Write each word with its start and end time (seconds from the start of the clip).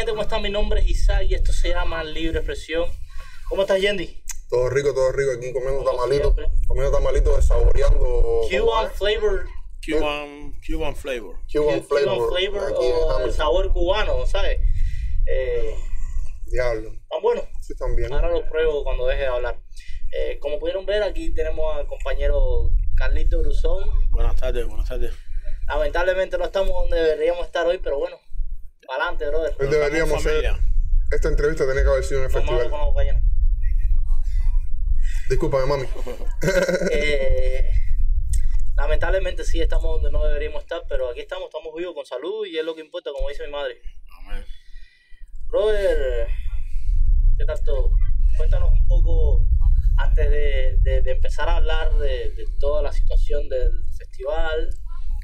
gente? 0.00 0.12
¿Cómo 0.12 0.22
están? 0.22 0.40
Mi 0.40 0.48
nombre 0.48 0.80
es 0.80 0.88
Isaac 0.88 1.26
y 1.28 1.34
esto 1.34 1.52
se 1.52 1.68
llama 1.68 2.02
Libre 2.02 2.38
Expresión. 2.38 2.88
¿Cómo 3.50 3.62
estás, 3.62 3.78
Yendi? 3.78 4.24
Todo 4.48 4.70
rico, 4.70 4.94
todo 4.94 5.12
rico 5.12 5.32
aquí 5.36 5.52
comiendo 5.52 5.84
tamalitos, 5.84 6.34
comiendo 6.66 6.90
tamalitos, 6.90 7.44
saboreando 7.46 8.40
Cuban 8.48 8.90
Flavor. 8.92 9.46
Cuban, 9.84 10.54
Cuban 10.66 10.96
flavor. 10.96 11.36
Cuban 11.52 11.82
flavor, 11.82 12.34
flavor 12.34 12.72
aquí 12.72 12.86
en 12.86 12.94
o 12.94 13.18
el 13.26 13.32
sabor 13.34 13.72
cubano, 13.72 14.26
¿sabes? 14.26 14.58
Eh, 15.26 15.74
Diablo, 16.46 16.92
tan 17.10 17.20
bueno. 17.20 17.42
sí 17.60 17.74
también. 17.76 18.10
Ahora 18.10 18.30
lo 18.30 18.48
pruebo 18.48 18.82
cuando 18.82 19.06
deje 19.06 19.20
de 19.22 19.26
hablar. 19.26 19.60
Eh, 20.12 20.38
como 20.40 20.58
pudieron 20.58 20.86
ver, 20.86 21.02
aquí 21.02 21.34
tenemos 21.34 21.76
al 21.76 21.86
compañero 21.86 22.72
Carlito 22.96 23.40
Bruzón. 23.40 23.90
Buenas 24.10 24.40
tardes, 24.40 24.66
buenas 24.66 24.88
tardes. 24.88 25.12
Lamentablemente 25.68 26.38
no 26.38 26.44
estamos 26.46 26.72
donde 26.72 27.02
deberíamos 27.02 27.44
estar 27.44 27.66
hoy, 27.66 27.78
pero 27.78 27.98
bueno, 27.98 28.18
para 28.90 29.04
adelante, 29.04 29.28
brother. 29.28 29.56
Deberíamos 29.70 30.22
ser, 30.22 30.44
esta 31.12 31.28
entrevista 31.28 31.64
tenía 31.66 31.82
que 31.84 31.88
haber 31.90 32.04
sido 32.04 32.20
en 32.20 32.26
el 32.26 32.32
Vamos 32.32 32.48
a 32.48 32.52
hablar 32.52 32.62
festival. 32.62 32.70
con 32.70 32.78
la 32.80 32.86
compañera. 32.86 33.22
Discúlpame, 35.28 35.66
mami. 35.66 35.86
Eh, 36.90 37.70
lamentablemente 38.76 39.44
sí 39.44 39.60
estamos 39.60 39.84
donde 39.84 40.10
no 40.10 40.24
deberíamos 40.24 40.62
estar, 40.62 40.82
pero 40.88 41.08
aquí 41.08 41.20
estamos, 41.20 41.46
estamos 41.46 41.72
vivos 41.76 41.94
con 41.94 42.04
salud 42.04 42.44
y 42.46 42.58
es 42.58 42.64
lo 42.64 42.74
que 42.74 42.80
importa, 42.80 43.10
como 43.12 43.28
dice 43.28 43.46
mi 43.46 43.52
madre. 43.52 43.80
Amén. 44.18 44.44
Brother, 45.48 46.26
¿qué 47.38 47.44
tal 47.44 47.62
todo? 47.62 47.92
Cuéntanos 48.36 48.72
un 48.72 48.86
poco, 48.88 49.46
antes 49.98 50.30
de, 50.30 50.78
de- 50.80 51.02
de 51.02 51.10
empezar 51.12 51.48
a 51.48 51.56
hablar 51.58 51.92
de, 51.98 52.30
de 52.30 52.44
toda 52.58 52.82
la 52.82 52.92
situación 52.92 53.48
del 53.48 53.70
festival, 53.96 54.70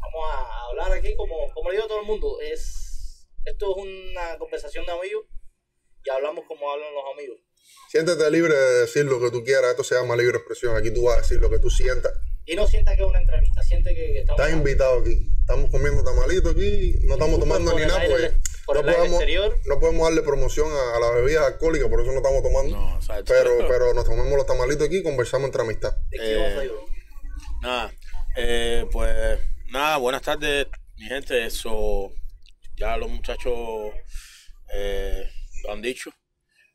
vamos 0.02 0.30
a 0.32 0.64
hablar 0.70 0.92
aquí 0.92 1.16
como, 1.16 1.34
como 1.52 1.70
le 1.70 1.76
digo 1.76 1.86
a 1.86 1.88
todo 1.88 2.00
el 2.00 2.06
mundo, 2.06 2.38
es, 2.40 2.85
esto 3.46 3.76
es 3.76 3.82
una 3.82 4.38
conversación 4.38 4.84
de 4.84 4.92
amigos 4.92 5.24
y 6.04 6.10
hablamos 6.10 6.44
como 6.46 6.70
hablan 6.70 6.92
los 6.92 7.04
amigos. 7.14 7.38
Siéntete 7.88 8.30
libre 8.30 8.54
de 8.54 8.80
decir 8.82 9.04
lo 9.06 9.20
que 9.20 9.30
tú 9.30 9.42
quieras. 9.42 9.70
Esto 9.70 9.84
se 9.84 9.94
llama 9.94 10.16
libre 10.16 10.36
expresión. 10.36 10.76
Aquí 10.76 10.92
tú 10.92 11.04
vas 11.04 11.18
a 11.18 11.20
decir 11.22 11.40
lo 11.40 11.50
que 11.50 11.58
tú 11.58 11.70
sientas. 11.70 12.12
Y 12.44 12.54
no 12.54 12.66
sienta 12.66 12.94
que 12.94 13.02
es 13.02 13.08
una 13.08 13.20
entrevista, 13.20 13.60
siente 13.62 13.92
que, 13.92 14.12
que 14.12 14.18
estamos... 14.20 14.40
Estás 14.40 14.56
invitado 14.56 15.00
aquí. 15.00 15.28
Estamos 15.40 15.70
comiendo 15.70 16.04
tamalitos 16.04 16.52
aquí. 16.52 16.94
No 17.02 17.14
estamos 17.14 17.40
tomando 17.40 17.72
por 17.72 17.80
ni 17.80 17.82
el 17.82 17.88
nada 17.88 18.06
por 18.66 18.76
no 18.76 18.82
podemos, 18.82 19.08
exterior. 19.08 19.56
no 19.66 19.80
podemos 19.80 20.08
darle 20.08 20.22
promoción 20.22 20.68
a, 20.72 20.96
a 20.96 21.00
las 21.00 21.14
bebidas 21.14 21.46
alcohólicas. 21.46 21.88
Por 21.88 22.00
eso 22.00 22.10
no 22.10 22.18
estamos 22.18 22.42
tomando. 22.42 22.76
No. 22.76 22.98
Pero, 23.24 23.68
pero 23.68 23.94
nos 23.94 24.04
tomamos 24.04 24.32
los 24.36 24.46
tamalitos 24.46 24.86
aquí 24.86 24.98
y 24.98 25.02
conversamos 25.04 25.46
entre 25.46 25.62
amistad. 25.62 25.96
Eh. 26.10 26.70
Nada, 27.62 27.92
eh, 28.36 28.86
pues 28.90 29.38
nada, 29.70 29.96
buenas 29.98 30.22
tardes, 30.22 30.66
mi 30.96 31.06
gente. 31.06 31.46
Eso 31.46 32.12
ya 32.76 32.96
los 32.96 33.10
muchachos 33.10 33.92
eh, 34.72 35.28
lo 35.64 35.72
han 35.72 35.82
dicho. 35.82 36.10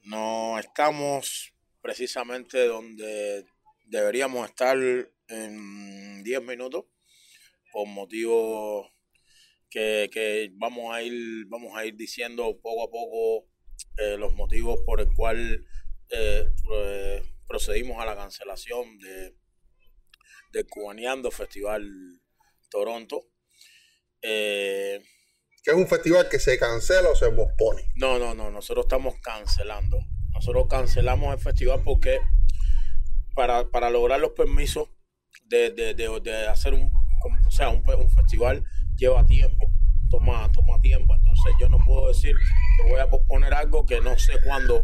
No 0.04 0.58
estamos 0.60 1.54
precisamente 1.82 2.66
donde 2.68 3.46
deberíamos 3.86 4.50
estar 4.50 4.78
en 5.28 6.24
10 6.24 6.42
minutos 6.44 6.86
por 7.72 7.88
motivos 7.88 8.92
que, 9.70 10.10
que 10.12 10.50
vamos 10.54 10.94
a 10.94 11.02
ir 11.02 11.46
vamos 11.48 11.78
a 11.78 11.86
ir 11.86 11.96
diciendo 11.96 12.60
poco 12.62 12.84
a 12.84 12.92
poco 12.92 13.48
eh, 13.98 14.18
los 14.18 14.34
motivos 14.36 14.82
por 14.86 15.00
el 15.02 15.08
cual 15.14 15.66
eh, 16.10 16.46
pro- 16.66 17.24
procedimos 17.48 18.02
a 18.02 18.06
la 18.06 18.16
cancelación 18.16 18.98
de 19.00 19.36
del 20.52 20.68
Cubaneando 20.68 21.32
Festival 21.32 21.90
Toronto. 22.70 23.30
Que 25.64 25.72
es 25.72 25.78
un 25.78 25.88
festival 25.88 26.28
que 26.30 26.40
se 26.40 26.58
cancela 26.58 27.10
o 27.10 27.16
se 27.16 27.30
pospone. 27.32 27.92
no, 27.96 28.18
no, 28.18 28.34
no, 28.34 28.50
nosotros 28.50 28.86
estamos 28.86 29.16
cancelando. 29.22 30.00
Nosotros 30.34 30.68
cancelamos 30.70 31.34
el 31.34 31.40
festival 31.40 31.82
porque 31.84 32.20
para, 33.36 33.70
para 33.70 33.90
lograr 33.90 34.20
los 34.20 34.32
permisos 34.32 34.90
de, 35.46 35.72
de, 35.72 35.94
de, 35.94 36.48
hacer 36.48 36.74
un, 36.74 36.92
o 37.46 37.52
sea, 37.52 37.70
un, 37.70 37.84
un 37.88 38.10
festival 38.10 38.64
lleva 38.98 39.26
tiempo, 39.26 39.70
toma, 40.10 40.52
toma 40.52 40.80
tiempo. 40.82 41.14
Entonces 41.16 41.54
yo 41.60 41.70
no 41.70 41.80
puedo 41.86 42.08
decir 42.08 42.36
que 42.78 42.90
voy 42.90 43.00
a 43.00 43.10
posponer 43.10 43.54
algo 43.54 43.86
que 43.86 44.02
no 44.02 44.18
sé 44.18 44.34
cuándo 44.44 44.84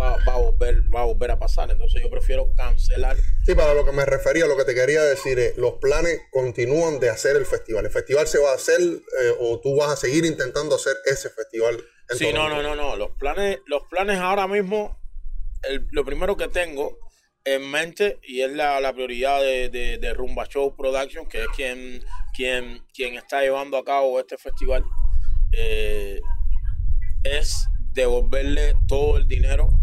va, 0.00 0.16
va 0.28 0.34
a 0.34 0.38
volver, 0.38 0.82
va 0.94 1.02
a 1.02 1.04
volver 1.04 1.30
a 1.30 1.38
pasar. 1.38 1.70
Entonces 1.70 2.02
yo 2.02 2.10
prefiero 2.10 2.52
cancelar 2.54 3.16
Sí, 3.44 3.54
para 3.54 3.74
lo 3.74 3.84
que 3.84 3.92
me 3.92 4.04
refería, 4.04 4.46
lo 4.46 4.56
que 4.56 4.64
te 4.64 4.74
quería 4.74 5.02
decir 5.04 5.38
es, 5.38 5.56
los 5.56 5.74
planes 5.74 6.20
continúan 6.30 6.98
de 7.00 7.10
hacer 7.10 7.36
el 7.36 7.46
festival. 7.46 7.84
¿El 7.86 7.92
festival 7.92 8.26
se 8.26 8.38
va 8.38 8.52
a 8.52 8.54
hacer 8.56 8.80
eh, 8.80 9.32
o 9.40 9.60
tú 9.60 9.76
vas 9.76 9.90
a 9.90 9.96
seguir 9.96 10.24
intentando 10.24 10.74
hacer 10.76 10.96
ese 11.06 11.30
festival? 11.30 11.82
en 12.10 12.18
Sí, 12.18 12.32
no, 12.32 12.48
no, 12.48 12.62
no, 12.62 12.74
no. 12.74 12.96
Los 12.96 13.10
planes, 13.12 13.58
los 13.66 13.82
planes 13.90 14.18
ahora 14.18 14.46
mismo, 14.48 14.98
el- 15.62 15.86
lo 15.92 16.04
primero 16.04 16.36
que 16.36 16.48
tengo 16.48 16.98
en 17.44 17.70
mente 17.70 18.18
y 18.24 18.42
es 18.42 18.50
la, 18.50 18.80
la 18.80 18.92
prioridad 18.92 19.40
de, 19.40 19.68
de- 19.68 19.98
de 19.98 20.14
Rumba 20.14 20.46
Show 20.46 20.74
Production, 20.76 21.28
que 21.28 21.42
es 21.42 21.48
quien, 21.54 22.04
quien, 22.34 22.84
quien 22.92 23.14
está 23.14 23.40
llevando 23.42 23.76
a 23.78 23.84
cabo 23.84 24.18
este 24.18 24.36
festival, 24.36 24.84
eh, 25.56 26.20
es 27.22 27.66
devolverle 27.96 28.76
todo 28.86 29.16
el 29.16 29.26
dinero, 29.26 29.80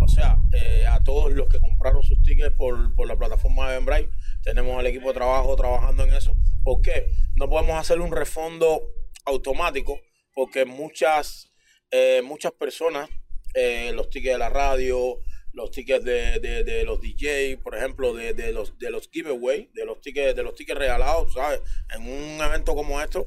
o 0.00 0.08
sea, 0.08 0.38
eh, 0.52 0.86
a 0.86 1.02
todos 1.02 1.32
los 1.32 1.48
que 1.48 1.58
compraron 1.58 2.02
sus 2.02 2.22
tickets 2.22 2.56
por, 2.56 2.94
por 2.94 3.08
la 3.08 3.16
plataforma 3.16 3.68
de 3.68 3.76
Eventbrite. 3.76 4.10
Tenemos 4.42 4.78
el 4.80 4.86
equipo 4.86 5.08
de 5.08 5.14
trabajo 5.14 5.56
trabajando 5.56 6.04
en 6.04 6.14
eso. 6.14 6.34
¿Por 6.62 6.80
qué? 6.80 7.10
No 7.34 7.50
podemos 7.50 7.76
hacer 7.76 8.00
un 8.00 8.12
refondo 8.12 8.82
automático 9.24 10.00
porque 10.32 10.64
muchas, 10.64 11.52
eh, 11.90 12.22
muchas 12.24 12.52
personas, 12.52 13.10
eh, 13.54 13.90
los 13.94 14.10
tickets 14.10 14.34
de 14.34 14.38
la 14.38 14.48
radio, 14.48 15.18
los 15.52 15.70
tickets 15.72 16.04
de, 16.04 16.38
de, 16.38 16.84
los 16.84 17.00
DJ, 17.00 17.58
por 17.58 17.74
ejemplo, 17.74 18.14
de, 18.14 18.32
de 18.34 18.52
los 18.52 18.78
de 18.78 18.90
los 18.90 19.08
giveaway, 19.10 19.70
de 19.74 19.84
los 19.84 20.00
tickets, 20.00 20.36
de 20.36 20.42
los 20.44 20.54
tickets 20.54 20.78
regalados, 20.78 21.32
¿sabes? 21.32 21.60
En 21.94 22.02
un 22.02 22.40
evento 22.40 22.74
como 22.74 23.00
esto, 23.00 23.26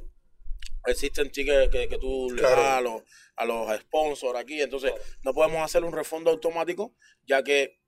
existen 0.90 1.32
tickets 1.32 1.70
que, 1.72 1.88
que 1.88 1.98
tú 1.98 2.30
le 2.32 2.42
Claro. 2.42 2.62
das 2.62 2.72
a 2.78 2.82
los, 2.82 3.02
a 3.36 3.46
los 3.46 3.80
sponsors 3.82 4.38
aquí, 4.40 4.62
entonces 4.62 4.92
no 5.24 5.34
podemos 5.34 5.62
hacer 5.64 5.84
un 5.84 5.94
refondo 5.94 6.30
automático, 6.32 6.96
ya 7.24 7.44
que 7.44 7.80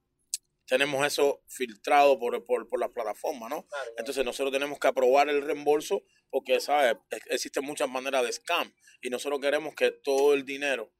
tenemos 0.65 1.05
eso 1.05 1.41
filtrado 1.47 2.17
por, 2.17 2.45
por, 2.45 2.69
por 2.69 2.79
las 2.79 2.89
plataformas, 2.91 3.49
¿no? 3.49 3.65
Claro. 3.67 3.91
Entonces 3.97 4.23
nosotros 4.23 4.53
tenemos 4.53 4.79
que 4.79 4.87
aprobar 4.87 5.27
el 5.29 5.41
reembolso 5.41 6.03
porque, 6.29 6.59
¿sabes? 6.61 6.95
Ex- 7.09 7.27
Existen 7.29 7.65
muchas 7.65 7.89
maneras 7.89 8.23
de 8.23 8.31
scam 8.31 8.73
y 9.01 9.09
nosotros 9.09 9.41
queremos 9.41 9.75
que 9.75 9.91
todo 9.91 10.33
el 10.33 10.45
dinero 10.45 10.93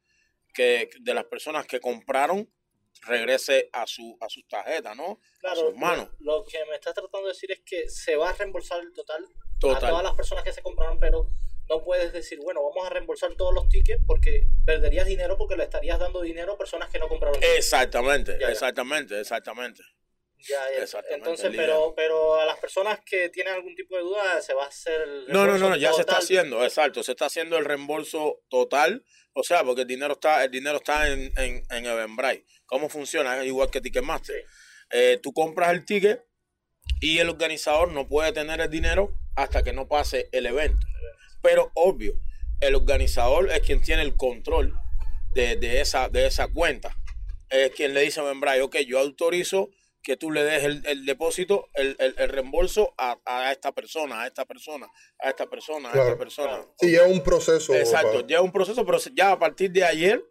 que 0.53 0.89
de 0.99 1.13
las 1.13 1.23
personas 1.25 1.65
que 1.65 1.79
compraron 1.79 2.51
regrese 3.03 3.69
a 3.71 3.87
su 3.87 4.17
a 4.19 4.27
sus 4.27 4.45
tarjetas, 4.49 4.95
¿no? 4.97 5.11
a 5.13 5.39
Claro, 5.39 5.61
sus 5.61 5.75
manos. 5.77 6.09
Lo, 6.19 6.43
que 6.43 6.57
me 6.65 6.75
estás 6.75 6.93
tratando 6.93 7.27
de 7.27 7.33
decir 7.33 7.49
es 7.53 7.61
que 7.65 7.87
se 7.89 8.17
va 8.17 8.31
a 8.31 8.33
reembolsar 8.33 8.81
el 8.81 8.91
total, 8.91 9.23
a 9.23 9.79
todas 9.79 10.03
las 10.03 10.13
personas 10.15 10.43
que 10.43 10.51
se 10.51 10.61
compraron, 10.61 10.99
pero 10.99 11.29
no 11.71 11.83
puedes 11.85 12.11
decir, 12.11 12.37
bueno, 12.43 12.61
vamos 12.61 12.85
a 12.85 12.89
reembolsar 12.89 13.33
todos 13.35 13.53
los 13.53 13.69
tickets 13.69 14.03
porque 14.05 14.45
perderías 14.65 15.05
dinero 15.07 15.37
porque 15.37 15.55
le 15.55 15.63
estarías 15.63 15.97
dando 15.97 16.21
dinero 16.21 16.53
a 16.53 16.57
personas 16.57 16.89
que 16.89 16.99
no 16.99 17.07
compraron. 17.07 17.39
Exactamente, 17.55 18.33
Ya, 18.33 18.47
ya. 18.47 18.49
exactamente, 18.49 19.19
exactamente. 19.19 19.81
Ya, 20.39 20.59
ya. 20.75 20.83
exactamente, 20.83 21.15
Entonces, 21.15 21.51
pero, 21.55 21.93
pero 21.95 22.35
a 22.41 22.45
las 22.45 22.57
personas 22.57 22.99
que 23.05 23.29
tienen 23.29 23.53
algún 23.53 23.73
tipo 23.75 23.95
de 23.95 24.01
duda 24.01 24.41
se 24.41 24.53
va 24.53 24.65
a 24.65 24.67
hacer 24.67 25.01
el 25.01 25.27
No, 25.29 25.45
no, 25.45 25.57
no, 25.57 25.77
ya 25.77 25.93
se 25.93 26.01
está 26.01 26.17
haciendo, 26.17 26.63
exacto, 26.65 27.03
se 27.03 27.11
está 27.11 27.27
haciendo 27.27 27.57
el 27.57 27.63
reembolso 27.63 28.41
total, 28.49 29.05
o 29.33 29.43
sea, 29.43 29.63
porque 29.63 29.81
el 29.83 29.87
dinero 29.87 30.13
está, 30.13 30.43
el 30.43 30.51
dinero 30.51 30.77
está 30.77 31.07
en, 31.09 31.31
en, 31.37 31.63
en 31.69 31.85
Eventbrite. 31.85 32.45
¿Cómo 32.65 32.89
funciona? 32.89 33.39
Es 33.39 33.47
igual 33.47 33.69
que 33.71 33.79
Ticketmaster. 33.79 34.35
Sí. 34.35 34.47
Eh, 34.91 35.19
tú 35.23 35.31
compras 35.31 35.71
el 35.71 35.85
ticket 35.85 36.25
y 36.99 37.19
el 37.19 37.29
organizador 37.29 37.91
no 37.93 38.09
puede 38.09 38.33
tener 38.33 38.59
el 38.59 38.69
dinero 38.69 39.13
hasta 39.37 39.63
que 39.63 39.71
no 39.71 39.87
pase 39.87 40.27
el 40.33 40.47
evento. 40.47 40.85
Pero 41.41 41.71
obvio, 41.75 42.13
el 42.59 42.75
organizador 42.75 43.49
es 43.51 43.59
quien 43.61 43.81
tiene 43.81 44.01
el 44.03 44.15
control 44.15 44.73
de, 45.33 45.55
de 45.55 45.81
esa, 45.81 46.09
de 46.09 46.27
esa 46.27 46.47
cuenta. 46.47 46.95
Es 47.49 47.71
quien 47.71 47.93
le 47.93 48.01
dice 48.01 48.19
a 48.19 48.23
Eventbrite, 48.23 48.61
ok, 48.61 48.77
yo 48.87 48.99
autorizo 48.99 49.69
que 50.03 50.17
tú 50.17 50.31
le 50.31 50.43
des 50.43 50.63
el, 50.63 50.83
el 50.87 51.05
depósito, 51.05 51.69
el, 51.75 51.95
el- 51.99 52.15
el 52.17 52.29
reembolso 52.29 52.93
a, 52.97 53.17
a 53.25 53.51
esta 53.51 53.71
persona, 53.71 54.21
a 54.21 54.27
esta 54.27 54.45
persona, 54.45 54.87
a 55.19 55.29
esta 55.29 55.45
persona, 55.47 55.89
a 55.89 55.91
Claro. 55.91 56.07
esta 56.07 56.17
persona. 56.19 56.65
Sí, 56.79 56.87
lleva 56.89 57.05
un 57.05 57.21
proceso. 57.21 57.75
Exacto, 57.75 58.13
para- 58.13 58.27
ya 58.27 58.41
un 58.41 58.51
proceso, 58.51 58.83
pero 58.85 58.97
ya 59.13 59.31
a 59.33 59.37
partir 59.39 59.71
de 59.71 59.83
ayer, 59.83 60.23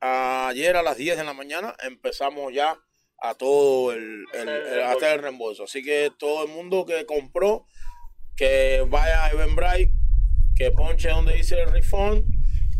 ayer 0.00 0.76
a 0.76 0.82
las 0.82 0.96
10 0.96 1.16
de 1.16 1.24
la 1.24 1.32
mañana, 1.32 1.74
empezamos 1.82 2.52
ya 2.52 2.78
a 3.22 3.34
todo 3.34 3.92
el, 3.92 4.24
el- 4.32 4.48
Hacer 4.48 4.48
el 4.48 4.72
el- 4.74 4.82
a 4.82 4.92
hacer 4.92 5.12
el 5.14 5.22
reembolso. 5.22 5.64
Así 5.64 5.82
que 5.82 6.12
todo 6.18 6.44
el 6.44 6.48
mundo 6.50 6.86
que 6.86 7.04
compró, 7.04 7.66
que 8.36 8.84
vaya 8.88 9.24
a 9.24 9.30
Eventbrite, 9.30 9.92
que 10.60 10.70
ponche 10.72 11.08
donde 11.08 11.32
dice 11.32 11.58
el 11.58 11.70
refund 11.72 12.22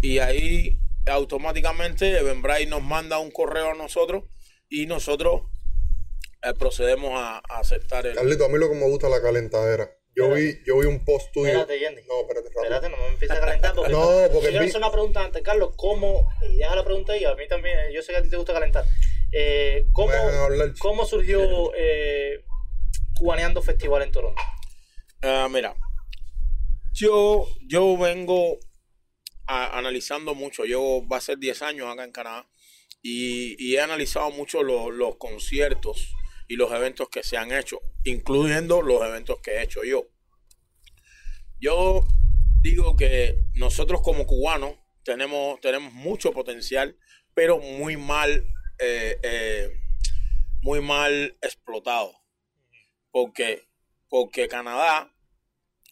y 0.02 0.18
ahí 0.18 0.78
automáticamente 1.06 2.18
Eventbrite 2.18 2.66
nos 2.66 2.82
manda 2.82 3.18
un 3.18 3.30
correo 3.30 3.70
a 3.70 3.74
nosotros 3.74 4.24
y 4.68 4.84
nosotros 4.84 5.44
eh, 6.42 6.52
procedemos 6.58 7.12
a, 7.18 7.38
a 7.38 7.58
aceptar 7.60 8.06
el... 8.06 8.16
Carlito, 8.16 8.44
a 8.44 8.48
mí 8.50 8.58
lo 8.58 8.68
que 8.68 8.74
me 8.76 8.86
gusta 8.86 9.06
es 9.06 9.12
la 9.14 9.22
calentadera. 9.22 9.90
Yo 10.14 10.30
vi, 10.34 10.58
yo 10.66 10.78
vi 10.78 10.86
un 10.88 11.02
post 11.06 11.32
tuyo. 11.32 11.46
Espérate, 11.48 11.78
Yendi. 11.78 12.02
No, 12.06 12.20
espérate, 12.20 12.48
rápido. 12.48 12.62
Espérate, 12.64 12.88
no 12.90 12.96
me 12.98 13.08
empieces 13.08 13.36
a 13.38 13.40
calentar 13.40 13.74
porque... 13.74 13.92
No, 13.92 14.00
porque 14.30 14.48
Quiero 14.50 14.62
vi- 14.64 14.68
hacer 14.68 14.76
una 14.82 14.92
pregunta 14.92 15.24
antes, 15.24 15.42
Carlos. 15.42 15.70
¿Cómo... 15.76 16.28
Y 16.50 16.58
deja 16.58 16.76
la 16.76 16.84
pregunta 16.84 17.14
ahí, 17.14 17.24
a 17.24 17.34
mí 17.34 17.48
también, 17.48 17.78
yo 17.94 18.02
sé 18.02 18.12
que 18.12 18.18
a 18.18 18.22
ti 18.22 18.28
te 18.28 18.36
gusta 18.36 18.52
calentar. 18.52 18.84
Eh, 19.32 19.86
¿cómo. 19.92 20.12
¿Cómo 20.80 21.06
surgió 21.06 21.72
eh, 21.74 22.44
Cubaneando 23.18 23.62
Festival 23.62 24.02
en 24.02 24.12
Toronto? 24.12 24.42
Ah, 25.22 25.48
mira, 25.50 25.74
yo, 26.92 27.46
yo 27.66 27.96
vengo 27.96 28.58
analizando 29.46 30.34
mucho. 30.34 30.64
Yo 30.64 31.06
va 31.10 31.18
a 31.18 31.20
ser 31.20 31.38
10 31.38 31.62
años 31.62 31.88
acá 31.88 32.04
en 32.04 32.12
Canadá 32.12 32.48
y, 33.02 33.56
y 33.64 33.76
he 33.76 33.80
analizado 33.80 34.30
mucho 34.30 34.62
lo- 34.62 34.90
los 34.90 35.16
conciertos 35.16 36.14
y 36.48 36.56
los 36.56 36.72
eventos 36.72 37.08
que 37.08 37.22
se 37.22 37.36
han 37.36 37.52
hecho, 37.52 37.80
incluyendo 38.04 38.82
los 38.82 39.02
eventos 39.02 39.40
que 39.40 39.52
he 39.52 39.62
hecho 39.62 39.84
yo. 39.84 40.08
Yo 41.60 42.04
digo 42.62 42.96
que 42.96 43.44
nosotros 43.54 44.00
como 44.02 44.26
cubanos 44.26 44.74
tenemos, 45.04 45.60
tenemos 45.60 45.92
mucho 45.92 46.32
potencial, 46.32 46.96
pero 47.34 47.58
muy 47.58 47.96
mal, 47.96 48.44
eh, 48.78 49.18
eh, 49.22 49.70
muy 50.62 50.80
mal 50.80 51.36
explotado. 51.42 52.12
Porque, 53.10 53.64
porque 54.08 54.48
Canadá, 54.48 55.12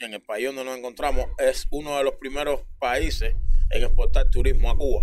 en 0.01 0.15
el 0.15 0.23
país 0.23 0.47
donde 0.47 0.65
nos 0.65 0.79
encontramos, 0.79 1.27
es 1.39 1.67
uno 1.71 1.97
de 1.99 2.05
los 2.05 2.15
primeros 2.15 2.63
países 2.79 3.35
en 3.71 3.83
exportar 3.83 4.31
turismo 4.31 4.71
a 4.71 4.77
Cuba. 4.77 5.03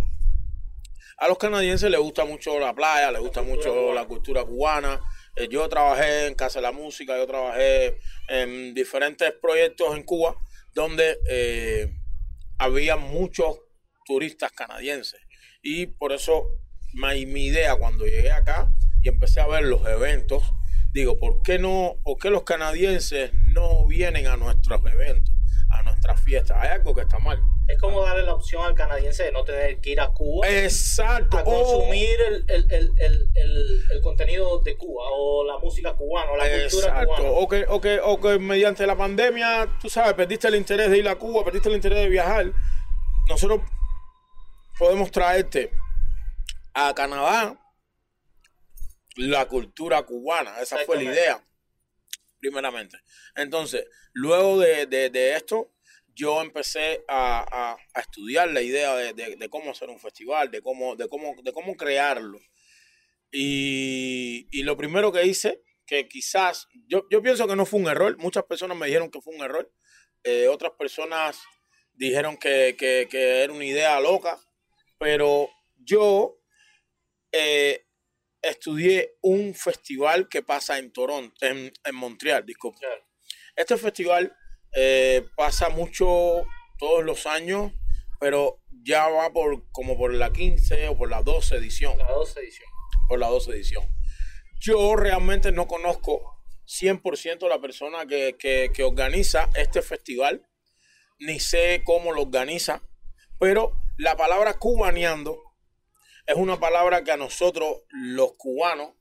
A 1.17 1.27
los 1.27 1.37
canadienses 1.37 1.89
les 1.89 1.99
gusta 1.99 2.25
mucho 2.25 2.59
la 2.59 2.73
playa, 2.73 3.11
les 3.11 3.21
gusta 3.21 3.41
mucho 3.41 3.93
la 3.93 4.05
cultura 4.05 4.43
cubana. 4.43 4.99
Eh, 5.35 5.47
yo 5.49 5.67
trabajé 5.69 6.27
en 6.27 6.35
Casa 6.35 6.59
de 6.59 6.63
la 6.63 6.71
Música, 6.71 7.17
yo 7.17 7.25
trabajé 7.25 7.99
en 8.27 8.73
diferentes 8.73 9.31
proyectos 9.33 9.95
en 9.95 10.03
Cuba 10.03 10.35
donde 10.73 11.17
eh, 11.29 11.89
había 12.57 12.97
muchos 12.97 13.59
turistas 14.05 14.51
canadienses. 14.51 15.21
Y 15.61 15.87
por 15.87 16.11
eso 16.11 16.49
mi 16.93 17.45
idea 17.45 17.75
cuando 17.75 18.05
llegué 18.05 18.31
acá 18.31 18.69
y 19.01 19.09
empecé 19.09 19.39
a 19.39 19.47
ver 19.47 19.63
los 19.63 19.85
eventos, 19.87 20.43
digo, 20.95 21.19
¿por 21.19 21.41
qué 21.41 21.59
no, 21.59 21.97
por 22.03 22.17
qué 22.17 22.29
los 22.29 22.43
canadienses 22.43 23.31
no 23.53 23.85
vienen 23.85 24.27
a 24.27 24.37
nuestros 24.37 24.79
eventos, 24.85 25.35
a 25.69 25.83
nuestras 25.83 26.21
fiestas? 26.21 26.57
Hay 26.57 26.69
algo 26.69 26.95
que 26.95 27.01
está 27.01 27.19
mal. 27.19 27.37
Es 27.67 27.77
como 27.79 28.01
darle 28.01 28.23
la 28.23 28.33
opción 28.33 28.63
al 28.63 28.75
canadiense 28.75 29.23
de 29.23 29.31
no 29.33 29.43
tener 29.43 29.81
que 29.81 29.89
ir 29.89 29.99
a 29.99 30.07
Cuba 30.07 30.47
Exacto. 30.47 31.37
a 31.37 31.43
consumir 31.43 32.17
el, 32.21 32.45
el, 32.47 32.65
el, 32.71 32.93
el, 32.97 33.81
el, 33.91 34.01
contenido 34.01 34.59
de 34.59 34.77
Cuba 34.77 35.03
o 35.11 35.43
la 35.43 35.57
música 35.57 35.93
cubana 35.93 36.31
o 36.31 36.37
la 36.37 36.45
cultura 36.45 37.05
cubana. 37.05 37.29
O 37.29 37.47
que, 37.49 37.65
o, 37.67 37.81
que, 37.81 37.99
o 38.01 38.21
que 38.21 38.39
mediante 38.39 38.87
la 38.87 38.95
pandemia, 38.95 39.77
tú 39.81 39.89
sabes, 39.89 40.13
perdiste 40.13 40.47
el 40.47 40.55
interés 40.55 40.89
de 40.89 40.99
ir 40.99 41.09
a 41.09 41.17
Cuba, 41.17 41.43
perdiste 41.43 41.67
el 41.67 41.75
interés 41.75 41.99
de 41.99 42.07
viajar. 42.07 42.53
Nosotros 43.27 43.59
podemos 44.79 45.11
traerte 45.11 45.71
a 46.73 46.93
Canadá 46.93 47.59
la 49.15 49.47
cultura 49.47 50.03
cubana. 50.03 50.59
Esa 50.61 50.77
fue 50.85 50.97
la 50.97 51.03
idea, 51.13 51.47
primeramente. 52.39 52.97
Entonces, 53.35 53.85
luego 54.13 54.59
de, 54.59 54.85
de- 54.85 55.09
de 55.09 55.35
esto, 55.35 55.71
yo 56.13 56.41
empecé 56.41 57.03
a, 57.07 57.39
a- 57.73 57.77
a 57.93 57.99
estudiar 58.01 58.49
la 58.51 58.61
idea 58.61 58.95
de, 58.95 59.13
de- 59.13 59.35
de 59.35 59.49
cómo 59.49 59.71
hacer 59.71 59.89
un 59.89 59.99
festival, 59.99 60.49
de 60.51 60.61
cómo, 60.61 60.95
de 60.95 61.07
cómo, 61.09 61.35
de 61.43 61.51
cómo 61.51 61.75
crearlo. 61.75 62.39
Y, 63.31 64.47
y 64.51 64.63
lo 64.63 64.77
primero 64.77 65.11
que 65.11 65.25
hice, 65.25 65.61
que 65.85 66.07
quizás, 66.07 66.67
yo, 66.87 67.05
yo 67.11 67.21
pienso 67.21 67.47
que 67.47 67.55
no 67.55 67.65
fue 67.65 67.79
un 67.79 67.87
error, 67.87 68.17
muchas 68.17 68.43
personas 68.45 68.77
me 68.77 68.85
dijeron 68.87 69.11
que 69.11 69.21
fue 69.21 69.35
un 69.35 69.43
error, 69.43 69.71
eh, 70.23 70.47
otras 70.47 70.71
personas 70.77 71.39
dijeron 71.93 72.37
que, 72.37 72.75
que- 72.77 73.07
que 73.09 73.43
era 73.43 73.53
una 73.53 73.65
idea 73.65 73.99
loca, 73.99 74.39
pero 74.97 75.49
yo 75.77 76.39
eh, 77.31 77.84
estudié 78.49 79.15
un 79.21 79.53
festival 79.53 80.27
que 80.29 80.41
pasa 80.43 80.77
en 80.77 80.91
Toronto, 80.91 81.33
en, 81.45 81.71
en 81.83 81.95
Montreal, 81.95 82.45
disculpe. 82.45 82.79
Claro. 82.79 83.03
Este 83.55 83.77
festival 83.77 84.35
eh, 84.75 85.25
pasa 85.35 85.69
mucho 85.69 86.45
todos 86.77 87.03
los 87.03 87.25
años, 87.25 87.71
pero 88.19 88.61
ya 88.83 89.07
va 89.07 89.31
por 89.31 89.69
como 89.71 89.97
por 89.97 90.13
la 90.13 90.31
15 90.31 90.89
o 90.89 90.97
por 90.97 91.09
la 91.09 91.21
12 91.23 91.55
edición 91.55 91.97
La 91.97 92.11
12 92.11 92.39
edición. 92.39 92.69
por 93.07 93.19
la 93.19 93.27
12 93.29 93.51
edición. 93.51 93.83
Yo 94.59 94.95
realmente 94.95 95.51
no 95.51 95.67
conozco 95.67 96.33
100% 96.67 97.47
la 97.47 97.59
persona 97.59 98.05
que, 98.05 98.35
que- 98.37 98.71
que 98.73 98.83
organiza 98.83 99.49
este 99.55 99.81
festival, 99.81 100.45
ni 101.19 101.39
sé 101.39 101.81
cómo 101.85 102.11
lo 102.11 102.23
organiza, 102.23 102.81
pero 103.39 103.73
la 103.97 104.17
palabra 104.17 104.55
cubaneando 104.55 105.41
es 106.25 106.35
una 106.35 106.59
palabra 106.59 107.03
que 107.03 107.11
a 107.11 107.17
nosotros 107.17 107.81
los 107.89 108.33
cubanos 108.37 108.93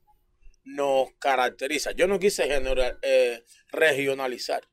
nos 0.63 1.09
caracteriza. 1.19 1.91
Yo 1.91 2.07
no 2.07 2.19
quise 2.19 2.47
general- 2.47 2.97
eh, 3.01 3.43
regionalizar. 3.71 4.63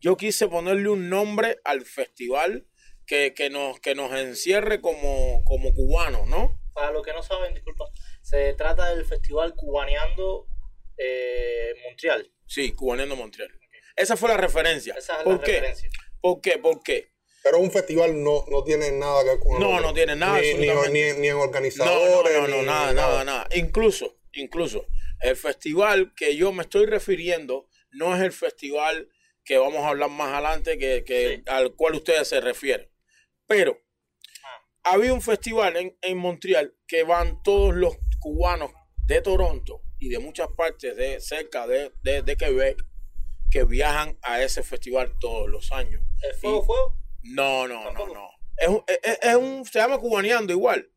Yo 0.00 0.16
quise 0.16 0.48
ponerle 0.48 0.88
un 0.90 1.08
nombre 1.08 1.58
al 1.64 1.84
festival 1.86 2.66
que, 3.06 3.32
que 3.34 3.48
nos, 3.50 3.80
que 3.80 3.94
nos 3.94 4.12
encierre 4.12 4.80
como, 4.80 5.42
como 5.44 5.72
cubanos, 5.74 6.26
¿no? 6.26 6.60
Para 6.74 6.90
los 6.90 7.02
que 7.02 7.12
no 7.14 7.22
saben, 7.22 7.54
disculpa, 7.54 7.86
se 8.20 8.52
trata 8.54 8.94
del 8.94 9.06
festival 9.06 9.54
Cubaneando 9.54 10.46
eh, 10.98 11.72
Montreal. 11.84 12.30
Sí, 12.46 12.72
Cubaneando 12.72 13.16
Montreal. 13.16 13.50
Esa 13.96 14.16
fue 14.16 14.28
la 14.28 14.36
referencia. 14.36 14.94
Esa 14.94 15.18
es 15.18 15.22
¿Por 15.24 15.38
la 15.38 15.42
qué? 15.44 15.52
referencia. 15.52 15.88
¿Por 16.20 16.40
qué? 16.42 16.58
¿Por 16.58 16.82
qué? 16.82 17.14
Pero 17.46 17.58
un 17.60 17.70
festival 17.70 18.24
no, 18.24 18.44
no 18.50 18.64
tiene 18.64 18.90
nada 18.90 19.22
que 19.22 19.28
ver 19.30 19.38
con. 19.38 19.60
No, 19.60 19.78
no 19.80 19.94
tiene 19.94 20.16
nada, 20.16 20.40
Ni, 20.40 20.54
ni, 20.54 20.66
ni, 20.66 21.12
ni 21.20 21.28
en 21.28 21.34
No, 21.34 21.36
no, 21.36 21.40
organizadores. 21.42 22.36
no, 22.40 22.48
no, 22.48 22.56
ni- 22.58 22.66
nada, 22.66 22.92
nada, 22.92 23.22
nada. 23.22 23.48
Incluso, 23.54 24.16
incluso, 24.32 24.84
el 25.20 25.36
festival 25.36 26.12
que 26.16 26.34
yo 26.34 26.50
me 26.50 26.62
estoy 26.62 26.86
refiriendo 26.86 27.68
no 27.92 28.16
es 28.16 28.22
el 28.22 28.32
festival 28.32 29.08
que 29.44 29.58
vamos 29.58 29.84
a 29.84 29.90
hablar 29.90 30.10
más 30.10 30.32
adelante, 30.32 30.76
que, 30.76 31.04
que- 31.04 31.36
Sí. 31.36 31.42
al 31.46 31.76
cual 31.76 31.94
ustedes 31.94 32.26
se 32.26 32.40
refieren. 32.40 32.90
Pero 33.46 33.78
había 34.82 35.12
un 35.12 35.22
festival 35.22 35.76
en, 35.76 35.96
en 36.02 36.18
Montreal 36.18 36.74
que 36.88 37.04
van 37.04 37.44
todos 37.44 37.76
los 37.76 37.96
cubanos 38.18 38.72
de 39.06 39.20
Toronto 39.22 39.82
y 40.00 40.08
de 40.08 40.18
muchas 40.18 40.48
partes 40.56 40.96
de 40.96 41.20
cerca 41.20 41.68
de, 41.68 41.92
de, 42.02 42.22
de 42.22 42.36
Quebec 42.36 42.76
que 43.52 43.62
viajan 43.62 44.18
a 44.22 44.42
ese 44.42 44.64
festival 44.64 45.14
todos 45.20 45.48
los 45.48 45.70
años. 45.70 46.02
¿El 46.22 46.34
fuego, 46.34 46.62
Y- 46.62 46.66
fuego? 46.66 46.98
No, 47.28 47.66
no, 47.66 47.92
no, 47.92 48.06
no. 48.06 48.28
Es 48.56 48.68
un, 48.68 48.84
es, 48.86 49.18
es 49.20 49.34
un, 49.36 49.64
se 49.64 49.78
llama 49.78 49.98
cubaneando 49.98 50.52
igual. 50.52 50.90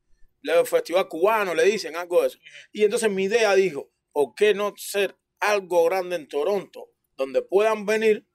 El 0.43 0.65
festival 0.65 1.07
cubano 1.09 1.53
le 1.53 1.63
dicen 1.63 1.95
algo 1.95 2.21
de 2.21 2.27
eso. 2.27 2.39
Y 2.71 2.83
entonces 2.83 3.09
mi 3.11 3.23
idea 3.23 3.53
dijo, 3.55 3.91
¿por 4.11 4.33
qué 4.35 4.53
no 4.53 4.73
ser 4.77 5.17
algo 5.39 5.85
grande 5.85 6.15
en 6.15 6.27
Toronto 6.27 6.91
donde 7.17 7.41
puedan 7.41 7.85
venir 7.85 8.27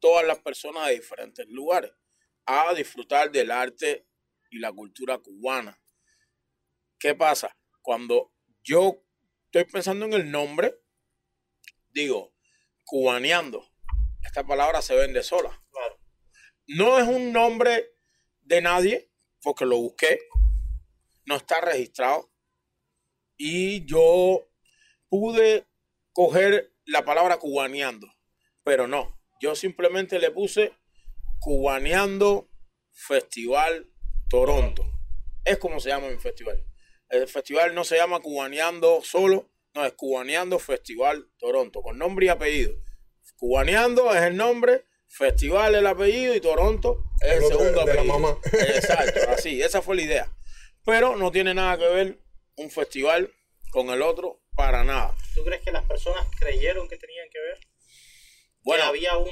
todas 0.00 0.26
las 0.26 0.38
personas 0.38 0.88
de 0.88 0.94
diferentes 0.94 1.46
lugares 1.48 1.92
a 2.46 2.72
disfrutar 2.74 3.30
del 3.30 3.50
arte 3.50 4.06
y 4.50 4.58
la 4.58 4.72
cultura 4.72 5.18
cubana? 5.18 5.80
¿Qué 6.98 7.14
pasa? 7.14 7.56
Cuando 7.80 8.34
yo 8.62 9.02
estoy 9.46 9.64
pensando 9.64 10.04
en 10.04 10.12
el 10.12 10.30
nombre, 10.30 10.74
digo, 11.90 12.34
cubaneando. 12.84 13.66
Esta 14.22 14.44
palabra 14.44 14.82
se 14.82 14.94
vende 14.94 15.22
sola. 15.22 15.62
No 16.68 16.98
es 16.98 17.08
un 17.08 17.32
nombre 17.32 17.94
de 18.42 18.60
nadie, 18.60 19.10
porque 19.42 19.64
lo 19.64 19.78
busqué. 19.78 20.20
No 21.24 21.36
está 21.36 21.60
registrado. 21.62 22.30
Y 23.38 23.86
yo 23.86 24.50
pude 25.08 25.66
coger 26.12 26.74
la 26.84 27.04
palabra 27.04 27.38
cubaneando, 27.38 28.06
pero 28.64 28.86
no. 28.86 29.18
Yo 29.40 29.54
simplemente 29.54 30.18
le 30.18 30.30
puse 30.30 30.72
cubaneando 31.40 32.50
Festival 32.92 33.90
Toronto. 34.28 34.82
Es 35.44 35.56
como 35.58 35.80
se 35.80 35.88
llama 35.88 36.08
mi 36.08 36.18
festival. 36.18 36.66
El 37.08 37.26
festival 37.28 37.74
no 37.74 37.84
se 37.84 37.96
llama 37.96 38.20
cubaneando 38.20 39.00
solo, 39.02 39.50
no, 39.74 39.86
es 39.86 39.94
cubaneando 39.94 40.58
Festival 40.58 41.30
Toronto, 41.38 41.80
con 41.80 41.96
nombre 41.96 42.26
y 42.26 42.28
apellido. 42.28 42.74
Cubaneando 43.36 44.12
es 44.14 44.22
el 44.22 44.36
nombre, 44.36 44.84
Festival 45.08 45.74
es 45.74 45.80
el 45.80 45.86
apellido 45.86 46.34
y 46.34 46.40
Toronto 46.40 47.04
es 47.20 47.32
el, 47.32 47.44
segundo 47.44 47.84
de 47.84 47.94
la 47.94 48.04
mamá. 48.04 48.38
Exacto, 48.52 49.20
así, 49.30 49.60
esa 49.62 49.82
fue 49.82 49.96
la 49.96 50.02
idea. 50.02 50.32
Pero 50.84 51.16
no 51.16 51.30
tiene 51.30 51.54
nada 51.54 51.76
que 51.76 51.88
ver 51.88 52.18
un 52.56 52.70
festival 52.70 53.32
con 53.70 53.90
el 53.90 54.02
otro 54.02 54.40
para 54.54 54.84
nada. 54.84 55.14
¿Tú 55.34 55.44
crees 55.44 55.62
que 55.62 55.72
las 55.72 55.84
personas 55.84 56.26
creyeron 56.38 56.88
que 56.88 56.96
tenían 56.96 57.28
que 57.30 57.40
ver? 57.40 57.58
Bueno, 58.62 58.84
que 58.84 58.88
había 58.88 59.16
un 59.16 59.28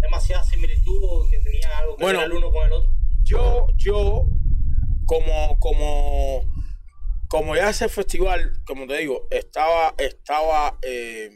demasiada 0.00 0.44
similitud 0.44 1.00
o 1.02 1.28
que 1.28 1.40
tenían 1.40 1.72
algo 1.72 1.96
que 1.96 2.04
Bueno. 2.04 2.20
ver 2.20 2.28
el 2.28 2.34
uno 2.36 2.52
con 2.52 2.66
el 2.66 2.72
otro. 2.72 2.94
yo, 3.22 3.66
yo, 3.76 4.26
como, 5.06 5.58
como, 5.58 6.52
como 7.28 7.56
ya 7.56 7.70
ese 7.70 7.88
festival, 7.88 8.62
como 8.66 8.86
te 8.86 8.98
digo, 8.98 9.26
estaba, 9.30 9.94
estaba, 9.98 10.78
eh, 10.82 11.30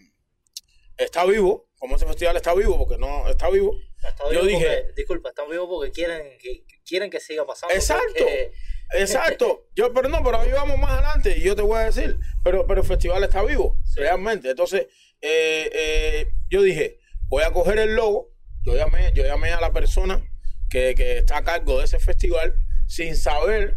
está 0.97 1.25
vivo, 1.25 1.68
como 1.79 1.97
ese 1.97 2.07
festival 2.07 2.37
está 2.37 2.55
vivo, 2.55 2.77
porque 2.77 2.99
no 2.99 3.29
está 3.29 3.49
vivo, 3.51 3.73
Está 4.05 4.25
yo 4.25 4.43
vivo 4.43 4.45
dije, 4.45 4.67
porque- 4.67 4.93
disculpa, 4.97 5.29
están 5.31 5.49
vivos 5.51 5.69
porque 5.69 5.91
quieren 5.93 6.39
que, 6.39 6.65
quieren 6.85 7.11
que 7.11 7.21
siga 7.21 7.47
pasando. 7.47 7.75
Exacto. 7.75 8.05
porque- 8.19 8.53
Exacto. 8.95 9.67
Yo, 9.77 9.93
pero 9.93 10.09
no, 10.09 10.25
pero 10.25 10.41
ahí 10.41 10.51
vamos 10.51 10.79
más 10.79 10.91
adelante 10.93 11.37
y 11.37 11.43
yo 11.43 11.55
te 11.55 11.61
voy 11.63 11.79
a 11.79 11.85
decir, 11.85 12.19
pero, 12.43 12.67
pero 12.67 12.81
el 12.81 12.87
festival 12.87 13.23
está 13.23 13.43
vivo, 13.43 13.79
realmente. 13.97 14.51
Entonces, 14.51 14.87
eh, 15.21 15.71
eh, 15.73 16.27
yo 16.49 16.63
dije, 16.63 16.99
voy 17.29 17.43
a 17.43 17.53
coger 17.53 17.79
el 17.79 17.95
logo. 17.95 18.33
Yo 18.65 18.75
llamé, 18.75 19.13
yo 19.15 19.25
llamé 19.25 19.53
a 19.53 19.61
la 19.61 19.73
persona 19.73 20.27
que, 20.71 20.95
que 20.95 21.19
está 21.19 21.39
a 21.39 21.45
cargo 21.45 21.79
de 21.79 21.85
ese 21.85 21.99
festival 21.99 22.55
sin 22.87 23.15
saber 23.15 23.77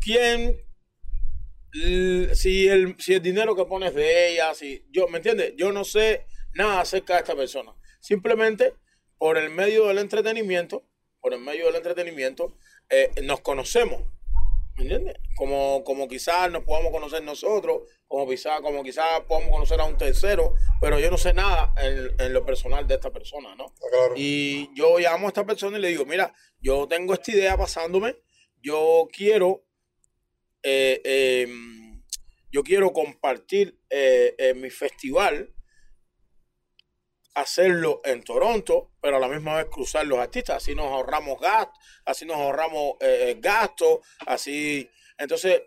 quién, 0.00 0.60
si 2.34 2.68
el, 2.68 2.96
si 2.98 3.14
el 3.14 3.22
dinero 3.22 3.54
que 3.56 3.64
pones 3.64 3.94
de 3.94 4.30
ella, 4.32 4.52
si 4.54 4.84
yo, 4.90 5.08
¿me 5.08 5.18
entiendes? 5.18 5.54
Yo 5.56 5.72
no 5.72 5.84
sé 5.84 6.26
nada 6.54 6.80
acerca 6.80 7.14
de 7.14 7.20
esta 7.20 7.34
persona. 7.34 7.74
Simplemente 8.00 8.74
por 9.18 9.38
el 9.38 9.50
medio 9.50 9.86
del 9.88 9.98
entretenimiento, 9.98 10.84
por 11.20 11.34
el 11.34 11.40
medio 11.40 11.66
del 11.66 11.76
entretenimiento, 11.76 12.56
eh, 12.90 13.10
nos 13.22 13.40
conocemos. 13.40 14.02
¿Me 14.76 14.82
entiendes? 14.82 15.16
Como, 15.36 15.84
como 15.84 16.08
quizás 16.08 16.50
nos 16.50 16.64
podamos 16.64 16.90
conocer 16.90 17.22
nosotros, 17.22 17.82
como 18.08 18.28
quizás, 18.28 18.60
como 18.60 18.82
quizás 18.82 19.20
podamos 19.20 19.50
conocer 19.50 19.80
a 19.80 19.84
un 19.84 19.96
tercero, 19.96 20.54
pero 20.80 20.98
yo 20.98 21.10
no 21.12 21.16
sé 21.16 21.32
nada 21.32 21.72
en, 21.80 22.10
en 22.18 22.32
lo 22.32 22.44
personal 22.44 22.84
de 22.84 22.94
esta 22.94 23.12
persona, 23.12 23.54
¿no? 23.54 23.72
Claro. 23.90 24.14
Y 24.16 24.68
yo 24.74 24.98
llamo 24.98 25.26
a 25.26 25.28
esta 25.28 25.46
persona 25.46 25.78
y 25.78 25.80
le 25.80 25.88
digo, 25.88 26.04
mira, 26.04 26.34
yo 26.60 26.88
tengo 26.88 27.14
esta 27.14 27.30
idea 27.30 27.56
pasándome, 27.56 28.16
yo 28.64 29.06
quiero, 29.12 29.64
eh, 30.62 31.00
eh, 31.04 31.46
yo 32.50 32.62
quiero 32.62 32.92
compartir 32.92 33.78
eh, 33.90 34.54
mi 34.56 34.70
festival, 34.70 35.54
hacerlo 37.34 38.00
en 38.04 38.22
Toronto, 38.22 38.92
pero 39.00 39.16
a 39.16 39.20
la 39.20 39.28
misma 39.28 39.56
vez 39.56 39.66
cruzar 39.70 40.06
los 40.06 40.18
artistas, 40.18 40.56
así 40.58 40.74
nos 40.74 40.86
ahorramos 40.86 41.40
gastos, 41.40 41.78
así 42.04 42.24
nos 42.26 42.36
ahorramos 42.36 42.94
eh, 43.00 43.36
gastos, 43.40 44.00
así, 44.26 44.88
entonces, 45.18 45.62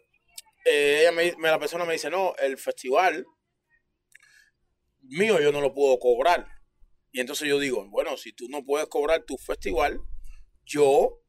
eh, 0.66 1.00
ella 1.02 1.12
me, 1.12 1.36
me- 1.38 1.50
la 1.50 1.60
persona 1.60 1.86
me 1.86 1.94
dice, 1.94 2.10
no, 2.10 2.36
el 2.38 2.58
festival 2.58 3.26
mío 5.02 5.40
yo 5.40 5.52
no 5.52 5.62
lo 5.62 5.74
puedo 5.74 5.98
cobrar. 6.00 6.48
Y 7.12 7.20
entonces 7.22 7.48
yo 7.48 7.60
digo, 7.60 7.88
bueno, 7.90 8.18
si 8.18 8.34
tú 8.34 8.48
no 8.50 8.64
puedes 8.64 8.88
cobrar 8.88 9.24
tu 9.24 9.38
festival, 9.38 10.00
yo 10.66 11.22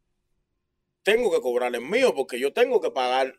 tengo 1.03 1.31
que 1.31 1.41
cobrar 1.41 1.75
el 1.75 1.81
mío 1.81 2.15
porque 2.15 2.39
yo 2.39 2.53
tengo 2.53 2.81
que 2.81 2.91
pagar 2.91 3.39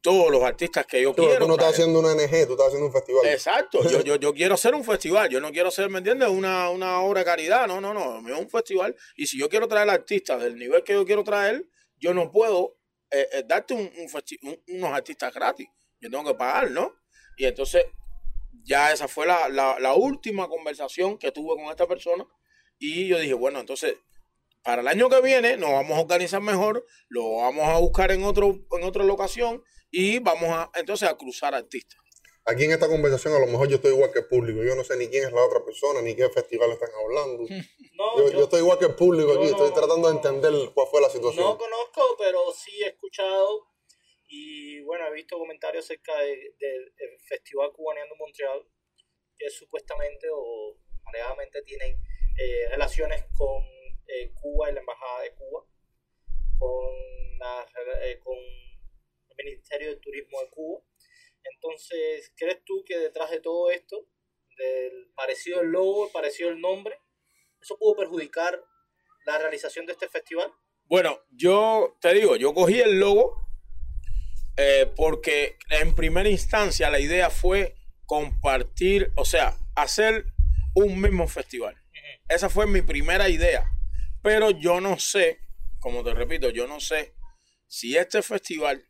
todos 0.00 0.30
los 0.30 0.42
artistas 0.42 0.86
que 0.86 1.00
yo 1.02 1.14
Tú, 1.14 1.22
quiero. 1.22 1.38
tú 1.38 1.46
no 1.48 1.54
estás 1.54 1.70
haciendo 1.74 2.00
una 2.00 2.14
NG, 2.14 2.46
tú 2.46 2.52
estás 2.52 2.66
haciendo 2.66 2.86
un 2.86 2.92
festival. 2.92 3.26
Exacto, 3.26 3.88
yo, 3.88 4.02
yo, 4.02 4.16
yo 4.20 4.34
quiero 4.34 4.54
hacer 4.54 4.74
un 4.74 4.84
festival, 4.84 5.28
yo 5.28 5.40
no 5.40 5.52
quiero 5.52 5.68
hacer, 5.68 5.88
¿me 5.88 5.98
entiendes? 5.98 6.28
Una, 6.28 6.68
una 6.70 7.00
obra 7.00 7.20
de 7.20 7.24
caridad, 7.26 7.66
no, 7.68 7.80
no, 7.80 7.94
no, 7.94 8.18
es 8.28 8.38
un 8.38 8.50
festival. 8.50 8.96
Y 9.16 9.26
si 9.26 9.38
yo 9.38 9.48
quiero 9.48 9.68
traer 9.68 9.88
artistas 9.88 10.42
del 10.42 10.56
nivel 10.56 10.82
que 10.82 10.94
yo 10.94 11.04
quiero 11.06 11.22
traer, 11.22 11.64
yo 11.96 12.12
no 12.12 12.30
puedo 12.30 12.76
eh, 13.10 13.28
eh, 13.32 13.44
darte 13.46 13.74
un, 13.74 13.90
un 14.42 14.62
unos 14.68 14.92
artistas 14.92 15.32
gratis, 15.32 15.68
yo 16.00 16.10
tengo 16.10 16.24
que 16.24 16.34
pagar, 16.34 16.70
¿no? 16.70 16.92
Y 17.36 17.44
entonces, 17.44 17.84
ya 18.64 18.92
esa 18.92 19.06
fue 19.06 19.26
la, 19.26 19.48
la, 19.48 19.78
la 19.78 19.94
última 19.94 20.48
conversación 20.48 21.18
que 21.18 21.30
tuve 21.30 21.54
con 21.56 21.70
esta 21.70 21.86
persona. 21.86 22.26
Y 22.78 23.06
yo 23.06 23.18
dije, 23.18 23.34
bueno, 23.34 23.60
entonces, 23.60 23.94
para 24.68 24.82
el 24.82 24.88
año 24.88 25.08
que 25.08 25.22
viene 25.22 25.56
nos 25.56 25.70
vamos 25.72 25.96
a 25.96 26.02
organizar 26.02 26.42
mejor, 26.42 26.84
lo 27.08 27.36
vamos 27.36 27.66
a 27.66 27.78
buscar 27.78 28.12
en, 28.12 28.22
otro, 28.22 28.48
en 28.70 28.82
otra 28.84 29.02
locación 29.02 29.64
y 29.90 30.18
vamos 30.18 30.50
a 30.50 30.70
entonces 30.74 31.08
a 31.08 31.16
cruzar 31.16 31.54
artistas. 31.54 31.98
Aquí 32.44 32.64
en 32.64 32.72
esta 32.72 32.86
conversación 32.86 33.32
a 33.32 33.38
lo 33.38 33.46
mejor 33.46 33.66
yo 33.68 33.76
estoy 33.76 33.92
igual 33.94 34.12
que 34.12 34.18
el 34.18 34.26
público. 34.26 34.62
Yo 34.62 34.74
no 34.76 34.84
sé 34.84 34.98
ni 34.98 35.08
quién 35.08 35.24
es 35.24 35.32
la 35.32 35.42
otra 35.42 35.64
persona, 35.64 36.02
ni 36.02 36.14
qué 36.14 36.28
festival 36.28 36.70
están 36.72 36.90
hablando. 37.02 37.44
No, 37.98 38.18
Yo, 38.18 38.26
yo 38.30 38.38
yo 38.38 38.44
estoy 38.44 38.60
igual 38.60 38.78
que 38.78 38.84
el 38.84 38.94
público 38.94 39.32
aquí, 39.32 39.46
estoy 39.46 39.70
no- 39.70 39.74
tratando 39.74 40.06
de 40.08 40.14
entender 40.16 40.52
cuál 40.74 40.86
fue 40.90 41.00
la 41.00 41.08
situación. 41.08 41.44
no 41.46 41.56
conozco, 41.58 42.02
pero 42.18 42.40
sí 42.52 42.72
he 42.84 42.88
escuchado 42.88 43.66
y 44.28 44.82
bueno, 44.82 45.06
he 45.06 45.14
visto 45.14 45.38
comentarios 45.38 45.86
acerca 45.86 46.14
de- 46.20 46.52
del 46.60 46.82
el 46.98 47.20
Festival 47.26 47.72
Cubaneando 47.72 48.14
Montreal, 48.16 48.60
que 49.38 49.48
supuestamente 49.48 50.26
o 50.30 50.76
alegadamente 51.06 51.62
tienen 51.62 51.96
eh, 52.38 52.68
relaciones 52.70 53.24
con 53.36 53.64
eh, 54.08 54.32
Cuba 54.34 54.70
y 54.70 54.74
la 54.74 54.80
Embajada 54.80 55.22
de 55.22 55.34
Cuba, 55.34 55.64
con, 56.58 57.38
la- 57.38 57.66
eh, 58.04 58.18
con 58.20 58.36
el 58.36 59.44
Ministerio 59.44 59.90
de 59.90 59.96
Turismo 59.96 60.40
de 60.40 60.50
Cuba. 60.50 60.82
Entonces, 61.44 62.32
¿crees 62.36 62.64
tú 62.64 62.84
que 62.86 62.98
detrás 62.98 63.30
de 63.30 63.40
todo 63.40 63.70
esto, 63.70 64.06
del 64.56 65.10
parecido 65.14 65.60
el 65.60 65.68
logo, 65.68 66.10
parecido 66.12 66.50
el 66.50 66.60
nombre, 66.60 66.98
eso 67.60 67.76
pudo 67.78 67.96
perjudicar 67.96 68.60
la 69.24 69.38
realización 69.38 69.86
de 69.86 69.92
este 69.92 70.08
festival? 70.08 70.52
Bueno, 70.84 71.20
yo 71.30 71.96
te 72.00 72.12
digo, 72.14 72.36
yo 72.36 72.54
cogí 72.54 72.80
el 72.80 72.98
logo 72.98 73.36
eh, 74.56 74.90
porque 74.96 75.56
en 75.70 75.94
primera 75.94 76.28
instancia 76.28 76.90
la 76.90 76.98
idea 76.98 77.30
fue 77.30 77.74
compartir, 78.06 79.12
o 79.16 79.24
sea, 79.24 79.54
hacer 79.76 80.24
un 80.74 81.00
mismo 81.00 81.28
festival. 81.28 81.76
Esa 82.28 82.48
fue 82.48 82.66
mi 82.66 82.82
primera 82.82 83.28
idea. 83.28 83.70
Pero 84.22 84.50
yo 84.50 84.80
no 84.80 84.98
sé, 84.98 85.38
como 85.80 86.02
te 86.02 86.14
repito, 86.14 86.50
yo 86.50 86.66
no 86.66 86.80
sé 86.80 87.14
si 87.66 87.96
este 87.96 88.22
festival 88.22 88.82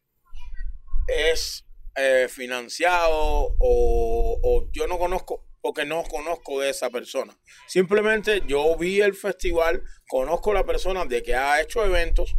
es 1.08 1.64
eh, 1.96 2.28
financiado 2.28 3.56
o, 3.58 4.40
o 4.42 4.70
yo 4.72 4.86
no 4.86 4.98
conozco, 4.98 5.44
porque 5.60 5.84
no 5.84 6.02
conozco 6.04 6.60
de 6.60 6.70
esa 6.70 6.90
persona. 6.90 7.36
Simplemente 7.66 8.42
yo 8.46 8.76
vi 8.76 9.00
el 9.00 9.14
festival, 9.14 9.82
conozco 10.08 10.52
la 10.52 10.64
persona 10.64 11.04
de 11.04 11.22
que 11.22 11.34
ha 11.34 11.60
hecho 11.60 11.84
eventos, 11.84 12.36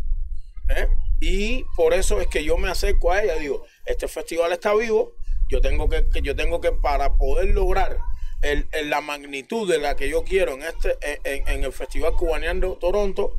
¿eh? 0.69 0.87
y 1.19 1.63
por 1.75 1.93
eso 1.93 2.21
es 2.21 2.27
que 2.27 2.43
yo 2.43 2.57
me 2.57 2.69
acerco 2.69 3.11
a 3.11 3.21
ella. 3.23 3.35
Digo, 3.35 3.65
este 3.85 4.07
festival 4.07 4.51
está 4.53 4.73
vivo, 4.73 5.13
yo 5.49 5.61
tengo 5.61 5.89
que 5.89 6.05
yo 6.21 6.35
tengo 6.35 6.61
que 6.61 6.71
para 6.71 7.17
poder 7.17 7.49
lograr 7.49 7.99
el, 8.41 8.67
el- 8.71 8.89
la 8.89 9.01
magnitud 9.01 9.69
de 9.69 9.77
la 9.79 9.95
que 9.95 10.09
yo 10.09 10.23
quiero 10.23 10.53
en 10.53 10.63
este 10.63 10.97
en, 11.23 11.47
en- 11.47 11.63
el 11.63 11.73
Festival 11.73 12.13
Cubaneando 12.13 12.77
Toronto, 12.77 13.35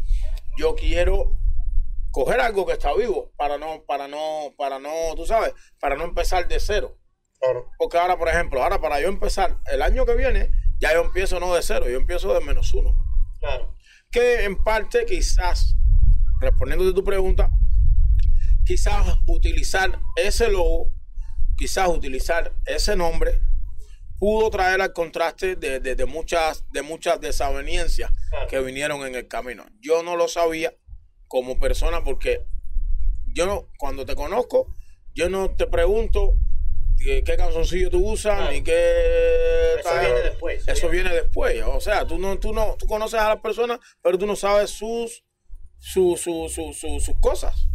yo 0.57 0.75
quiero 0.75 1.39
coger 2.11 2.41
algo 2.41 2.67
que 2.67 2.73
está 2.73 2.93
vivo 2.95 3.33
para 3.37 3.57
no 3.57 3.83
para 3.87 4.09
no 4.09 4.53
para 4.59 4.79
no 4.79 4.91
tú 5.17 5.25
sabes 5.27 5.53
para 5.81 5.97
no 5.97 6.05
empezar 6.05 6.49
de 6.49 6.59
cero 6.61 6.97
Claro. 7.39 7.71
porque 7.79 7.97
ahora 7.97 8.19
por 8.19 8.29
ejemplo 8.29 8.63
ahora 8.63 8.81
para 8.81 9.01
yo 9.01 9.09
empezar 9.09 9.59
el 9.73 9.81
año 9.81 10.05
que 10.05 10.15
viene 10.15 10.51
ya 10.81 10.93
yo 10.93 11.03
empiezo 11.03 11.39
no 11.41 11.55
de 11.55 11.63
cero 11.63 11.87
yo 11.89 11.97
empiezo 11.97 12.35
de 12.35 12.41
menos 12.45 12.75
uno 12.75 12.95
Claro. 13.39 13.75
que 14.11 14.45
en 14.45 14.63
parte 14.63 15.07
quizás, 15.07 15.77
respondiendo 16.41 16.87
a 16.91 16.95
tu 16.95 17.03
pregunta, 17.05 17.51
quizás 18.67 19.19
utilizar 19.27 19.99
ese 20.17 20.49
logo, 20.51 20.93
quizás 21.57 21.89
utilizar 21.89 22.53
ese 22.67 22.97
nombre, 22.97 23.41
pudo 24.21 24.51
traer 24.51 24.81
al 24.81 24.93
contraste 24.93 25.57
de, 25.57 25.81
de- 25.81 25.97
de 25.97 26.05
muchas, 26.05 26.65
de 26.71 26.83
muchas 26.83 27.21
desavenencias 27.21 28.13
Claro. 28.29 28.47
que 28.47 28.61
vinieron 28.61 29.05
en 29.07 29.17
el 29.17 29.27
camino. 29.27 29.65
Yo 29.81 30.03
no 30.05 30.15
lo 30.15 30.29
sabía 30.29 30.73
como 31.27 31.59
persona 31.59 32.05
porque 32.05 32.45
yo 33.27 33.47
no- 33.47 33.67
cuando 33.79 34.05
te 34.07 34.15
conozco, 34.15 34.73
yo 35.15 35.29
no 35.29 35.51
te 35.57 35.67
pregunto 35.67 36.37
qué, 36.99 37.25
qué 37.25 37.37
calzoncillo 37.37 37.91
tú 37.91 38.07
usas, 38.11 38.37
Claro. 38.37 38.53
ni 38.53 38.63
qué... 38.63 39.75
Eso 39.81 39.89
tal. 39.89 40.01
viene 40.05 40.21
después. 40.21 40.69
Eso 40.69 40.89
viene 40.91 41.11
después. 41.15 41.63
O 41.65 41.81
sea, 41.81 42.07
tú 42.07 42.19
no, 42.19 42.39
tú 42.39 42.53
no, 42.53 42.77
tú 42.79 42.87
conoces 42.87 43.19
a 43.19 43.29
las 43.31 43.41
personas, 43.41 43.79
pero 44.03 44.19
tú 44.19 44.27
no 44.27 44.37
sabes 44.37 44.71
sus, 44.71 45.25
su- 45.79 46.17
su- 46.19 46.49
su- 46.51 46.75
su- 46.75 47.01
sus 47.01 47.17
cosas. 47.21 47.67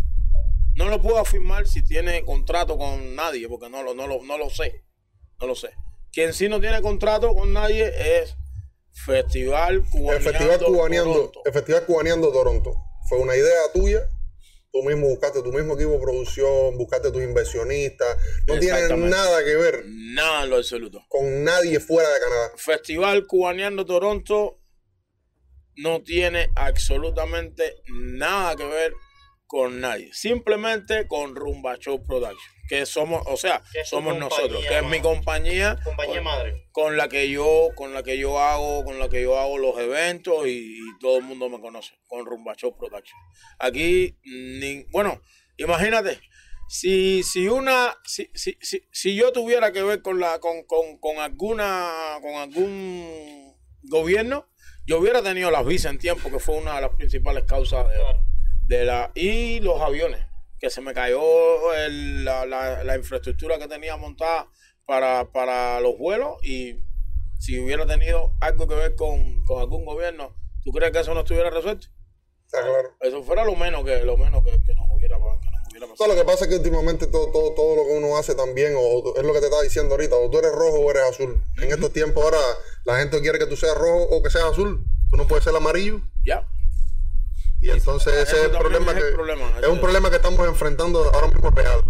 No 0.76 0.90
lo 0.90 1.02
puedo 1.02 1.18
afirmar 1.18 1.66
si 1.66 1.82
tiene 1.84 2.24
contrato 2.24 2.78
con 2.78 3.16
nadie, 3.16 3.48
porque 3.48 3.70
no 3.70 3.82
lo, 3.82 3.96
no 3.96 4.06
lo, 4.08 4.22
no 4.24 4.38
lo 4.38 4.50
sé. 4.52 4.84
No 5.40 5.48
lo 5.48 5.56
sé. 5.56 5.70
Quien 6.16 6.34
sí 6.34 6.48
no 6.48 6.62
tiene 6.62 6.82
contrato 6.82 7.36
con 7.36 7.52
nadie 7.52 7.92
es 8.22 8.36
Festival 9.06 9.76
El 9.76 9.82
Cubaneando 9.84 10.32
festival 10.32 10.60
cubaneando, 10.64 11.14
Toronto. 11.14 11.42
el 11.46 11.52
festival 11.54 11.86
cubaneando 11.86 12.32
Toronto. 12.32 12.76
Fue 13.10 13.20
una 13.20 13.36
idea 13.36 13.60
tuya. 13.74 14.10
Tú 14.72 14.82
mismo 14.84 15.08
buscaste 15.10 15.42
tu 15.42 15.52
mismo 15.52 15.74
equipo 15.74 15.92
de 15.92 16.00
producción, 16.00 16.78
buscaste 16.78 17.12
tus 17.12 17.22
inversionistas. 17.22 18.18
No 18.48 18.58
tiene 18.60 18.88
nada 18.96 19.44
que 19.44 19.56
ver 19.58 19.84
Nada 19.86 20.44
en 20.46 20.50
lo 20.50 20.56
absoluto. 20.56 21.02
con 21.10 21.44
nadie 21.44 21.82
fuera 21.82 22.10
de 22.10 22.20
Canadá. 22.22 22.52
Festival 22.56 23.28
Cubaneando 23.28 23.86
Toronto 23.86 24.62
no 25.76 26.02
tiene 26.02 26.50
absolutamente 26.56 27.76
nada 27.90 28.56
que 28.56 28.66
ver 28.66 28.94
con 29.48 29.82
nadie. 29.82 30.10
Simplemente 30.14 31.08
con 31.08 31.36
Rumba 31.36 31.76
Show 31.78 32.06
Production. 32.06 32.55
Que 32.68 32.86
somos, 32.86 33.22
o 33.28 33.38
sea, 33.38 33.62
somos 33.84 34.14
compañía 34.14 34.20
nosotros. 34.38 34.66
Que 34.66 34.78
es 34.78 34.84
mi 34.86 35.00
compañía. 35.00 35.78
Compañía 35.84 36.16
con, 36.16 36.24
madre. 36.24 36.68
con 36.72 36.98
la 36.98 37.08
que 37.10 37.30
yo, 37.30 37.70
con 37.76 37.94
la 37.94 38.02
que 38.04 38.18
yo 38.18 38.40
hago, 38.40 38.84
con 38.84 38.98
la 39.00 39.08
que 39.10 39.22
yo 39.22 39.38
hago 39.40 39.58
los 39.58 39.78
eventos 39.80 40.48
y, 40.48 40.78
y 40.80 41.00
todo 41.00 41.18
el 41.18 41.24
mundo 41.24 41.48
me 41.50 41.60
conoce. 41.62 41.94
Con 42.08 42.26
Rumba 42.26 42.56
Show 42.56 42.76
Production. 42.78 43.20
Aquí, 43.60 44.18
ni- 44.24 44.84
bueno, 44.92 45.22
imagínate. 45.58 46.20
si, 46.68 47.22
si 47.22 47.48
una, 47.48 47.96
si, 48.04 48.30
si, 48.34 48.58
si, 48.62 48.82
si 48.92 49.16
yo 49.16 49.32
tuviera 49.32 49.72
que 49.72 49.84
ver 49.84 50.02
con 50.02 50.20
la, 50.20 50.40
con, 50.40 50.64
con, 50.64 50.98
con 51.00 51.20
alguna, 51.20 52.18
con 52.22 52.34
algún 52.36 53.56
gobierno, 53.84 54.48
yo 54.88 55.00
hubiera 55.00 55.22
tenido 55.22 55.52
las 55.52 55.66
visas 55.66 55.92
en 55.92 56.00
tiempo, 56.00 56.32
que 56.32 56.40
fue 56.40 56.58
una 56.58 56.76
de 56.76 56.82
las 56.82 56.96
principales 56.96 57.44
causas 57.44 57.86
de, 57.88 58.78
de 58.78 58.86
la, 58.86 59.12
y 59.14 59.60
los 59.60 59.80
aviones, 59.82 60.26
que 60.66 60.72
se 60.72 60.82
me 60.82 60.96
cayó 60.96 61.22
el- 61.76 62.26
la, 62.26 62.44
la- 62.48 62.84
la 62.84 62.96
infraestructura 62.98 63.60
que 63.60 63.68
tenía 63.68 63.98
montada 63.98 64.50
para, 64.88 65.32
para 65.32 65.80
los 65.80 65.96
vuelos 66.00 66.44
y 66.44 66.80
si 67.40 67.60
hubiera 67.60 67.86
tenido 67.86 68.34
algo 68.42 68.68
que 68.68 68.74
ver 68.74 68.96
con, 68.96 69.44
con 69.46 69.62
algún 69.62 69.86
gobierno, 69.86 70.36
¿tú 70.64 70.72
crees 70.72 70.92
que 70.92 71.02
eso 71.02 71.14
no 71.14 71.20
estuviera 71.20 71.52
resuelto? 71.52 71.86
Está 72.48 72.62
claro. 72.64 72.90
Eso 73.00 73.22
fuera 73.22 73.46
lo 73.46 73.56
menos 73.56 73.86
que, 73.86 74.04
lo 74.04 74.18
menos 74.18 74.44
que, 74.44 74.52
que 74.64 74.74
nos 74.74 74.88
hubiera, 74.92 75.18
que 75.72 75.80
nos 75.80 76.00
No, 76.00 76.08
lo 76.08 76.16
que 76.16 76.26
pasa 76.26 76.46
es 76.46 76.50
que 76.50 76.56
últimamente 76.58 77.06
todo, 77.06 77.32
todo, 77.32 77.54
todo 77.54 77.76
lo 77.76 77.84
que 77.86 77.94
uno 77.98 78.18
hace 78.18 78.34
también, 78.34 78.74
o 78.76 79.14
es 79.16 79.24
lo 79.24 79.34
que 79.34 79.40
te 79.42 79.46
estaba 79.46 79.62
diciendo 79.62 79.94
ahorita, 79.94 80.16
o 80.16 80.32
tú 80.32 80.40
eres 80.40 80.52
rojo 80.52 80.80
o 80.80 80.90
eres 80.90 81.04
azul. 81.04 81.44
En 81.62 81.70
estos 81.72 81.94
tiempos 81.94 82.24
ahora 82.24 82.40
la 82.86 82.98
gente 82.98 83.22
quiere 83.22 83.38
que 83.38 83.46
tú 83.46 83.56
seas 83.56 83.76
rojo 83.78 84.04
o 84.10 84.24
que 84.24 84.32
seas 84.32 84.46
azul. 84.46 84.84
Tú 85.12 85.18
no 85.18 85.28
puedes 85.28 85.44
ser 85.44 85.56
amarillo. 85.56 86.02
Ya. 86.26 86.48
Y 87.66 87.72
entonces 87.72 88.14
ese 88.14 88.38
es 88.38 88.44
el 88.46 88.52
problema 88.52 88.92
es 88.92 88.98
el 88.98 89.04
que 89.10 89.16
problema, 89.16 89.60
es 89.60 89.68
un 89.68 89.80
problema 89.82 90.10
que 90.12 90.18
estamos 90.18 90.48
enfrentando 90.48 91.00
ahora 91.14 91.28
mismo 91.28 91.50
real. 91.50 91.82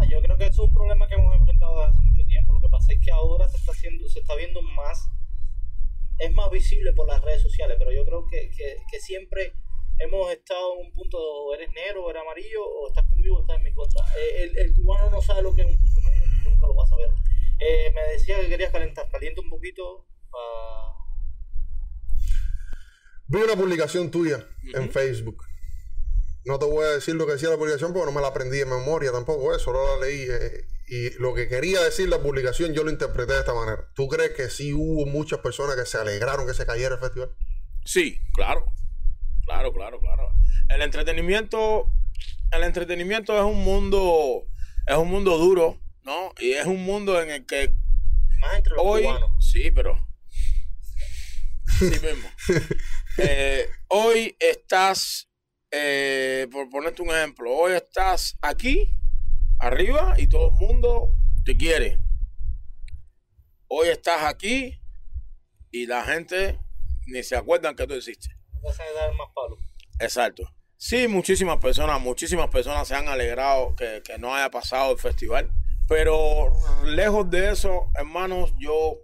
Ah, 0.00 0.04
Yo 0.08 0.18
creo 0.22 0.38
que 0.38 0.46
eso 0.46 0.62
es 0.64 0.68
un 0.70 0.74
problema 0.74 1.06
que 1.06 1.14
hemos 1.14 1.34
enfrentado 1.36 1.76
desde 1.76 1.90
hace 1.92 2.02
mucho 2.02 2.24
tiempo. 2.26 2.54
Lo 2.54 2.60
que 2.60 2.68
pasa 2.70 2.92
es 2.94 3.00
que 3.04 3.10
ahora 3.10 3.46
se 3.48 3.58
está 3.58 3.72
haciendo, 3.72 4.08
se 4.08 4.20
está 4.20 4.34
viendo 4.34 4.62
más, 4.62 5.10
es 6.18 6.32
más 6.32 6.50
visible 6.50 6.94
por 6.94 7.06
las 7.06 7.20
redes 7.22 7.42
sociales, 7.42 7.76
pero 7.78 7.92
yo 7.92 8.06
creo 8.06 8.24
que, 8.30 8.50
que, 8.56 8.76
que 8.90 9.00
siempre 9.00 9.52
hemos 9.98 10.32
estado 10.32 10.72
en 10.80 10.86
un 10.86 10.92
punto 10.94 11.18
de 11.18 11.24
o 11.28 11.54
eres 11.54 11.70
negro 11.74 12.04
o 12.04 12.10
eres 12.10 12.22
amarillo, 12.22 12.64
o 12.64 12.88
estás 12.88 13.04
conmigo 13.06 13.36
o 13.36 13.40
estás 13.42 13.58
en 13.58 13.62
mi 13.64 13.74
contra. 13.74 14.02
Eh, 14.16 14.44
El, 14.44 14.58
el 14.58 14.74
cubano 14.74 15.10
no 15.10 15.20
sabe 15.20 15.42
lo 15.42 15.54
que 15.54 15.62
es 15.62 15.66
un 15.68 15.76
punto 15.78 16.00
medio, 16.00 16.24
nunca 16.48 16.66
lo 16.66 16.74
va 16.74 16.84
a 16.84 16.86
saber. 16.86 17.10
Eh, 17.60 17.92
me 17.94 18.02
decía 18.12 18.40
que 18.40 18.48
querías 18.48 18.72
calentar, 18.72 19.06
calienta 19.10 19.42
un 19.42 19.50
poquito 19.50 20.06
para... 20.30 20.93
Vi 23.34 23.42
una 23.42 23.56
publicación 23.56 24.10
tuya 24.12 24.46
en 24.74 24.90
Facebook. 24.90 25.42
No 26.44 26.58
te 26.58 26.66
voy 26.66 26.84
a 26.84 26.88
decir 26.90 27.14
lo 27.16 27.26
que 27.26 27.32
decía 27.32 27.48
la 27.48 27.56
publicación 27.56 27.92
porque 27.92 28.06
no 28.06 28.12
me 28.12 28.20
la 28.20 28.28
aprendí 28.28 28.58
de 28.58 28.66
memoria 28.66 29.10
tampoco, 29.10 29.54
eh, 29.54 29.58
solo 29.58 29.98
la 29.98 30.06
leí. 30.06 30.26
eh, 30.30 30.66
y 30.86 31.10
lo 31.18 31.34
que 31.34 31.48
quería 31.48 31.80
decir 31.82 32.08
la 32.10 32.20
publicación 32.20 32.74
yo 32.74 32.84
lo 32.84 32.90
interpreté 32.90 33.32
de 33.32 33.40
esta 33.40 33.54
manera. 33.54 33.88
¿Tú 33.94 34.06
crees 34.06 34.32
que 34.36 34.50
sí 34.50 34.72
hubo 34.74 35.06
muchas 35.06 35.40
personas 35.40 35.76
que 35.76 35.86
se 35.86 35.96
alegraron 35.96 36.46
que 36.46 36.52
se 36.54 36.66
cayera 36.66 36.94
el 36.94 37.00
festival? 37.00 37.30
Sí, 37.84 38.20
claro. 38.34 38.66
Claro, 39.46 39.72
claro, 39.72 39.98
claro. 39.98 40.28
El 40.68 40.82
entretenimiento, 40.82 41.86
el 42.52 42.62
entretenimiento 42.62 43.34
es 43.36 43.42
un 43.44 43.64
mundo, 43.64 44.42
es 44.86 44.96
un 44.96 45.08
mundo 45.10 45.38
duro, 45.38 45.80
¿no? 46.04 46.32
Y 46.38 46.52
es 46.52 46.66
un 46.66 46.84
mundo 46.84 47.20
en 47.20 47.30
el 47.30 47.46
que 47.46 47.74
Más 48.40 48.56
entre 48.58 48.74
los 48.74 48.82
hoy, 48.84 49.02
cubanos. 49.02 49.30
sí, 49.40 49.70
pero 49.70 49.96
sí 51.66 51.84
mismo. 51.84 52.28
Eh, 53.16 53.68
hoy 53.88 54.36
estás, 54.40 55.30
eh, 55.70 56.48
por 56.50 56.68
ponerte 56.68 57.00
un 57.00 57.10
ejemplo, 57.10 57.52
hoy 57.52 57.74
estás 57.74 58.36
aquí, 58.42 58.98
arriba, 59.60 60.14
y 60.18 60.26
todo 60.26 60.48
el 60.48 60.54
mundo 60.54 61.12
te 61.44 61.56
quiere. 61.56 62.00
Hoy 63.68 63.88
estás 63.88 64.24
aquí 64.24 64.80
y 65.70 65.86
la 65.86 66.04
gente 66.04 66.58
ni 67.06 67.22
se 67.22 67.36
acuerdan 67.36 67.76
que 67.76 67.86
tú 67.86 67.94
existes. 67.94 68.34
Vas 68.62 68.80
a 68.80 68.84
dar 68.94 69.14
más 69.14 69.28
palo. 69.32 69.56
Exacto. 70.00 70.42
Sí, 70.76 71.06
muchísimas 71.06 71.58
personas, 71.58 72.00
muchísimas 72.00 72.48
personas 72.48 72.88
se 72.88 72.96
han 72.96 73.06
alegrado 73.06 73.76
que, 73.76 74.02
que 74.04 74.18
no 74.18 74.34
haya 74.34 74.50
pasado 74.50 74.92
el 74.92 74.98
festival. 74.98 75.50
Pero 75.86 76.52
lejos 76.84 77.30
de 77.30 77.52
eso, 77.52 77.90
hermanos, 77.94 78.52
yo 78.58 78.98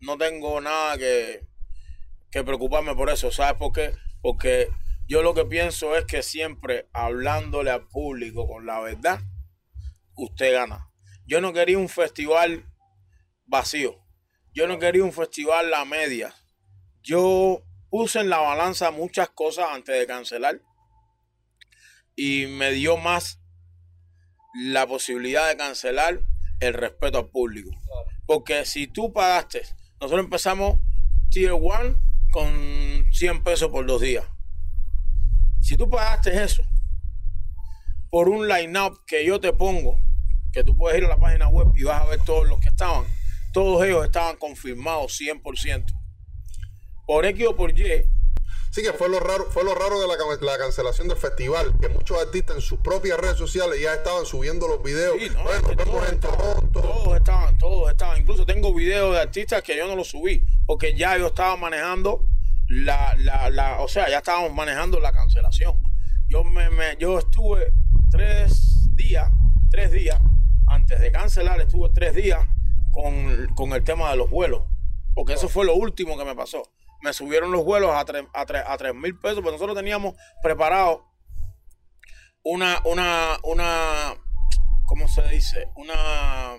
no 0.00 0.16
tengo 0.16 0.60
nada 0.60 0.96
que, 0.96 1.46
que 2.36 2.44
preocuparme 2.44 2.94
por 2.94 3.08
eso. 3.08 3.30
¿Sabes 3.30 3.54
por 3.54 3.72
qué? 3.72 3.94
Porque 4.20 4.68
yo 5.08 5.22
lo 5.22 5.32
que 5.32 5.46
pienso 5.46 5.96
es 5.96 6.04
que 6.04 6.22
siempre 6.22 6.86
hablándole 6.92 7.70
al 7.70 7.88
público 7.88 8.46
con 8.46 8.66
la 8.66 8.78
verdad, 8.80 9.20
usted 10.16 10.52
gana. 10.52 10.90
Yo 11.24 11.40
no 11.40 11.54
quería 11.54 11.78
un 11.78 11.88
festival 11.88 12.66
vacío. 13.46 14.04
Yo 14.52 14.66
no 14.66 14.78
quería 14.78 15.02
un 15.02 15.14
festival 15.14 15.72
a 15.72 15.86
media. 15.86 16.34
Yo 17.02 17.62
puse 17.88 18.20
en 18.20 18.28
la 18.28 18.38
balanza 18.38 18.90
muchas 18.90 19.30
cosas 19.30 19.68
antes 19.70 19.98
de 19.98 20.06
cancelar 20.06 20.60
y 22.16 22.44
me 22.48 22.70
dio 22.72 22.98
más 22.98 23.40
la 24.62 24.86
posibilidad 24.86 25.48
de 25.48 25.56
cancelar 25.56 26.20
el 26.60 26.74
respeto 26.74 27.16
al 27.16 27.30
público. 27.30 27.70
Porque 28.26 28.66
si 28.66 28.88
tú 28.88 29.10
pagaste, 29.14 29.62
nosotros 30.00 30.24
empezamos 30.24 30.78
Tier 31.30 31.54
1 31.54 32.05
con 32.30 33.06
100 33.12 33.42
pesos 33.42 33.70
por 33.70 33.86
dos 33.86 34.00
días. 34.00 34.24
Si 35.60 35.76
tú 35.76 35.88
pagaste 35.88 36.42
eso 36.42 36.62
por 38.10 38.28
un 38.28 38.46
line-up 38.46 39.04
que 39.06 39.26
yo 39.26 39.40
te 39.40 39.52
pongo, 39.52 39.98
que 40.52 40.64
tú 40.64 40.76
puedes 40.76 40.98
ir 40.98 41.04
a 41.04 41.08
la 41.08 41.18
página 41.18 41.48
web 41.48 41.72
y 41.74 41.82
vas 41.82 42.02
a 42.02 42.06
ver 42.06 42.20
todos 42.20 42.48
los 42.48 42.60
que 42.60 42.68
estaban, 42.68 43.04
todos 43.52 43.84
ellos 43.84 44.04
estaban 44.04 44.36
confirmados 44.36 45.20
100%. 45.20 45.84
Por 47.06 47.26
X 47.26 47.46
o 47.46 47.56
por 47.56 47.78
Y, 47.78 48.04
Sí, 48.76 48.82
que 48.82 48.92
fue 48.92 49.08
lo 49.08 49.20
raro, 49.20 49.46
fue 49.50 49.64
lo 49.64 49.74
raro 49.74 49.98
de 50.02 50.06
la, 50.06 50.18
ca- 50.18 50.44
la 50.44 50.58
cancelación 50.58 51.08
del 51.08 51.16
festival, 51.16 51.72
que 51.80 51.88
muchos 51.88 52.20
artistas 52.20 52.56
en 52.56 52.60
sus 52.60 52.78
propias 52.80 53.18
redes 53.18 53.38
sociales 53.38 53.80
ya 53.80 53.94
estaban 53.94 54.26
subiendo 54.26 54.68
los 54.68 54.82
videos. 54.82 55.16
Sí, 55.18 55.30
no, 55.30 55.44
bueno, 55.44 55.58
es 55.70 55.76
que 55.78 55.82
todos, 55.82 56.06
en 56.10 56.14
estaban, 56.16 56.38
Toronto. 56.38 56.80
todos 56.82 57.16
estaban, 57.16 57.56
todos 57.56 57.90
estaban. 57.90 58.20
Incluso 58.20 58.44
tengo 58.44 58.74
videos 58.74 59.14
de 59.14 59.20
artistas 59.22 59.62
que 59.62 59.74
yo 59.78 59.86
no 59.86 59.96
los 59.96 60.08
subí, 60.10 60.42
porque 60.66 60.94
ya 60.94 61.16
yo 61.16 61.28
estaba 61.28 61.56
manejando 61.56 62.26
la, 62.68 63.14
la, 63.16 63.48
la, 63.48 63.80
o 63.80 63.88
sea, 63.88 64.10
ya 64.10 64.18
estábamos 64.18 64.52
manejando 64.52 65.00
la 65.00 65.10
cancelación. 65.10 65.82
Yo 66.28 66.44
me, 66.44 66.68
me- 66.68 66.98
yo 66.98 67.18
estuve 67.18 67.72
tres 68.10 68.90
días, 68.94 69.30
tres 69.70 69.90
días, 69.90 70.20
antes 70.66 71.00
de 71.00 71.10
cancelar, 71.10 71.58
estuve 71.62 71.88
tres 71.94 72.14
días 72.14 72.46
con, 72.92 73.46
con 73.54 73.72
el 73.72 73.82
tema 73.82 74.10
de 74.10 74.18
los 74.18 74.28
vuelos, 74.28 74.64
porque 75.14 75.32
eso 75.32 75.48
fue 75.48 75.64
lo 75.64 75.74
último 75.76 76.18
que 76.18 76.26
me 76.26 76.34
pasó. 76.34 76.62
Me 77.06 77.12
subieron 77.12 77.52
los 77.52 77.64
vuelos 77.64 77.92
a 77.94 78.04
tres, 78.04 78.24
a 78.34 78.44
tres, 78.44 78.64
a 78.66 78.76
tres 78.76 78.92
mil 78.92 79.16
pesos, 79.16 79.36
porque 79.36 79.52
nosotros 79.52 79.76
teníamos 79.76 80.16
preparado 80.42 81.04
una, 82.42 82.82
una, 82.84 83.38
una, 83.44 84.16
¿cómo 84.86 85.06
se 85.06 85.22
dice? 85.28 85.68
Una, 85.76 86.56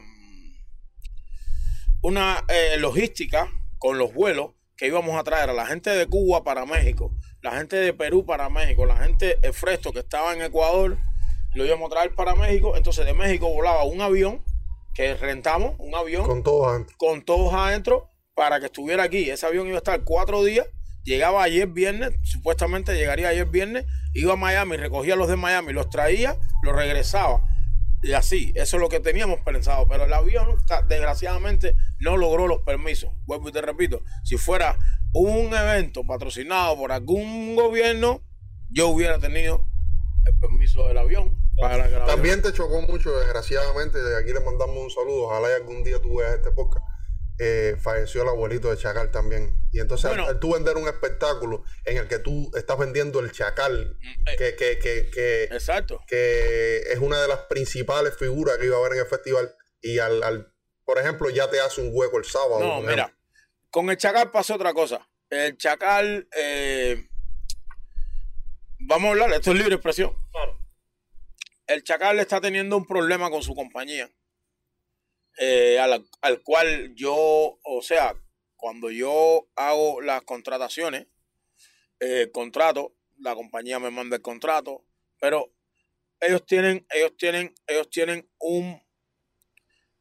una 2.02 2.46
eh, 2.48 2.78
logística 2.78 3.52
con 3.78 3.98
los 3.98 4.14
vuelos 4.14 4.52
que 4.78 4.88
íbamos 4.88 5.20
a 5.20 5.24
traer 5.26 5.50
a 5.50 5.54
la 5.54 5.66
gente 5.66 5.90
de 5.90 6.08
Cuba 6.08 6.46
para 6.46 6.66
México, 6.66 7.12
la 7.42 7.58
gente 7.58 7.76
de 7.76 7.92
Perú 7.92 8.26
para 8.26 8.48
México, 8.48 8.86
la 8.86 8.96
gente 8.96 9.38
de 9.42 9.52
Fresto 9.52 9.92
que 9.92 10.00
estaba 10.00 10.32
en 10.34 10.42
Ecuador, 10.44 10.98
lo 11.56 11.66
íbamos 11.66 11.88
a 11.88 11.96
traer 11.96 12.16
para 12.16 12.36
México. 12.36 12.78
Entonces 12.78 13.06
de 13.06 13.14
México 13.14 13.50
volaba 13.50 13.84
un 13.84 14.00
avión 14.00 14.46
que 14.94 15.14
rentamos, 15.14 15.76
un 15.78 15.94
avión 15.94 16.26
Con 16.26 16.42
todos 16.42 16.68
adentro. 16.70 16.96
con 16.98 17.22
todos 17.26 17.54
adentro 17.54 18.12
para 18.38 18.60
que 18.60 18.68
estuviera 18.68 19.04
aquí. 19.04 19.30
Ese 19.32 19.48
avión 19.48 19.66
iba 19.68 19.78
a 19.78 19.80
estar 19.80 20.04
cuatro 20.04 20.44
días. 20.44 20.68
Llegaba 21.04 21.42
ayer 21.42 21.68
viernes, 21.68 22.14
supuestamente 22.24 22.94
llegaría 22.94 23.30
ayer 23.30 23.48
viernes, 23.48 23.86
iba 24.14 24.34
a 24.34 24.36
Miami, 24.36 24.78
recogía 24.78 25.16
a 25.16 25.18
los 25.18 25.28
de 25.28 25.38
Miami, 25.38 25.74
los 25.74 25.90
traía, 25.90 26.38
los 26.62 26.76
regresaba. 26.76 27.42
Y 28.04 28.12
así, 28.14 28.52
eso 28.56 28.78
es 28.78 28.82
lo 28.82 28.90
que 28.90 29.00
teníamos 29.00 29.40
pensado. 29.40 29.88
Pero 29.88 30.06
el 30.06 30.14
avión, 30.14 30.58
desgraciadamente, 30.88 31.74
no 32.00 32.16
logró 32.16 32.48
los 32.48 32.62
permisos. 32.62 33.10
Vuelvo 33.26 33.50
y 33.50 33.52
te 33.54 33.62
repito, 33.62 34.04
si 34.24 34.38
fuera 34.38 34.78
un 35.14 35.56
evento 35.56 36.04
patrocinado 36.06 36.78
por 36.78 36.92
algún 36.92 37.56
gobierno, 37.56 38.22
yo 38.70 38.90
hubiera 38.90 39.18
tenido 39.18 39.66
el 40.26 40.40
permiso 40.40 40.88
del 40.90 41.00
avión. 41.00 41.36
Para 41.60 42.06
También 42.06 42.44
te 42.44 42.54
chocó 42.54 42.82
mucho, 42.84 43.18
desgraciadamente, 43.18 43.98
de 43.98 44.22
aquí 44.22 44.32
le 44.32 44.42
mandamos 44.42 44.78
un 44.78 44.92
saludo. 44.92 45.24
Ojalá 45.24 45.48
y 45.50 45.62
algún 45.62 45.84
día 45.84 46.00
tú 46.00 46.18
veas 46.18 46.36
este 46.36 46.52
podcast. 46.52 46.86
Eh, 47.40 47.76
falleció 47.80 48.24
el 48.24 48.30
abuelito 48.30 48.72
de 48.72 48.78
Chacal 48.78 49.12
también. 49.12 49.52
Y 49.72 49.80
entonces, 49.80 50.10
Bueno. 50.10 50.24
al, 50.24 50.30
al 50.30 50.40
tú 50.40 50.54
vender 50.54 50.76
un 50.78 50.88
espectáculo 50.88 51.64
en 51.86 51.98
el 51.98 52.08
que 52.08 52.18
tú 52.20 52.50
estás 52.56 52.78
vendiendo 52.80 53.20
el 53.20 53.32
Chacal, 53.32 53.96
eh. 54.02 54.36
que, 54.38 54.56
que, 54.56 54.80
que, 54.80 55.10
que, 55.12 55.44
Exacto. 55.44 56.02
que 56.08 56.78
es 56.92 56.98
una 57.00 57.22
de 57.22 57.28
las 57.28 57.42
principales 57.42 58.18
figuras 58.18 58.58
que 58.58 58.66
iba 58.66 58.76
a 58.78 58.80
haber 58.80 58.94
en 58.94 59.00
el 59.00 59.06
festival, 59.06 59.54
y 59.82 60.00
al, 60.00 60.24
al 60.24 60.52
por 60.84 60.98
ejemplo, 60.98 61.30
ya 61.30 61.48
te 61.50 61.60
hace 61.60 61.82
un 61.82 61.90
hueco 61.92 62.18
el 62.18 62.26
sábado. 62.26 62.60
No, 62.60 62.82
mira, 62.82 63.04
ejemplo. 63.04 63.18
con 63.70 63.90
el 63.92 63.98
Chacal 63.98 64.32
pasó 64.32 64.56
otra 64.56 64.74
cosa. 64.74 65.08
El 65.30 65.58
Chacal, 65.58 66.28
eh, 66.36 67.08
vamos 68.80 69.10
a 69.10 69.12
hablar, 69.12 69.32
esto 69.34 69.52
es 69.52 69.58
libre 69.58 69.76
expresión. 69.76 70.16
Claro. 70.32 70.60
El 71.68 71.84
Chacal 71.84 72.20
está 72.20 72.40
teniendo 72.42 72.78
un 72.78 72.88
problema 72.88 73.30
con 73.30 73.44
su 73.44 73.54
compañía, 73.54 74.10
eh, 75.38 75.80
al, 75.80 76.08
al 76.22 76.42
cual 76.42 76.94
yo, 76.96 77.60
o 77.64 77.82
sea, 77.82 78.16
cuando 78.56 78.90
yo 78.90 79.50
hago 79.56 80.02
las 80.02 80.24
contrataciones, 80.24 81.08
eh, 82.00 82.30
contrato, 82.32 82.96
la 83.20 83.36
compañía 83.36 83.80
me 83.80 83.92
manda 83.92 84.16
el 84.16 84.22
contrato, 84.22 84.86
pero 85.20 85.54
ellos 86.20 86.46
tienen, 86.46 86.86
ellos 86.90 87.16
tienen, 87.18 87.54
ellos 87.68 87.90
tienen 87.90 88.30
un, 88.40 88.82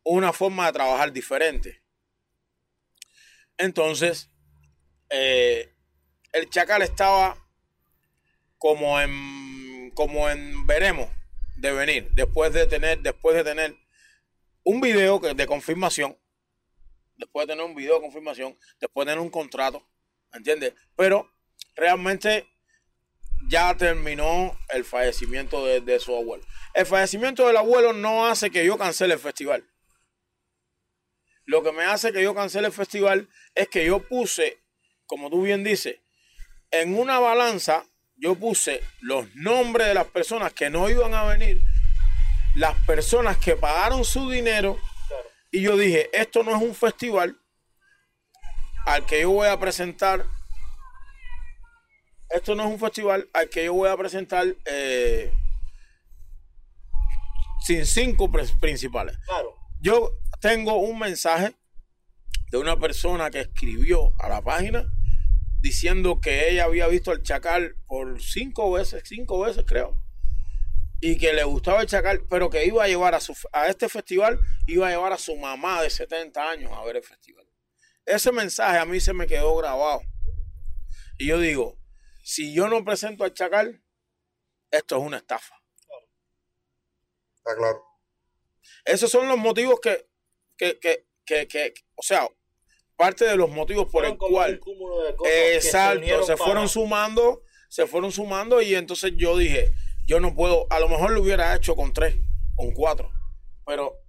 una 0.04 0.32
forma 0.32 0.66
de 0.66 0.72
trabajar 0.72 1.12
diferente. 1.12 1.82
Entonces, 3.58 4.30
eh, 5.10 5.74
el 6.32 6.50
Chacal 6.50 6.82
estaba 6.82 7.46
como 8.58 9.00
en, 9.00 9.90
como 9.94 10.28
en 10.28 10.66
veremos 10.66 11.08
de 11.56 11.72
venir, 11.72 12.10
después 12.12 12.52
de 12.52 12.66
tener, 12.66 13.00
después 13.00 13.36
de 13.36 13.44
tener 13.44 13.76
un 14.66 14.80
video 14.80 15.20
de 15.20 15.46
confirmación, 15.46 16.18
después 17.16 17.46
de 17.46 17.52
tener 17.52 17.64
un 17.64 17.76
video 17.76 17.94
de 17.94 18.00
confirmación, 18.00 18.58
después 18.80 19.06
de 19.06 19.12
tener 19.12 19.22
un 19.22 19.30
contrato, 19.30 19.88
¿entiendes? 20.32 20.74
Pero 20.96 21.30
realmente 21.76 22.48
ya 23.46 23.76
terminó 23.76 24.58
el 24.70 24.84
fallecimiento 24.84 25.64
de, 25.64 25.80
de, 25.82 26.00
su 26.00 26.16
abuelo. 26.16 26.44
El 26.74 26.84
fallecimiento 26.84 27.46
del 27.46 27.58
abuelo 27.58 27.92
no 27.92 28.26
hace 28.26 28.50
que 28.50 28.66
yo 28.66 28.76
cancele 28.76 29.14
el 29.14 29.20
festival. 29.20 29.64
Lo 31.44 31.62
que 31.62 31.70
me 31.70 31.84
hace 31.84 32.12
que 32.12 32.24
yo 32.24 32.34
cancele 32.34 32.66
el 32.66 32.72
festival 32.72 33.28
es 33.54 33.68
que 33.68 33.86
yo 33.86 34.00
puse, 34.08 34.64
como 35.06 35.30
tú 35.30 35.42
bien 35.42 35.62
dices, 35.62 36.00
en 36.72 36.98
una 36.98 37.20
balanza, 37.20 37.86
yo 38.16 38.34
puse 38.34 38.82
los 39.00 39.32
nombres 39.36 39.86
de 39.86 39.94
las 39.94 40.06
personas 40.06 40.52
que 40.52 40.70
no 40.70 40.90
iban 40.90 41.14
a 41.14 41.24
venir, 41.24 41.62
las 42.56 42.74
personas 42.86 43.36
que 43.38 43.54
pagaron 43.54 44.04
su 44.04 44.28
dinero, 44.30 44.78
y 45.50 45.62
yo 45.62 45.76
dije, 45.76 46.10
esto 46.12 46.42
no 46.42 46.56
es 46.56 46.62
un 46.62 46.74
festival 46.74 47.38
al 48.86 49.06
que 49.06 49.22
yo 49.22 49.30
voy 49.30 49.48
a 49.48 49.58
presentar 49.58 50.26
esto 52.30 52.54
no 52.54 52.64
es 52.64 52.68
un 52.70 52.78
festival 52.78 53.28
al 53.32 53.48
que 53.48 53.64
yo 53.64 53.74
voy 53.74 53.88
a 53.88 53.96
presentar 53.96 54.46
eh, 54.64 55.32
sin 57.60 57.86
cinco 57.86 58.30
principales. 58.60 59.16
Claro. 59.24 59.54
Yo 59.80 60.12
tengo 60.40 60.76
un 60.76 60.98
mensaje 60.98 61.54
de 62.50 62.58
una 62.58 62.78
persona 62.78 63.30
que 63.30 63.40
escribió 63.40 64.12
a 64.18 64.28
la 64.28 64.42
página 64.42 64.84
diciendo 65.60 66.20
que 66.20 66.50
ella 66.50 66.64
había 66.64 66.86
visto 66.88 67.12
el 67.12 67.22
chacal 67.22 67.76
por 67.86 68.20
cinco 68.20 68.72
veces, 68.72 69.02
cinco 69.04 69.40
veces 69.40 69.64
creo, 69.66 70.00
y 71.00 71.18
que 71.18 71.32
le 71.32 71.44
gustaba 71.44 71.82
el 71.82 71.86
chacal, 71.86 72.24
pero 72.28 72.50
que 72.50 72.64
iba 72.64 72.84
a 72.84 72.88
llevar 72.88 73.14
a, 73.14 73.20
su, 73.20 73.36
a 73.52 73.68
este 73.68 73.88
festival, 73.88 74.38
iba 74.66 74.88
a 74.88 74.90
llevar 74.90 75.12
a 75.12 75.18
su 75.18 75.36
mamá 75.36 75.82
de 75.82 75.90
70 75.90 76.50
años 76.50 76.72
a 76.72 76.84
ver 76.84 76.96
el 76.96 77.02
festival. 77.02 77.46
Ese 78.04 78.32
mensaje 78.32 78.78
a 78.78 78.84
mí 78.84 79.00
se 79.00 79.12
me 79.12 79.26
quedó 79.26 79.56
grabado. 79.56 80.02
Y 81.18 81.26
yo 81.26 81.38
digo, 81.38 81.78
si 82.22 82.54
yo 82.54 82.68
no 82.68 82.84
presento 82.84 83.24
al 83.24 83.34
Chacal, 83.34 83.82
esto 84.70 84.96
es 84.96 85.02
una 85.02 85.18
estafa. 85.18 85.54
Está 87.36 87.56
claro. 87.56 87.82
Esos 88.84 89.10
son 89.10 89.28
los 89.28 89.38
motivos 89.38 89.80
que, 89.80 90.08
que, 90.56 90.78
que, 90.78 91.06
que, 91.24 91.46
que 91.48 91.74
o 91.94 92.02
sea, 92.02 92.28
parte 92.96 93.24
de 93.24 93.36
los 93.36 93.50
motivos 93.50 93.88
por 93.90 94.04
el 94.04 94.16
cual. 94.16 94.60
exacto, 95.24 96.24
se, 96.24 96.36
fueron 96.36 96.68
sumando, 96.68 97.42
se 97.68 97.86
fueron 97.86 98.12
sumando 98.12 98.60
y 98.62 98.74
entonces 98.74 99.12
yo 99.16 99.36
dije, 99.36 99.72
yo 100.06 100.20
no 100.20 100.34
puedo, 100.34 100.66
a 100.70 100.80
lo 100.80 100.88
mejor 100.88 101.10
lo 101.10 101.20
hubiera 101.22 101.54
hecho 101.54 101.74
con 101.76 101.92
tres, 101.92 102.16
con 102.54 102.72
cuatro, 102.72 103.10
pero 103.66 104.00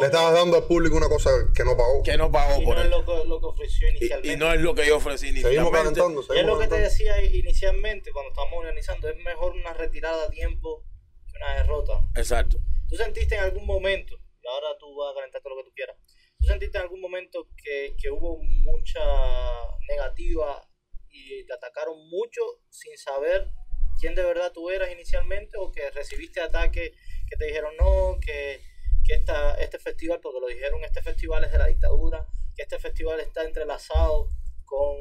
le 0.00 0.06
estabas 0.06 0.32
dando 0.32 0.56
al 0.56 0.64
público 0.64 0.96
una 0.96 1.08
cosa 1.08 1.30
que 1.54 1.64
no 1.64 1.76
pagó. 1.76 2.02
Que 2.02 2.16
no 2.16 2.30
pagó 2.30 2.62
y 2.62 2.64
por 2.64 2.76
no 2.76 2.82
él. 2.82 2.86
es 2.86 2.90
lo 2.92 3.04
que, 3.04 3.28
lo 3.28 3.40
que 3.40 3.46
ofreció 3.46 3.88
inicialmente. 3.88 4.28
Y, 4.28 4.32
y, 4.32 4.36
no 4.36 4.52
es 4.52 4.60
lo 4.60 4.74
que 4.74 4.86
yo 4.86 4.96
ofrecí 4.96 5.26
Seguimos 5.26 5.50
inicialmente. 5.50 5.78
calentando, 5.78 6.20
Y 6.20 6.22
es 6.22 6.26
seguimos 6.28 6.52
lo 6.52 6.58
que 6.60 6.68
te 6.68 6.80
decía 6.80 7.24
inicialmente 7.24 8.12
cuando 8.12 8.30
estábamos 8.30 8.58
organizando, 8.60 9.08
es 9.08 9.16
mejor 9.18 9.52
una 9.52 9.72
retirada 9.72 10.24
a 10.24 10.30
tiempo 10.30 10.84
que 11.26 11.36
una 11.36 11.54
derrota. 11.56 12.08
Exacto. 12.14 12.58
¿Tú 12.88 12.96
sentiste 12.96 13.34
en 13.34 13.42
algún 13.42 13.66
momento, 13.66 14.14
y 14.40 14.46
ahora 14.46 14.78
tú 14.78 14.94
vas 14.94 15.10
a 15.10 15.14
calentarte 15.16 15.48
lo 15.48 15.56
que 15.56 15.64
tú 15.64 15.72
quieras, 15.74 15.96
¿tú 16.38 16.46
sentiste 16.46 16.78
en 16.78 16.84
algún 16.84 17.00
momento 17.00 17.48
que, 17.56 17.96
que 18.00 18.10
hubo 18.10 18.38
mucha 18.40 19.00
negativa 19.88 20.68
y 21.08 21.44
te 21.44 21.52
atacaron 21.52 22.08
mucho 22.08 22.40
sin 22.70 22.96
saber 22.96 23.50
quién 24.00 24.14
de 24.14 24.24
verdad 24.24 24.52
tú 24.52 24.70
eras 24.70 24.90
inicialmente 24.92 25.56
o 25.58 25.70
que 25.70 25.90
recibiste 25.90 26.40
ataques 26.40 26.92
que 27.28 27.36
te 27.36 27.46
dijeron 27.46 27.74
no, 27.78 28.18
que, 28.20 28.60
que 29.04 29.14
esta, 29.14 29.54
este 29.54 29.78
festival, 29.78 30.20
porque 30.20 30.40
lo 30.40 30.46
dijeron, 30.48 30.84
este 30.84 31.02
festival 31.02 31.44
es 31.44 31.52
de 31.52 31.58
la 31.58 31.66
dictadura, 31.66 32.26
que 32.54 32.62
este 32.62 32.78
festival 32.78 33.20
está 33.20 33.44
entrelazado 33.44 34.30
con, 34.64 34.96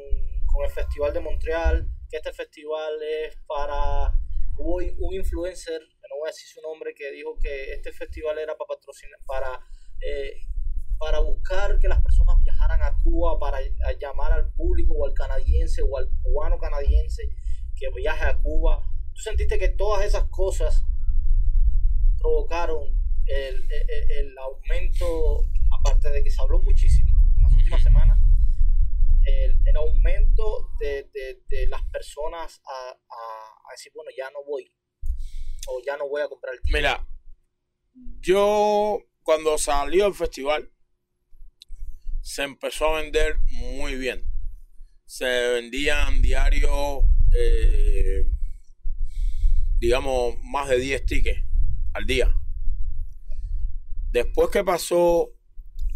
con 0.46 0.66
el 0.66 0.72
Festival 0.72 1.14
de 1.14 1.20
Montreal, 1.20 1.88
que 2.10 2.18
este 2.18 2.34
festival 2.34 3.02
es 3.04 3.38
para... 3.48 4.14
Hubo 4.58 4.76
un 4.76 5.14
influencer, 5.16 5.82
no 5.82 6.18
voy 6.20 6.28
a 6.28 6.32
decir 6.32 6.48
su 6.48 6.62
nombre, 6.62 6.94
que 6.94 7.10
dijo 7.12 7.38
que 7.42 7.74
este 7.74 7.92
festival 7.92 8.38
era 8.38 8.56
para 8.58 8.68
patrocinar, 8.68 9.20
para, 9.26 9.60
eh, 10.02 10.34
para 11.00 11.20
buscar 11.20 11.80
que 11.80 11.88
las 11.88 12.02
personas 12.02 12.36
viajaran 12.44 12.82
a 12.84 12.96
Cuba, 13.02 13.40
para 13.40 13.58
a 13.58 13.92
llamar 14.00 14.34
al 14.34 14.54
público 14.54 14.94
o 14.94 15.06
al 15.06 15.14
canadiense 15.14 15.82
o 15.82 15.98
al 15.98 16.10
cubano 16.22 16.60
canadiense 16.60 17.24
que 17.82 17.90
viaje 17.96 18.26
a 18.26 18.38
Cuba. 18.38 18.84
¿Tú 19.14 19.22
sentiste 19.22 19.58
que 19.58 19.70
todas 19.70 20.06
esas 20.06 20.26
cosas 20.26 20.86
provocaron 22.20 22.84
el, 23.26 23.56
el, 23.56 24.12
el 24.12 24.38
aumento, 24.38 25.48
aparte 25.80 26.12
de 26.12 26.24
que 26.24 26.30
se 26.30 26.42
habló 26.42 26.62
muchísimo 26.62 27.10
en 27.38 27.44
las 27.44 27.54
últimas 27.54 27.84
semanas, 27.84 28.20
el, 29.26 29.60
el 29.66 29.76
aumento 29.76 30.70
de, 30.80 31.10
de, 31.14 31.42
de, 31.48 31.68
las 31.68 31.84
personas 31.86 32.62
a, 32.66 32.90
a, 32.92 33.70
a, 33.70 33.72
decir, 33.72 33.92
bueno, 33.96 34.12
ya 34.16 34.30
no 34.32 34.44
voy, 34.46 34.72
o 35.68 35.82
ya 35.86 35.98
no 35.98 36.08
voy 36.08 36.22
a 36.22 36.28
comprar 36.28 36.54
el 36.54 36.62
ticket? 36.62 36.76
Mira, 36.76 37.08
yo 38.20 39.00
cuando 39.24 39.58
salió 39.58 40.08
el 40.08 40.14
festival, 40.14 40.72
se 42.22 42.44
empezó 42.44 42.88
a 42.96 43.02
vender 43.02 43.38
muy 43.50 43.96
bien. 43.96 44.24
Se 45.06 45.26
vendían 45.26 46.22
diarios, 46.22 47.04
eh, 47.38 48.26
digamos, 49.80 50.36
más 50.44 50.70
de 50.70 50.78
10 50.78 51.06
tickets 51.06 51.44
al 51.94 52.06
día. 52.06 52.34
Después 54.12 54.50
que 54.50 54.64
pasó, 54.64 55.30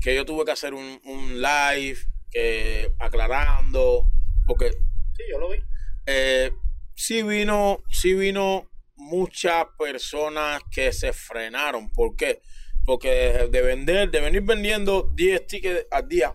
que 0.01 0.15
yo 0.15 0.25
tuve 0.25 0.45
que 0.45 0.51
hacer 0.51 0.73
un, 0.73 0.99
un 1.03 1.41
live, 1.41 1.97
que, 2.31 2.93
aclarando, 2.99 4.11
porque... 4.47 4.71
Sí, 4.71 5.23
yo 5.31 5.39
lo 5.39 5.49
vi. 5.49 5.59
Eh, 6.05 6.51
sí 6.95 7.23
vino, 7.23 7.83
sí 7.91 8.13
vino 8.13 8.69
muchas 8.95 9.65
personas 9.77 10.61
que 10.71 10.91
se 10.91 11.13
frenaron. 11.13 11.89
¿Por 11.91 12.15
qué? 12.15 12.41
Porque 12.85 13.09
de, 13.09 13.47
de 13.49 13.61
vender, 13.61 14.11
de 14.11 14.21
venir 14.21 14.41
vendiendo 14.41 15.11
10 15.13 15.47
tickets 15.47 15.87
al 15.91 16.07
día, 16.07 16.33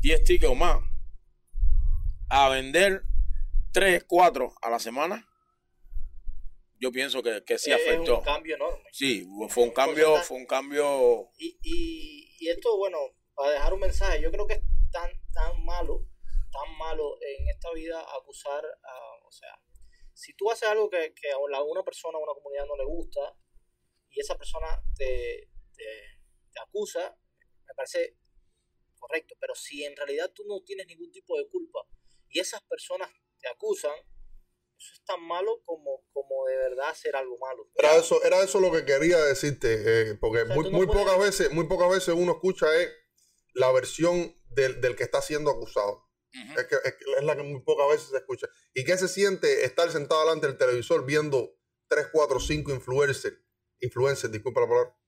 10 0.00 0.24
tickets 0.24 0.50
o 0.50 0.54
más, 0.54 0.78
a 2.30 2.48
vender 2.48 3.02
3, 3.72 4.04
4 4.04 4.54
a 4.60 4.70
la 4.70 4.78
semana, 4.78 5.28
yo 6.80 6.92
pienso 6.92 7.22
que, 7.22 7.42
que 7.44 7.58
sí 7.58 7.72
afectó. 7.72 8.14
Es 8.14 8.18
un 8.18 8.24
cambio 8.24 8.56
enorme. 8.56 8.84
Sí, 8.92 9.26
fue 9.48 9.64
un 9.64 9.70
cambio, 9.70 10.16
fue 10.22 10.36
un 10.36 10.46
cambio. 10.46 11.30
Y, 11.38 11.58
y, 11.62 12.36
y, 12.38 12.48
esto, 12.48 12.76
bueno, 12.76 12.98
para 13.34 13.52
dejar 13.52 13.74
un 13.74 13.80
mensaje, 13.80 14.20
yo 14.22 14.30
creo 14.30 14.46
que 14.46 14.54
es 14.54 14.62
tan, 14.92 15.10
tan 15.32 15.64
malo, 15.64 16.06
tan 16.52 16.76
malo 16.76 17.18
en 17.20 17.48
esta 17.48 17.72
vida 17.72 18.00
acusar 18.16 18.64
a, 18.64 19.26
o 19.26 19.32
sea, 19.32 19.60
si 20.14 20.34
tú 20.34 20.50
haces 20.50 20.68
algo 20.68 20.88
que, 20.88 21.14
que 21.14 21.30
a 21.30 21.38
una 21.38 21.82
persona, 21.82 22.18
a 22.18 22.22
una 22.22 22.34
comunidad 22.34 22.66
no 22.66 22.76
le 22.76 22.84
gusta, 22.84 23.36
y 24.10 24.20
esa 24.20 24.36
persona 24.36 24.66
te, 24.96 25.50
te, 25.76 25.84
te 26.52 26.60
acusa, 26.60 27.16
me 27.66 27.74
parece 27.74 28.16
correcto, 28.98 29.34
pero 29.40 29.54
si 29.54 29.84
en 29.84 29.96
realidad 29.96 30.30
tú 30.34 30.44
no 30.46 30.60
tienes 30.62 30.86
ningún 30.86 31.10
tipo 31.10 31.36
de 31.36 31.48
culpa 31.48 31.86
y 32.30 32.40
esas 32.40 32.62
personas 32.62 33.10
te 33.40 33.48
acusan, 33.48 33.92
eso 34.78 34.92
es 34.92 35.04
tan 35.04 35.20
malo 35.22 35.60
como, 35.64 36.04
como 36.12 36.46
de 36.46 36.56
verdad 36.56 36.90
hacer 36.90 37.16
algo 37.16 37.36
malo. 37.38 37.68
Era 37.74 37.96
eso, 37.96 38.22
era 38.22 38.42
eso 38.42 38.60
lo 38.60 38.70
que 38.70 38.84
quería 38.84 39.18
decirte, 39.24 40.10
eh, 40.10 40.14
porque 40.14 40.42
o 40.42 40.46
sea, 40.46 40.54
muy, 40.54 40.64
no 40.70 40.78
muy 40.78 40.86
puedes... 40.86 41.02
pocas 41.04 41.18
veces, 41.18 41.52
muy 41.52 41.66
pocas 41.66 41.90
veces 41.90 42.14
uno 42.14 42.32
escucha 42.32 42.66
es 42.76 42.90
la 43.54 43.72
versión 43.72 44.36
del, 44.50 44.80
del 44.80 44.94
que 44.94 45.04
está 45.04 45.20
siendo 45.20 45.50
acusado. 45.50 46.06
Uh 46.34 46.38
-huh. 46.38 46.60
es, 46.60 46.66
que, 46.66 46.74
es, 46.84 46.94
es, 47.18 47.24
la 47.24 47.36
que 47.36 47.42
muy 47.42 47.62
pocas 47.62 47.88
veces 47.88 48.08
se 48.10 48.18
escucha. 48.18 48.46
¿Y 48.74 48.84
qué 48.84 48.96
se 48.98 49.08
siente 49.08 49.64
estar 49.64 49.90
sentado 49.90 50.20
delante 50.20 50.46
del 50.46 50.58
televisor 50.58 51.04
viendo 51.04 51.58
3, 51.88 52.08
4, 52.12 52.38
5 52.38 52.70
influencers, 52.70 53.36
influencers, 53.80 54.32
disculpa 54.32 54.60
la 54.60 54.68
palabra, 54.68 54.98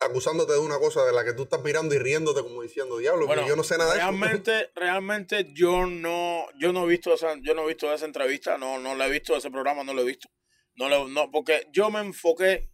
acusándote 0.00 0.52
de 0.52 0.58
una 0.58 0.78
cosa 0.78 1.04
de 1.04 1.12
la 1.12 1.24
que 1.24 1.32
tú 1.32 1.42
estás 1.42 1.62
mirando 1.62 1.94
y 1.94 1.98
riéndote 1.98 2.42
como 2.42 2.62
diciendo 2.62 2.98
diablo 2.98 3.26
bueno, 3.26 3.46
yo 3.46 3.56
no 3.56 3.64
sé 3.64 3.76
nada 3.78 3.94
realmente, 3.94 4.50
de 4.50 4.60
eso. 4.62 4.70
realmente 4.76 5.52
yo 5.52 5.86
no 5.86 6.46
yo 6.58 6.72
no 6.72 6.84
he 6.84 6.88
visto 6.88 7.12
esa 7.14 7.36
yo 7.40 7.54
no 7.54 7.64
he 7.64 7.68
visto 7.68 7.92
esa 7.92 8.04
entrevista 8.04 8.56
no 8.58 8.78
no 8.78 8.94
la 8.94 9.06
he 9.06 9.10
visto 9.10 9.36
ese 9.36 9.50
programa 9.50 9.82
no 9.82 9.94
lo 9.94 10.02
he 10.02 10.04
visto 10.04 10.28
no 10.76 10.88
lo 10.88 11.08
no 11.08 11.30
porque 11.30 11.68
yo 11.72 11.90
me 11.90 12.00
enfoqué 12.00 12.70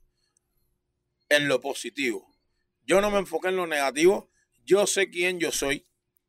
en 1.31 1.49
lo 1.49 1.61
positivo 1.61 2.27
yo 2.85 3.01
no 3.01 3.11
me 3.11 3.19
enfoqué 3.19 3.49
en 3.49 3.57
lo 3.57 3.67
negativo 3.67 4.31
yo 4.65 4.87
sé 4.87 5.09
quién 5.09 5.41
yo 5.41 5.51
soy 5.51 5.87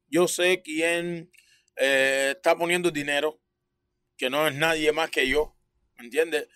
yo 0.08 0.28
sé 0.30 0.62
quién 0.62 1.30
eh, 1.76 2.34
está 2.38 2.56
poniendo 2.58 2.90
dinero 2.90 3.42
que 4.18 4.30
no 4.30 4.48
es 4.48 4.56
nadie 4.56 4.94
más 4.94 5.10
que 5.10 5.28
yo 5.28 5.56
¿me 5.98 6.06
entiendes? 6.06 6.48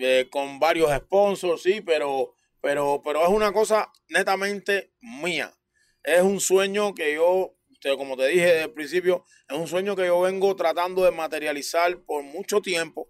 Eh, 0.00 0.28
con 0.30 0.58
varios 0.58 0.94
sponsors, 0.96 1.62
sí, 1.62 1.80
pero, 1.80 2.35
pero, 2.66 3.00
pero 3.04 3.22
es 3.22 3.28
una 3.28 3.52
cosa 3.52 3.92
netamente 4.08 4.92
mía. 5.00 5.56
Es 6.02 6.20
un 6.22 6.40
sueño 6.40 6.96
que 6.96 7.14
yo, 7.14 7.54
como 7.96 8.16
te 8.16 8.26
dije 8.26 8.46
desde 8.46 8.62
el 8.64 8.72
principio, 8.72 9.24
es 9.48 9.56
un 9.56 9.68
sueño 9.68 9.94
que 9.94 10.06
yo 10.06 10.20
vengo 10.22 10.56
tratando 10.56 11.04
de 11.04 11.12
materializar 11.12 11.96
por 12.02 12.24
mucho 12.24 12.60
tiempo 12.60 13.08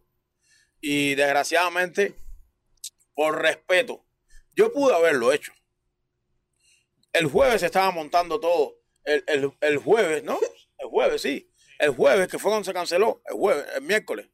y 0.79 1.15
desgraciadamente, 1.15 2.13
por 3.15 3.41
respeto, 3.41 4.05
yo 4.53 4.75
pude 4.75 4.95
haberlo 4.95 5.33
hecho. 5.33 5.55
El 7.15 7.25
jueves 7.25 7.61
se 7.61 7.67
estaba 7.67 7.91
montando 7.91 8.39
todo. 8.39 8.83
El, 9.05 9.55
el 9.59 9.79
jueves, 9.79 10.23
¿no? 10.23 10.39
El 10.77 10.89
jueves, 10.89 11.23
sí. 11.23 11.51
El 11.79 11.93
jueves, 11.93 12.29
que 12.29 12.39
fue 12.39 12.51
cuando 12.51 12.67
se 12.67 12.75
canceló. 12.75 13.23
El 13.25 13.37
jueves, 13.37 13.65
el 13.75 13.81
miércoles. 13.85 14.29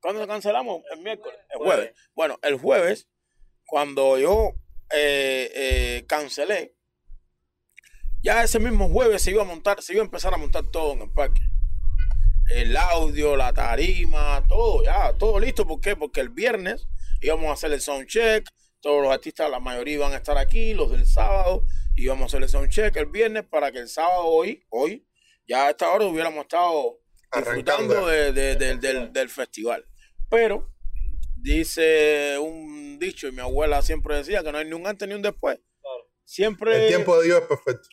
¿Cuándo 0.00 0.20
se 0.20 0.26
cancelamos? 0.26 0.82
El 0.90 1.02
miércoles. 1.02 1.38
El 1.50 1.58
jueves. 1.58 1.94
Bueno, 2.16 2.36
el 2.42 2.58
jueves, 2.58 3.08
cuando 3.66 4.18
yo 4.18 4.54
eh, 4.94 5.50
eh, 5.54 6.04
cancelé, 6.06 6.74
ya 8.22 8.42
ese 8.42 8.58
mismo 8.58 8.88
jueves 8.88 9.22
se 9.22 9.30
iba 9.30 9.42
a 9.42 9.46
montar, 9.46 9.82
se 9.82 9.92
iba 9.92 10.02
a 10.02 10.04
empezar 10.04 10.32
a 10.34 10.38
montar 10.38 10.64
todo 10.70 10.94
en 10.94 11.02
el 11.02 11.10
parque. 11.12 11.40
El 12.50 12.76
audio, 12.76 13.36
la 13.36 13.52
tarima, 13.52 14.44
todo, 14.48 14.82
ya, 14.84 15.12
todo 15.18 15.38
listo. 15.38 15.66
¿Por 15.66 15.80
qué? 15.80 15.96
Porque 15.96 16.20
el 16.20 16.30
viernes 16.30 16.86
íbamos 17.20 17.50
a 17.50 17.52
hacer 17.52 17.72
el 17.72 17.80
sound 17.80 18.06
check, 18.06 18.48
todos 18.80 19.02
los 19.02 19.12
artistas, 19.12 19.50
la 19.50 19.60
mayoría 19.60 19.94
iban 19.94 20.12
a 20.12 20.16
estar 20.16 20.38
aquí, 20.38 20.74
los 20.74 20.90
del 20.92 21.06
sábado, 21.06 21.66
íbamos 21.96 22.22
a 22.22 22.26
hacer 22.26 22.42
el 22.42 22.48
sound 22.48 22.70
check 22.70 22.96
el 22.96 23.06
viernes 23.06 23.44
para 23.44 23.72
que 23.72 23.78
el 23.78 23.88
sábado 23.88 24.24
hoy, 24.24 24.64
hoy, 24.70 25.06
ya 25.46 25.66
a 25.66 25.70
esta 25.70 25.90
hora 25.90 26.04
hubiéramos 26.04 26.42
estado 26.42 27.00
disfrutando 27.34 28.06
del, 28.06 29.28
festival. 29.28 29.84
Pero 30.30 30.75
dice 31.54 32.38
un 32.38 32.98
dicho, 32.98 33.28
y 33.28 33.32
mi 33.32 33.40
abuela 33.40 33.82
siempre 33.82 34.16
decía 34.16 34.42
que 34.42 34.52
no 34.52 34.58
hay 34.58 34.64
ni 34.66 34.72
un 34.72 34.86
antes 34.86 35.08
ni 35.08 35.14
un 35.14 35.22
después. 35.22 35.58
Siempre. 36.24 36.84
El 36.84 36.88
tiempo 36.88 37.18
de 37.18 37.26
Dios 37.26 37.42
es 37.42 37.46
perfecto. 37.46 37.88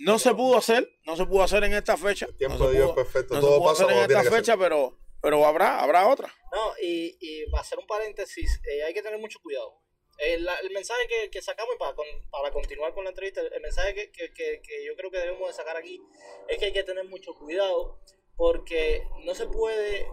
No 0.00 0.18
se 0.18 0.34
pudo 0.34 0.56
hacer, 0.56 0.88
no 1.04 1.16
se 1.16 1.26
pudo 1.26 1.42
hacer 1.42 1.64
en 1.64 1.74
esta 1.74 1.96
fecha. 1.96 2.26
El 2.26 2.36
tiempo 2.36 2.68
de 2.68 2.76
Dios 2.76 2.90
es 2.90 2.94
perfecto. 2.94 3.34
No 3.34 3.40
Todo 3.40 3.64
pasa 3.64 3.84
en 3.84 4.10
esta 4.10 4.30
fecha, 4.30 4.56
pero, 4.56 4.98
pero 5.22 5.44
habrá, 5.44 5.80
habrá 5.80 6.06
otra. 6.08 6.32
No, 6.52 6.72
y, 6.82 7.16
y 7.20 7.50
va 7.50 7.60
a 7.60 7.64
ser 7.64 7.78
un 7.78 7.86
paréntesis, 7.86 8.60
eh, 8.70 8.82
hay 8.84 8.94
que 8.94 9.02
tener 9.02 9.18
mucho 9.18 9.38
cuidado. 9.42 9.80
El, 10.20 10.46
mensaje 10.74 11.00
que, 11.30 11.40
sacamos 11.42 11.76
para, 11.78 11.94
para 12.30 12.50
continuar 12.50 12.92
con 12.92 13.04
la 13.04 13.10
entrevista, 13.10 13.40
el 13.40 13.62
mensaje 13.62 14.10
que, 14.12 14.62
yo 14.86 14.94
creo 14.94 15.10
que 15.10 15.18
debemos 15.18 15.48
de 15.48 15.54
sacar 15.54 15.78
aquí 15.78 16.00
es 16.48 16.58
que 16.58 16.66
hay 16.66 16.72
que 16.72 16.84
tener 16.84 17.04
mucho 17.04 17.32
cuidado 17.34 18.00
porque 18.36 19.02
no 19.24 19.34
se 19.34 19.46
puede 19.46 20.00
eh, 20.00 20.06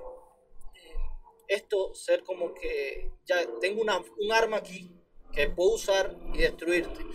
esto 1.47 1.93
ser 1.95 2.23
como 2.23 2.53
que 2.53 3.11
ya 3.25 3.37
tengo 3.59 3.81
una, 3.81 3.97
un 3.97 4.31
arma 4.31 4.57
aquí 4.57 4.91
que 5.31 5.49
puedo 5.49 5.71
usar 5.71 6.15
y 6.33 6.39
destruirte. 6.39 7.05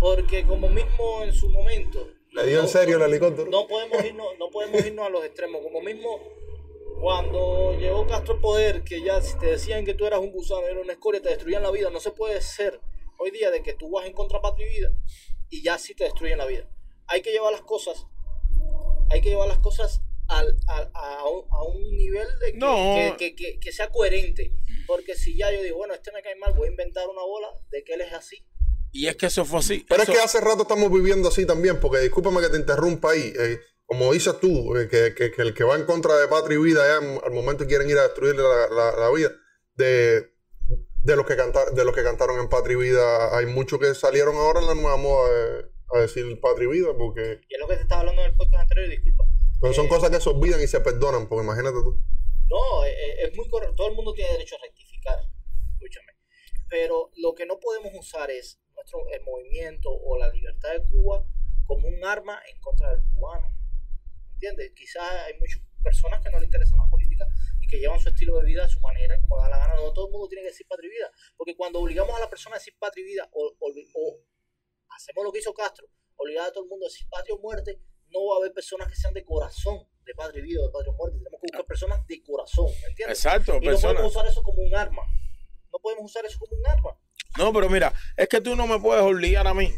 Porque 0.00 0.46
como 0.46 0.68
mismo 0.68 1.22
en 1.22 1.32
su 1.32 1.48
momento... 1.50 2.08
Le 2.32 2.46
dio 2.46 2.60
en 2.60 2.68
serio 2.68 2.96
el 2.96 3.02
helicóptero. 3.02 3.50
No 3.50 3.66
podemos, 3.66 4.04
irnos, 4.04 4.26
no 4.38 4.50
podemos 4.50 4.84
irnos 4.84 5.06
a 5.06 5.08
los 5.08 5.24
extremos. 5.24 5.62
Como 5.62 5.80
mismo 5.80 6.20
cuando 7.00 7.74
llegó 7.78 8.06
Castro 8.06 8.34
al 8.34 8.40
poder, 8.40 8.84
que 8.84 9.02
ya 9.02 9.20
si 9.22 9.38
te 9.38 9.46
decían 9.46 9.84
que 9.84 9.94
tú 9.94 10.06
eras 10.06 10.20
un 10.20 10.32
gusano, 10.32 10.66
eras 10.66 10.82
una 10.82 10.94
escoria, 10.94 11.22
te 11.22 11.28
destruían 11.28 11.62
la 11.62 11.70
vida, 11.70 11.90
no 11.90 12.00
se 12.00 12.10
puede 12.10 12.40
ser 12.40 12.80
hoy 13.18 13.30
día 13.30 13.50
de 13.50 13.62
que 13.62 13.74
tú 13.74 13.90
vas 13.90 14.06
en 14.06 14.12
contra 14.12 14.40
de 14.40 14.64
y 14.64 14.68
vida 14.68 14.92
y 15.48 15.62
ya 15.62 15.78
sí 15.78 15.94
te 15.94 16.04
destruyen 16.04 16.38
la 16.38 16.46
vida. 16.46 16.68
Hay 17.06 17.22
que 17.22 17.30
llevar 17.30 17.52
las 17.52 17.62
cosas, 17.62 18.06
hay 19.10 19.20
que 19.20 19.30
llevar 19.30 19.48
las 19.48 19.58
cosas 19.58 20.02
al, 20.28 20.56
a, 20.94 21.24
un, 21.64 21.96
nivel 21.96 22.28
de 22.40 23.16
que, 23.18 23.34
que, 23.34 23.58
que, 23.58 23.72
sea 23.72 23.90
coherente. 23.90 24.52
Porque 24.86 25.14
si 25.14 25.36
ya 25.36 25.50
yo 25.52 25.62
digo, 25.62 25.78
bueno, 25.78 25.94
este 25.94 26.12
me 26.12 26.22
cae 26.22 26.36
mal, 26.36 26.54
voy 26.54 26.68
a 26.68 26.70
inventar 26.70 27.06
una 27.08 27.22
bola 27.22 27.48
de 27.70 27.82
que 27.84 27.94
él 27.94 28.02
es 28.02 28.12
así. 28.12 28.46
Y 28.92 29.06
es 29.06 29.16
que 29.16 29.26
eso 29.26 29.44
fue 29.44 29.58
así. 29.58 29.84
Pero 29.88 30.02
es 30.02 30.08
que 30.08 30.18
hace 30.18 30.40
rato 30.40 30.62
estamos 30.62 30.90
viviendo 30.90 31.28
así 31.28 31.46
también, 31.46 31.80
porque 31.80 31.98
discúlpame 31.98 32.40
que 32.40 32.48
te 32.48 32.58
interrumpa 32.58 33.12
ahí. 33.12 33.32
Eh, 33.38 33.60
como 33.84 34.12
dices 34.12 34.38
tú, 34.40 34.76
eh, 34.76 34.88
que, 34.88 35.14
que, 35.14 35.32
el 35.42 35.54
que 35.54 35.64
va 35.64 35.76
en 35.76 35.84
contra 35.84 36.16
de 36.16 36.28
patria 36.28 36.58
y 36.58 36.62
vida, 36.62 36.82
ya 36.86 37.24
al 37.24 37.32
momento 37.32 37.66
quieren 37.66 37.88
ir 37.88 37.98
a 37.98 38.02
destruirle 38.02 38.42
la, 38.42 38.92
la, 38.98 39.10
vida, 39.10 39.32
de, 39.76 40.30
de, 41.04 41.16
los 41.16 41.26
que 41.26 41.36
cantar, 41.36 41.72
de 41.72 41.84
los 41.84 41.94
que 41.94 42.02
cantaron 42.02 42.38
en 42.38 42.48
patria 42.48 42.74
y 42.74 42.80
vida, 42.80 43.36
hay 43.36 43.46
muchos 43.46 43.78
que 43.78 43.94
salieron 43.94 44.36
ahora 44.36 44.60
en 44.60 44.66
la 44.66 44.74
nueva 44.74 44.96
moda 44.96 45.30
a 45.94 46.00
decir 46.00 46.38
patria 46.40 46.68
y 46.68 46.72
vida, 46.72 46.88
porque... 46.98 47.40
Y 47.48 47.54
es 47.54 47.60
lo 47.60 47.66
que 47.66 47.76
te 47.76 47.82
estaba 47.82 48.02
hablando 48.02 48.22
en 48.22 48.30
el 48.30 48.36
podcast 48.36 48.62
anterior, 48.62 48.90
disculpa. 48.90 49.24
Pero 49.60 49.72
son 49.72 49.86
eh, 49.86 49.88
cosas 49.88 50.10
que 50.10 50.20
se 50.20 50.28
olvidan 50.28 50.62
y 50.62 50.66
se 50.66 50.80
perdonan, 50.80 51.28
porque 51.28 51.44
imagínate 51.44 51.76
tú. 51.82 51.98
No, 52.50 52.84
es, 52.84 52.92
eh, 52.92 53.16
es 53.24 53.36
muy 53.36 53.48
correcto, 53.48 53.74
todo 53.76 53.88
el 53.88 53.94
mundo 53.94 54.12
tiene 54.14 54.32
derecho 54.32 54.56
a 54.56 54.62
rectificar, 54.62 55.18
escúchame. 55.74 56.12
Pero 56.68 57.10
lo 57.16 57.34
que 57.34 57.46
no 57.46 57.58
podemos 57.58 57.92
usar 57.98 58.30
es 58.30 58.60
nuestro 58.74 59.08
el 59.10 59.22
movimiento 59.24 59.90
o 59.90 60.18
la 60.18 60.28
libertad 60.28 60.70
de 60.72 60.84
Cuba 60.84 61.24
como 61.66 61.88
un 61.88 62.04
arma 62.04 62.40
en 62.50 62.60
contra 62.60 62.90
del 62.90 63.02
cubano 63.14 63.58
¿entiendes? 64.38 64.70
Quizás 64.74 65.02
hay 65.26 65.34
muchas 65.38 65.60
personas 65.82 66.22
que 66.22 66.30
no 66.30 66.38
le 66.38 66.46
interesan 66.46 66.78
la 66.78 66.86
política 66.86 67.26
y 67.60 67.66
que 67.66 67.78
llevan 67.78 67.98
su 67.98 68.08
estilo 68.08 68.38
de 68.38 68.46
vida 68.46 68.64
a 68.64 68.68
su 68.68 68.80
manera, 68.80 69.20
como 69.20 69.36
da 69.36 69.48
la 69.48 69.58
gana. 69.58 69.74
No 69.74 69.92
todo 69.92 70.06
el 70.06 70.12
mundo 70.12 70.28
tiene 70.28 70.42
que 70.42 70.50
decir 70.50 70.66
patria 70.68 70.88
y 70.88 70.90
vida, 70.92 71.10
porque 71.36 71.56
cuando 71.56 71.80
obligamos 71.80 72.16
a 72.16 72.20
la 72.20 72.30
persona 72.30 72.54
a 72.54 72.58
decir 72.58 72.76
patria 72.78 73.02
y 73.02 73.06
vida 73.06 73.28
o, 73.32 73.52
hacemos 74.90 75.24
lo 75.24 75.32
que 75.32 75.40
hizo 75.40 75.52
Castro, 75.52 75.86
obligar 76.16 76.48
a 76.48 76.52
todo 76.52 76.64
el 76.64 76.70
mundo 76.70 76.86
a 76.86 76.88
decir 76.88 77.08
patria 77.08 77.34
o 77.34 77.38
muerte, 77.40 77.80
no 78.10 78.26
va 78.26 78.36
a 78.36 78.38
haber 78.38 78.52
personas 78.52 78.88
que 78.88 78.96
sean 78.96 79.14
de 79.14 79.24
corazón 79.24 79.86
de 80.04 80.14
patria 80.14 80.40
y 80.40 80.46
vida 80.46 80.60
o 80.62 80.66
de 80.66 80.72
patria 80.72 80.92
o 80.92 80.96
muerte. 80.96 81.18
Tenemos 81.18 81.40
que 81.40 81.46
buscar 81.52 81.66
personas 81.66 82.06
de 82.06 82.22
corazón, 82.22 82.66
¿entiendes? 82.88 83.18
Exacto, 83.18 83.58
y 83.60 83.66
no 83.66 83.78
podemos 83.78 84.16
usar 84.16 84.26
eso 84.26 84.42
como 84.42 84.62
un 84.62 84.74
arma. 84.74 85.02
No 85.72 85.78
podemos 85.80 86.04
usar 86.06 86.24
eso 86.24 86.38
como 86.38 86.56
un 86.56 86.66
arma. 86.66 86.98
No, 87.36 87.52
pero 87.52 87.68
mira, 87.68 87.92
es 88.16 88.28
que 88.28 88.40
tú 88.40 88.56
no 88.56 88.66
me 88.66 88.80
puedes 88.80 89.02
obligar 89.02 89.46
a 89.46 89.54
mí. 89.54 89.72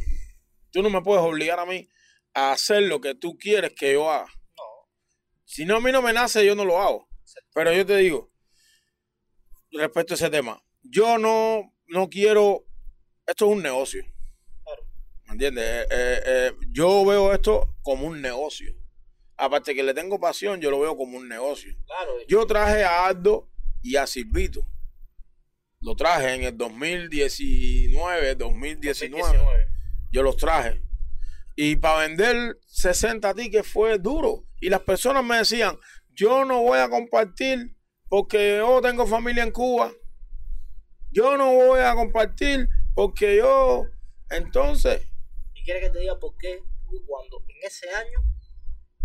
Tú 0.71 0.83
no 0.83 0.91
me 0.91 1.03
puedes 1.03 1.23
obligar 1.23 1.59
a 1.59 1.67
mí 1.67 1.89
a 2.33 2.53
hacer 2.53 2.83
lo 2.85 3.01
que 3.01 3.15
tú 3.15 3.37
quieres 3.37 3.73
que 3.75 3.93
yo 3.93 4.11
haga. 4.11 4.29
Si 5.45 5.65
no 5.65 5.77
a 5.77 5.81
mí 5.81 5.91
no 5.91 6.01
me 6.01 6.13
nace, 6.13 6.47
yo 6.47 6.55
no 6.55 6.65
lo 6.65 6.81
hago. 6.81 7.09
Pero 7.53 7.73
yo 7.73 7.85
te 7.85 7.97
digo, 7.97 8.31
respecto 9.73 10.15
a 10.15 10.17
ese 10.17 10.31
tema, 10.31 10.63
yo 10.83 11.19
no, 11.19 11.75
no 11.89 12.09
quiero, 12.09 12.65
esto 13.27 13.47
es 13.47 13.53
un 13.53 13.63
negocio. 13.63 14.05
¿Me 15.31 15.35
entiendes? 15.35 15.65
Eh, 15.65 15.87
eh, 15.93 16.23
eh, 16.27 16.53
yo 16.71 17.05
veo 17.07 17.33
esto 17.33 17.77
como 17.83 18.09
un 18.09 18.21
negocio. 18.21 18.75
Aparte 19.37 19.77
que 19.77 19.85
le 19.85 19.95
tengo 19.95 20.19
pasión, 20.19 20.61
yo 20.61 20.73
lo 20.73 20.81
veo 20.81 20.97
como 20.97 21.17
un 21.19 21.29
negocio. 21.29 21.73
Yo 22.27 22.45
traje 22.47 22.83
a 22.83 23.07
Aldo 23.07 23.49
y 23.81 23.95
a 23.95 24.09
Silvito. 24.09 24.67
Lo 25.83 25.95
traje 25.95 26.35
en 26.35 26.43
el 26.43 26.59
2019, 26.59 28.35
2019. 28.35 29.39
Yo 30.11 30.25
los 30.25 30.37
traje. 30.37 30.83
Y 31.55 31.77
para 31.77 32.09
vender 32.09 32.59
60 32.67 33.33
tickets 33.35 33.69
fue 33.69 33.99
duro. 33.99 34.45
Y 34.61 34.69
las 34.69 34.81
personas 34.81 35.25
me 35.25 35.37
decían, 35.37 35.79
yo 36.09 36.45
no 36.45 36.63
voy 36.63 36.81
a 36.81 36.91
compartir 36.91 37.77
porque 38.09 38.57
yo 38.57 38.81
tengo 38.83 39.07
familia 39.07 39.45
en 39.45 39.53
Cuba. 39.53 39.93
Yo 41.13 41.37
no 41.37 41.55
voy 41.55 41.81
a 41.81 41.95
compartir 41.95 42.69
porque 42.97 43.37
yo... 43.37 43.87
Entonces... 44.29 45.10
¿Y 45.71 45.73
quiere 45.73 45.87
que 45.87 45.91
te 45.91 46.01
diga 46.01 46.19
por 46.19 46.37
qué? 46.37 46.65
Porque 46.85 47.05
cuando 47.07 47.45
en 47.47 47.57
ese 47.63 47.89
año 47.91 48.19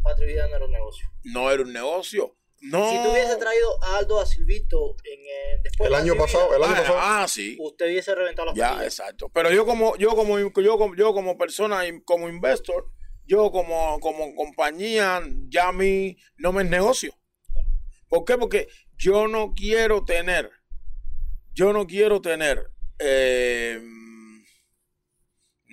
Patria 0.01 0.27
Vida 0.27 0.47
no 0.47 0.55
era 0.55 0.65
un 0.65 0.71
negocio. 0.71 1.07
No 1.23 1.51
era 1.51 1.61
un 1.61 1.73
negocio. 1.73 2.37
No. 2.61 2.89
Si 2.89 3.03
tú 3.03 3.11
hubiese 3.11 3.35
traído 3.35 3.83
a 3.83 3.97
Aldo 3.97 4.19
a 4.19 4.25
Silvito 4.25 4.95
en 5.03 5.19
el, 5.19 5.61
después 5.61 5.89
el 5.89 5.95
año 5.95 6.15
pasado, 6.15 6.55
el 6.55 6.63
año 6.63 6.73
ah, 6.73 6.77
pasado. 6.77 6.97
Ah, 6.99 7.27
sí. 7.27 7.55
Usted 7.59 7.85
hubiese 7.85 8.15
reventado 8.15 8.47
la 8.47 8.53
Ya, 8.55 8.83
exacto. 8.83 9.29
Pero 9.31 9.51
yo 9.51 9.67
como 9.67 9.95
yo 9.97 10.15
como 10.15 10.39
yo 10.39 10.77
como 10.79 10.95
yo 10.95 11.13
como 11.13 11.37
persona 11.37 11.87
y 11.87 12.01
como 12.03 12.29
investor, 12.29 12.87
yo 13.27 13.51
como, 13.51 13.99
como 13.99 14.33
compañía, 14.33 15.21
ya 15.49 15.67
a 15.67 15.71
mí 15.71 16.17
no 16.37 16.51
me 16.51 16.63
es 16.63 16.69
negocio. 16.69 17.13
¿Por 18.07 18.25
qué? 18.25 18.39
Porque 18.39 18.69
yo 18.97 19.27
no 19.27 19.53
quiero 19.53 20.03
tener, 20.03 20.49
yo 21.53 21.73
no 21.73 21.85
quiero 21.85 22.21
tener 22.21 22.71
eh, 22.97 23.79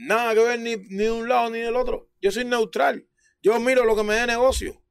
nada 0.06 0.34
que 0.34 0.40
ver 0.40 0.58
ni, 0.60 0.76
ni 0.76 1.04
de 1.04 1.10
un 1.10 1.28
lado 1.28 1.50
ni 1.50 1.58
del 1.58 1.76
otro. 1.76 2.10
Yo 2.20 2.30
soy 2.30 2.44
neutral. 2.44 3.08
Yo 3.42 3.58
miro 3.58 3.84
lo 3.84 3.96
que 3.96 4.02
me 4.02 4.14
dé 4.14 4.26
negocio. 4.26 4.82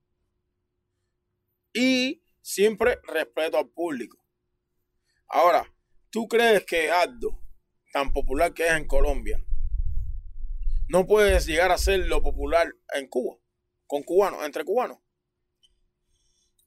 Y 1.73 2.23
siempre 2.41 2.99
respeto 3.03 3.57
al 3.57 3.69
público. 3.69 4.17
Ahora, 5.27 5.73
¿tú 6.09 6.27
crees 6.27 6.65
que 6.65 6.91
Aldo, 6.91 7.41
tan 7.93 8.11
popular 8.11 8.53
que 8.53 8.65
es 8.65 8.73
en 8.73 8.87
Colombia, 8.87 9.41
no 10.89 11.07
puedes 11.07 11.45
llegar 11.45 11.71
a 11.71 11.77
ser 11.77 11.99
lo 12.01 12.21
popular 12.21 12.67
en 12.93 13.07
Cuba, 13.07 13.37
con 13.87 14.03
cubanos, 14.03 14.43
entre 14.43 14.65
cubanos. 14.65 14.97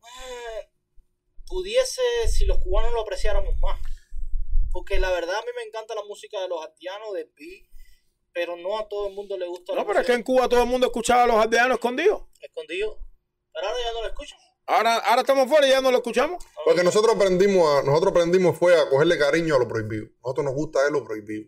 Eh, 0.03 0.71
pudiese 1.47 2.01
si 2.29 2.47
los 2.47 2.59
cubanos 2.59 2.93
lo 2.95 3.03
apreciáramos 3.03 3.55
más. 3.61 3.79
Porque 4.73 4.99
la 4.99 5.11
verdad 5.11 5.37
a 5.37 5.43
mí 5.43 5.49
me 5.57 5.63
encanta 5.65 5.95
la 5.95 6.05
música 6.05 6.41
de 6.41 6.49
los 6.49 6.65
aldeanos, 6.65 7.13
de 7.13 7.27
Pi, 7.27 7.69
pero 8.35 8.57
no 8.57 8.79
a 8.79 8.89
todo 8.89 9.09
el 9.09 9.15
mundo 9.15 9.39
le 9.39 9.47
gusta. 9.47 9.75
No, 9.75 9.87
pero 9.87 10.01
es 10.01 10.07
que 10.07 10.13
en 10.13 10.23
Cuba 10.23 10.49
todo 10.49 10.63
el 10.63 10.69
mundo 10.69 10.89
escuchaba 10.89 11.23
a 11.23 11.27
los 11.27 11.37
aldeanos 11.37 11.77
escondidos. 11.77 12.23
Escondidos. 12.41 12.97
Pero 13.55 13.67
ahora 13.69 13.79
ya 13.87 13.93
no 13.95 14.03
lo 14.03 14.09
escuchan. 14.09 14.39
Ahora, 14.67 14.97
ahora 14.97 15.21
estamos 15.21 15.49
fuera 15.49 15.67
y 15.67 15.71
ya 15.71 15.81
no 15.81 15.91
lo 15.91 15.99
escuchamos. 15.99 16.45
Porque 16.65 16.83
nosotros 16.83 17.15
aprendimos 17.15 17.69
a, 17.79 17.83
nosotros 17.83 18.11
aprendimos 18.13 18.59
fue 18.59 18.79
a 18.79 18.89
cogerle 18.89 19.17
cariño 19.19 19.55
a 19.55 19.59
lo 19.59 19.69
prohibido. 19.69 20.07
A 20.07 20.21
nosotros 20.25 20.45
nos 20.47 20.55
gusta 20.55 20.85
es 20.87 20.91
lo 20.93 21.05
prohibido. 21.05 21.45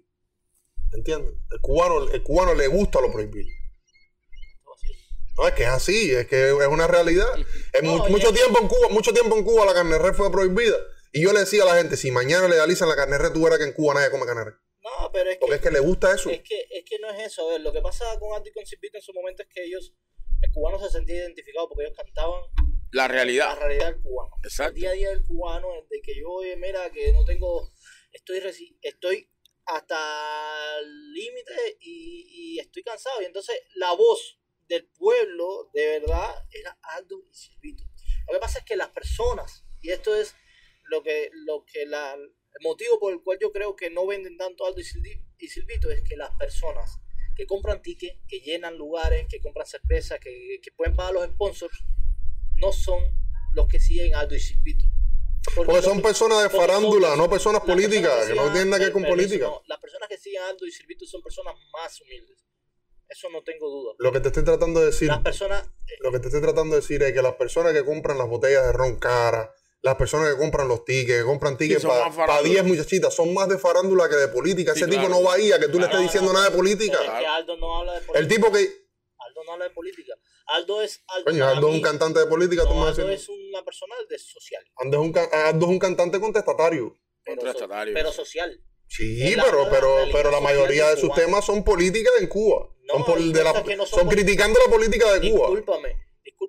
¿Entiendes? 0.92 1.34
El 1.50 1.60
cubano, 1.60 2.08
el 2.10 2.22
cubano 2.22 2.54
le 2.54 2.66
gusta 2.68 3.00
lo 3.00 3.10
prohibido. 3.10 3.48
No, 5.38 5.48
es 5.48 5.54
que 5.54 5.64
es 5.64 5.68
así, 5.68 6.12
es 6.12 6.26
que 6.28 6.48
es 6.50 6.66
una 6.68 6.86
realidad. 6.86 7.28
En 7.74 7.84
No, 7.84 7.98
mu- 7.98 8.06
y 8.06 8.10
mucho 8.10 8.32
tiempo 8.32 8.58
en 8.60 8.68
Cuba, 8.68 8.88
mucho 8.90 9.12
tiempo 9.12 9.36
en 9.36 9.44
Cuba 9.44 9.66
la 9.66 9.74
carne 9.74 9.92
de 9.92 9.98
res 9.98 10.16
fue 10.16 10.30
prohibida. 10.30 10.76
Y 11.12 11.22
yo 11.22 11.32
le 11.32 11.40
decía 11.40 11.62
a 11.62 11.66
la 11.66 11.74
gente, 11.76 11.96
si 11.96 12.10
mañana 12.10 12.48
legalizan 12.48 12.88
la 12.88 12.96
carne 12.96 13.16
de 13.16 13.22
res, 13.24 13.32
tú 13.32 13.42
verás 13.42 13.58
que 13.58 13.64
en 13.64 13.72
Cuba 13.72 13.94
nadie 13.94 14.10
come 14.10 14.24
carne 14.24 14.44
de 14.44 14.50
res. 14.52 14.60
No, 14.86 15.10
pero 15.12 15.30
es 15.30 15.36
que, 15.36 15.40
Porque 15.40 15.56
es 15.56 15.62
que 15.62 15.70
le 15.70 15.80
gusta 15.80 16.14
eso. 16.14 16.30
es 16.30 16.42
que 16.42 16.66
es 16.70 16.84
que 16.84 16.98
no 17.00 17.10
es 17.10 17.26
eso. 17.26 17.48
A 17.48 17.52
ver, 17.52 17.60
lo 17.60 17.72
que 17.72 17.80
pasa 17.82 18.04
con 18.20 18.34
Andy 18.36 18.52
con 18.52 18.64
Silvito 18.64 18.96
en 18.98 19.02
su 19.02 19.12
momento 19.12 19.42
es 19.42 19.48
que 19.52 19.64
ellos, 19.64 19.92
el 20.42 20.52
cubano 20.52 20.78
se 20.78 20.90
sentía 20.90 21.16
identificado 21.16 21.68
porque 21.68 21.84
ellos 21.86 21.96
cantaban 21.96 22.42
La 22.92 23.02
la 23.02 23.08
realidad. 23.08 23.58
realidad 23.58 23.92
del 23.92 24.02
cubano. 24.02 24.36
Exacto. 24.44 24.74
El 24.74 24.80
día 24.80 24.90
a 24.90 24.92
día 24.92 25.08
del 25.10 25.24
cubano, 25.24 25.68
de 25.90 26.00
que 26.02 26.14
yo, 26.20 26.30
oye, 26.30 26.56
mira, 26.56 26.88
que 26.90 27.12
no 27.12 27.24
tengo, 27.24 27.72
estoy, 28.12 28.38
estoy 28.80 29.28
hasta 29.64 30.78
el 30.78 31.12
límite 31.12 31.78
y, 31.80 32.54
y 32.54 32.58
estoy 32.60 32.82
cansado. 32.84 33.20
Y 33.22 33.24
entonces 33.24 33.58
la 33.74 33.92
voz 33.92 34.38
del 34.68 34.86
pueblo, 34.90 35.70
de 35.74 35.98
verdad, 35.98 36.46
era 36.52 36.78
Aldo 36.82 37.18
y 37.28 37.34
Silvito. 37.34 37.82
Lo 38.28 38.34
que 38.34 38.40
pasa 38.40 38.60
es 38.60 38.64
que 38.64 38.76
las 38.76 38.90
personas, 38.90 39.64
y 39.82 39.90
esto 39.90 40.14
es 40.14 40.34
lo 40.84 41.02
que, 41.02 41.30
lo 41.32 41.64
que 41.64 41.86
la, 41.86 42.16
el 42.58 42.62
motivo 42.62 42.98
por 42.98 43.12
el 43.12 43.20
cual 43.22 43.38
yo 43.40 43.52
creo 43.52 43.76
que 43.76 43.90
no 43.90 44.06
venden 44.06 44.36
tanto 44.36 44.66
Aldo 44.66 44.80
y 44.80 44.84
Silvi- 44.84 45.22
y 45.38 45.48
Silvito 45.48 45.90
es 45.90 46.02
que 46.02 46.16
las 46.16 46.30
personas 46.36 46.98
que 47.34 47.46
compran 47.46 47.82
tickets, 47.82 48.18
que 48.26 48.40
llenan 48.40 48.76
lugares, 48.78 49.26
que 49.28 49.40
compran 49.40 49.66
cerveza, 49.66 50.18
que, 50.18 50.58
que 50.62 50.72
pueden 50.72 50.96
pagar 50.96 51.12
los 51.12 51.26
sponsors, 51.26 51.78
no 52.56 52.72
son 52.72 53.02
los 53.54 53.66
que 53.68 53.78
siguen 53.78 54.14
Aldo 54.14 54.34
y 54.34 54.40
Silvito. 54.40 54.86
Porque 55.54 55.82
son 55.82 56.00
personas 56.02 56.42
de 56.42 56.50
farándula, 56.50 57.08
son- 57.10 57.18
no 57.18 57.30
personas 57.30 57.62
políticas, 57.62 58.26
que 58.26 58.34
no 58.34 58.50
tienen 58.52 58.70
nada 58.70 58.78
que 58.78 58.84
ver 58.86 58.92
con 58.92 59.04
política. 59.04 59.44
no, 59.46 59.62
las 59.66 59.78
personas 59.78 60.08
que 60.08 60.16
siguen 60.18 60.42
Aldo 60.42 60.66
y 60.66 60.72
Silvito 60.72 61.04
son 61.06 61.22
personas 61.22 61.54
más 61.72 62.00
humildes. 62.00 62.42
Eso 63.08 63.28
no 63.30 63.42
tengo 63.44 63.68
duda. 63.68 63.94
Lo 63.98 64.10
que 64.10 64.18
te 64.20 64.28
estoy 64.28 64.42
tratando 64.42 64.80
de 64.80 64.86
decir, 64.86 65.06
Las 65.08 65.20
personas, 65.20 65.64
eh, 65.86 65.92
lo 66.00 66.10
que 66.10 66.18
te 66.18 66.26
estoy 66.26 66.40
tratando 66.40 66.74
de 66.74 66.80
decir 66.80 67.00
es 67.04 67.12
que 67.12 67.22
las 67.22 67.34
personas 67.36 67.72
que 67.72 67.84
compran 67.84 68.18
las 68.18 68.26
botellas 68.28 68.64
de 68.66 68.72
ron 68.72 68.96
cara, 68.98 69.54
las 69.86 69.96
personas 69.96 70.30
que 70.32 70.38
compran 70.38 70.68
los 70.68 70.84
tickets, 70.84 71.20
que 71.20 71.24
compran 71.24 71.56
tickets 71.56 71.84
para 71.84 72.10
farándula. 72.12 72.48
10 72.50 72.64
muchachitas, 72.64 73.14
son 73.14 73.32
más 73.32 73.48
de 73.48 73.56
farándula 73.58 74.08
que 74.08 74.16
de 74.16 74.28
política. 74.28 74.74
Sí, 74.74 74.80
Ese 74.82 74.90
tipo 74.90 75.08
no 75.08 75.22
va 75.22 75.34
ahí 75.34 75.50
a 75.52 75.58
que 75.58 75.68
tú 75.68 75.78
le 75.78 75.86
estés 75.86 76.00
diciendo 76.00 76.32
nada 76.32 76.50
de 76.50 76.56
política. 76.56 76.98
pero 77.00 77.12
es 77.14 77.18
que 77.20 77.26
Aldo 77.26 77.56
no 77.56 77.78
habla 77.78 77.92
de 77.94 78.00
política. 78.00 78.18
El 78.18 78.28
tipo 78.28 78.52
que, 78.52 78.58
Aldo 79.18 79.44
no 79.46 79.52
habla 79.52 79.64
de 79.64 79.70
política. 79.70 80.12
Aldo 80.48 80.82
es 80.82 81.00
Aldo, 81.08 81.24
coño, 81.24 81.68
un 81.68 81.80
cantante 81.80 82.20
de 82.20 82.26
política, 82.26 82.62
tú 82.64 82.68
no, 82.70 82.74
me 82.80 82.86
vas 82.86 82.98
a 82.98 83.02
Aldo 83.02 83.12
es 83.12 83.28
una 83.28 83.64
persona 83.64 83.94
de 84.08 84.18
social. 84.18 84.62
Aldo 84.76 85.02
es 85.02 85.08
un, 85.08 85.18
Aldo 85.32 85.66
es 85.66 85.70
un 85.72 85.78
cantante 85.78 86.20
contestatario. 86.20 86.94
Pero, 87.24 87.36
Contrastatario. 87.40 87.94
pero 87.94 88.12
social. 88.12 88.60
Sí, 88.88 89.34
pero, 89.34 89.64
la 89.64 89.70
pero, 89.70 89.96
pero 90.12 90.30
la 90.30 90.40
mayoría 90.40 90.88
de 90.90 90.94
de 90.94 91.00
sus 91.00 91.12
temas 91.12 91.44
son 91.44 91.64
políticas 91.64 92.12
en 92.20 92.28
Cuba. 92.28 92.68
No, 92.84 92.94
son, 92.94 93.04
por- 93.04 93.18
hay 93.18 93.32
de 93.32 93.42
la- 93.42 93.50
cosas 93.50 93.66
que 93.66 93.76
no 93.76 93.84
son 93.86 93.98
son 93.98 94.08
poli- 94.08 94.16
criticando 94.22 94.60
la 94.64 94.70
política 94.70 95.12
de 95.14 95.28
Cuba. 95.32 95.48
Discúlpame, 95.48 95.96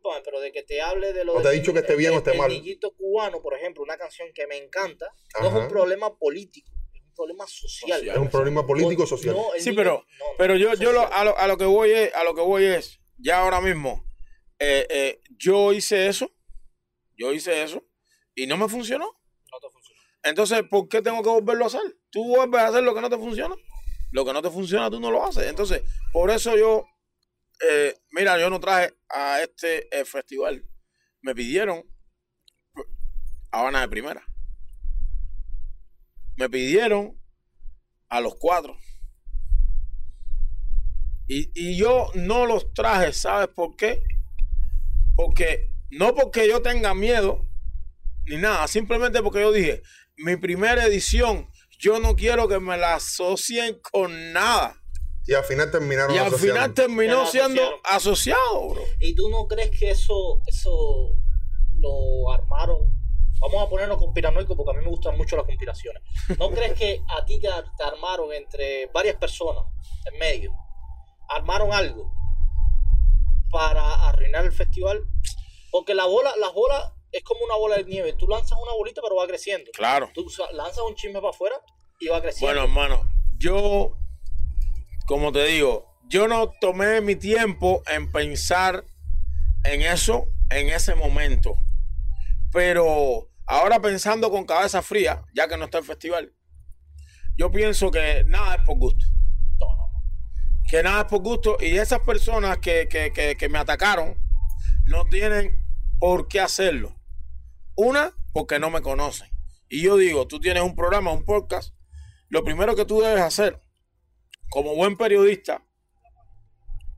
discúlpame, 0.08 0.22
pero 0.24 0.40
de 0.40 0.52
que 0.52 0.64
te 0.64 0.82
hable 0.82 1.14
de 1.14 1.24
lo 1.26 1.36
No 1.36 1.42
te 1.42 1.50
he 1.50 1.52
dicho 1.54 1.74
que 1.74 1.80
esté 1.80 1.96
bien 1.96 2.14
o 2.14 2.18
esté 2.18 2.32
el 2.32 2.38
mal. 2.38 2.50
niñito 2.50 2.92
cubano, 2.96 3.42
por 3.42 3.54
ejemplo, 3.54 3.84
una 3.84 3.98
canción 3.98 4.30
que 4.34 4.48
me 4.48 4.58
encanta, 4.58 5.08
no 5.42 5.48
es 5.50 5.54
un 5.54 5.68
problema 5.68 6.16
político, 6.18 6.72
es 6.94 7.02
un 7.02 7.14
problema 7.14 7.46
social. 7.48 8.00
Social. 8.00 8.16
Es 8.16 8.22
un 8.22 8.30
problema 8.30 8.66
político 8.66 9.06
social. 9.06 9.36
No, 9.36 9.54
el 9.54 9.62
Sí, 9.62 9.72
pero, 9.74 9.92
no, 10.20 10.26
no, 10.26 10.32
pero 10.38 10.56
yo, 10.56 10.74
yo 10.76 10.92
lo- 10.92 11.02
social. 11.04 11.20
a, 11.20 11.24
lo, 11.26 11.38
a 11.38 11.48
lo 11.48 11.58
que 11.58 11.66
voy 11.66 11.92
es, 11.92 12.14
a 12.16 12.24
lo 12.24 12.36
que 12.36 12.42
voy 12.42 12.66
es, 12.66 13.00
ya 13.18 13.40
ahora 13.42 13.62
mismo, 13.62 14.06
eh, 14.60 14.88
eh, 14.90 15.22
yo 15.38 15.74
hice 15.74 16.08
eso, 16.08 16.32
yo 17.16 17.34
hice 17.34 17.64
eso, 17.64 17.84
y 18.36 18.48
no 18.48 18.58
me 18.58 18.68
funcionó. 18.68 19.06
No 19.52 19.60
te 19.60 19.70
funciona. 19.72 20.02
Entonces, 20.24 20.62
¿por 20.70 20.88
qué 20.90 21.02
tengo 21.02 21.24
que 21.24 21.30
volverlo 21.30 21.64
a 21.64 21.68
hacer? 21.68 21.82
Tú 22.10 22.26
vuelves 22.28 22.60
a 22.62 22.68
hacer 22.68 22.84
lo 22.84 22.94
que 22.94 23.02
no 23.02 23.10
te 23.10 23.18
funciona. 23.18 23.56
Lo 24.12 24.24
que 24.26 24.34
no 24.34 24.42
te 24.42 24.50
funciona, 24.50 24.90
tú 24.90 25.00
no 25.00 25.12
lo 25.12 25.24
haces. 25.26 25.48
Entonces, 25.48 25.84
por 26.14 26.30
eso 26.32 26.56
yo, 26.58 26.86
eh, 27.62 27.96
mira, 28.12 28.40
yo 28.40 28.50
no 28.50 28.60
traje 28.60 28.94
a 29.10 29.42
este 29.42 29.88
eh, 29.98 30.06
festival. 30.06 30.64
Me 31.22 31.34
pidieron 31.34 31.84
Habana 33.52 33.82
de 33.82 33.88
primera. 33.88 34.24
Me 36.36 36.50
pidieron 36.50 37.20
a 38.10 38.22
los 38.22 38.36
cuatro. 38.36 38.78
Y, 41.28 41.52
y 41.56 41.78
yo 41.78 42.12
no 42.14 42.46
los 42.46 42.74
traje, 42.74 43.12
¿sabes 43.14 43.50
por 43.50 43.76
qué? 43.76 44.02
Porque 45.16 45.72
no 45.90 46.14
porque 46.14 46.48
yo 46.48 46.62
tenga 46.62 46.94
miedo, 46.94 47.46
ni 48.26 48.38
nada, 48.38 48.68
simplemente 48.68 49.22
porque 49.22 49.40
yo 49.40 49.52
dije, 49.52 49.82
mi 50.18 50.36
primera 50.36 50.86
edición, 50.86 51.50
yo 51.80 52.00
no 52.00 52.16
quiero 52.16 52.48
que 52.48 52.60
me 52.60 52.78
la 52.78 52.96
asocien 52.96 53.80
con 53.82 54.34
nada. 54.34 54.82
Y 55.28 55.34
al 55.34 55.44
final 55.44 55.70
terminaron 55.70 56.16
Y 56.16 56.18
al 56.18 56.34
final 56.34 56.74
terminó 56.74 57.26
siendo 57.26 57.62
asociado, 57.84 58.70
bro. 58.70 58.82
¿Y 59.02 59.14
tú 59.14 59.30
no 59.30 59.48
crees 59.48 59.72
que 59.78 59.92
eso, 59.92 60.42
eso 60.48 61.16
lo 61.80 62.32
armaron? 62.32 62.96
Vamos 63.40 63.62
a 63.62 63.70
ponernos 63.70 63.98
conspiranoicos 63.98 64.56
porque 64.56 64.72
a 64.72 64.80
mí 64.80 64.86
me 64.86 64.90
gustan 64.90 65.18
mucho 65.18 65.36
las 65.36 65.46
conspiraciones. 65.46 66.02
¿No 66.40 66.50
crees 66.52 66.74
que 66.74 67.04
a 67.10 67.26
ti 67.26 67.40
te, 67.40 67.50
te 67.78 67.84
armaron 67.84 68.34
entre 68.34 68.88
varias 68.88 69.18
personas 69.18 69.66
en 70.12 70.18
medio? 70.18 70.54
Armaron 71.30 71.74
algo 71.74 72.12
para 73.52 74.08
arruinar 74.08 74.46
el 74.46 74.52
festival. 74.52 75.04
Porque 75.72 75.94
la 75.94 76.06
bola, 76.06 76.36
las 76.38 76.54
bolas 76.54 76.94
es 77.12 77.24
como 77.24 77.44
una 77.44 77.56
bola 77.56 77.78
de 77.78 77.84
nieve. 77.84 78.14
Tú 78.14 78.28
lanzas 78.28 78.58
una 78.62 78.74
bolita 78.74 79.02
pero 79.02 79.16
va 79.16 79.28
creciendo. 79.28 79.72
Claro. 79.74 80.10
Tú 80.14 80.26
lanzas 80.54 80.84
un 80.84 80.96
chisme 80.96 81.20
para 81.20 81.30
afuera 81.30 81.56
y 82.00 82.08
va 82.08 82.22
creciendo. 82.22 82.48
Bueno, 82.48 82.64
hermano, 82.64 83.12
yo, 83.38 83.98
como 85.08 85.32
te 85.32 85.46
digo, 85.46 85.98
yo 86.10 86.28
no 86.28 86.52
tomé 86.60 87.00
mi 87.00 87.16
tiempo 87.16 87.82
en 87.88 88.12
pensar 88.12 88.84
en 89.64 89.82
eso 89.82 90.28
en 90.50 90.68
ese 90.68 90.96
momento. 90.96 91.56
Pero 92.52 93.30
ahora 93.46 93.82
pensando 93.82 94.30
con 94.30 94.46
cabeza 94.46 94.82
fría, 94.82 95.24
ya 95.34 95.48
que 95.48 95.56
no 95.56 95.66
está 95.66 95.78
el 95.78 95.86
festival, 95.86 96.34
yo 97.38 97.50
pienso 97.50 97.90
que 97.90 98.26
nada 98.28 98.56
es 98.56 98.62
por 98.64 98.78
gusto. 98.78 99.06
Que 100.70 100.84
nada 100.84 101.02
es 101.02 101.06
por 101.06 101.22
gusto. 101.22 101.56
Y 101.62 101.78
esas 101.78 102.02
personas 102.02 102.58
que, 102.58 102.90
que, 102.90 103.14
que, 103.14 103.38
que 103.38 103.50
me 103.50 103.60
atacaron 103.60 104.18
no 104.88 105.06
tienen 105.06 105.58
por 106.00 106.28
qué 106.28 106.42
hacerlo. 106.42 106.94
Una, 107.76 108.12
porque 108.34 108.60
no 108.60 108.70
me 108.70 108.82
conocen. 108.82 109.30
Y 109.70 109.84
yo 109.84 109.96
digo, 109.96 110.28
tú 110.28 110.42
tienes 110.42 110.64
un 110.64 110.76
programa, 110.76 111.14
un 111.14 111.24
podcast. 111.24 111.74
Lo 112.28 112.44
primero 112.44 112.76
que 112.76 112.84
tú 112.84 113.00
debes 113.00 113.24
hacer, 113.24 113.62
como 114.50 114.76
buen 114.76 114.96
periodista, 114.98 115.64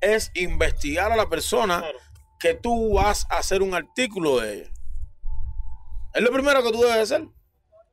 es 0.01 0.31
investigar 0.35 1.11
a 1.11 1.15
la 1.17 1.29
persona 1.29 1.79
Claro. 1.79 1.97
que 2.39 2.53
tú 2.53 2.93
vas 2.93 3.25
a 3.29 3.37
hacer 3.37 3.61
un 3.61 3.73
artículo 3.73 4.39
de 4.39 4.53
ella. 4.61 4.71
Es 6.13 6.21
lo 6.21 6.31
primero 6.31 6.63
que 6.63 6.71
tú 6.71 6.81
debes 6.81 6.97
hacer. 7.11 7.27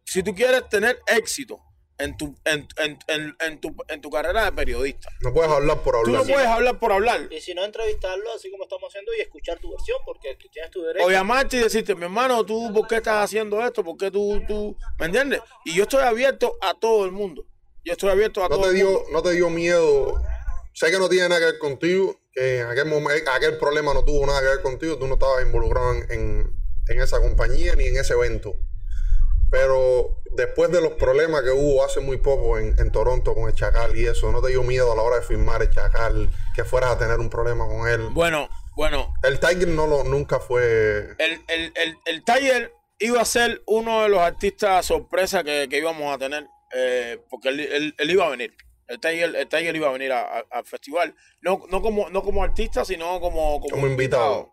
Si 0.04 0.22
tú 0.22 0.34
quieres 0.34 0.68
tener 0.68 1.00
éxito 1.08 1.60
en 1.98 2.16
tu, 2.16 2.34
en, 2.44 2.68
en- 2.76 2.98
en- 3.08 3.36
en 3.40 3.60
tu, 3.60 3.74
en 3.88 4.00
tu 4.00 4.10
carrera 4.10 4.44
de 4.44 4.52
periodista. 4.52 5.08
No 5.22 5.32
puedes 5.32 5.50
hablar 5.50 5.80
por 5.82 5.94
Tú 5.94 5.98
hablar. 6.00 6.20
no 6.26 6.32
puedes 6.32 6.46
hablar 6.48 6.78
por 6.78 6.92
hablar. 6.92 7.28
Y 7.32 7.40
si 7.40 7.54
no, 7.54 7.64
entrevistarlo 7.64 8.32
así 8.34 8.50
como 8.50 8.64
estamos 8.64 8.88
haciendo 8.90 9.12
y 9.18 9.22
escuchar 9.22 9.58
tu 9.58 9.70
versión 9.70 9.98
porque 10.04 10.36
tú 10.36 10.46
tienes 10.52 10.70
tu 10.70 10.82
derecho. 10.82 11.06
O 11.06 11.10
llamarte 11.10 11.56
y 11.56 11.60
decirte, 11.60 11.94
mi 11.94 12.04
hermano, 12.04 12.44
tú, 12.44 12.72
¿por 12.72 12.86
qué 12.86 12.96
estás 12.96 13.24
haciendo 13.24 13.64
esto? 13.64 13.82
¿Por 13.82 13.96
qué 13.96 14.10
tú, 14.10 14.40
tú, 14.46 14.76
¿me 14.98 15.06
entiendes? 15.06 15.40
Y 15.64 15.74
yo 15.74 15.82
estoy 15.84 16.02
abierto 16.04 16.56
a 16.60 16.74
todo 16.74 17.04
el 17.06 17.12
mundo. 17.12 17.46
Yo 17.86 17.92
estoy 17.92 18.10
abierto 18.10 18.44
a 18.44 18.48
no 18.48 18.56
todo 18.56 18.68
te 18.68 18.74
dio, 18.74 19.04
no 19.12 19.22
te 19.22 19.30
dio 19.30 19.48
miedo. 19.48 20.20
Sé 20.74 20.90
que 20.90 20.98
no 20.98 21.08
tiene 21.08 21.28
nada 21.28 21.38
que 21.40 21.46
ver 21.52 21.58
contigo, 21.58 22.18
que 22.32 22.58
en 22.60 22.66
aquel 22.66 22.86
momento, 22.86 23.30
aquel 23.30 23.56
problema 23.58 23.94
no 23.94 24.04
tuvo 24.04 24.26
nada 24.26 24.40
que 24.40 24.46
ver 24.48 24.60
contigo, 24.60 24.98
tú 24.98 25.06
no 25.06 25.14
estabas 25.14 25.42
involucrado 25.46 25.92
en, 25.94 26.10
en- 26.10 26.56
en 26.88 27.00
esa 27.00 27.20
compañía 27.20 27.76
ni 27.76 27.84
en 27.86 27.96
ese 27.96 28.14
evento. 28.14 28.54
Pero 29.50 30.20
después 30.32 30.70
de 30.72 30.80
los 30.80 30.94
problemas 30.94 31.42
que 31.42 31.50
hubo 31.50 31.84
hace 31.84 32.00
muy 32.00 32.16
poco 32.16 32.58
en, 32.58 32.76
en 32.78 32.90
Toronto 32.90 33.34
con 33.34 33.48
el 33.48 33.54
Chacal 33.54 33.96
y 33.96 34.06
eso, 34.06 34.32
¿no 34.32 34.42
te 34.42 34.48
dio 34.48 34.62
miedo 34.64 34.92
a 34.92 34.96
la 34.96 35.02
hora 35.02 35.16
de 35.20 35.22
firmar 35.22 35.62
el 35.62 35.70
Chacal 35.70 36.28
que 36.56 36.64
fueras 36.64 36.90
a 36.90 36.98
tener 36.98 37.20
un 37.20 37.30
problema 37.30 37.66
con 37.68 37.88
él? 37.88 38.08
Bueno, 38.10 38.48
bueno, 38.74 39.14
El 39.22 39.38
Tiger 39.38 39.68
no 39.68 39.86
lo, 39.86 40.02
nunca 40.02 40.40
fue. 40.40 41.14
el, 41.18 41.40
el, 41.46 41.72
el, 41.76 41.96
el 42.04 42.24
Tiger 42.24 42.72
iba 42.98 43.20
a 43.20 43.24
ser 43.24 43.62
uno 43.66 44.02
de 44.02 44.08
los 44.08 44.18
artistas 44.20 44.84
sorpresa 44.86 45.44
que, 45.44 45.68
que 45.70 45.78
íbamos 45.78 46.12
a 46.14 46.18
tener, 46.18 46.46
eh, 46.72 47.20
porque 47.30 47.48
él, 47.50 47.60
él- 47.60 47.94
él 47.98 48.10
iba 48.10 48.26
a 48.26 48.30
venir. 48.30 48.54
El 48.88 49.00
Tiger, 49.00 49.34
el 49.34 49.48
Tiger 49.48 49.74
iba 49.74 49.88
a 49.88 49.92
venir 49.92 50.12
a- 50.12 50.20
a- 50.38 50.44
al 50.50 50.64
festival, 50.64 51.14
no, 51.40 51.62
no, 51.70 51.82
como, 51.82 52.08
no 52.10 52.22
como 52.22 52.44
artista, 52.44 52.84
sino 52.84 53.20
como, 53.20 53.60
como, 53.60 53.68
Como 53.70 53.86
invitado. 53.86 54.52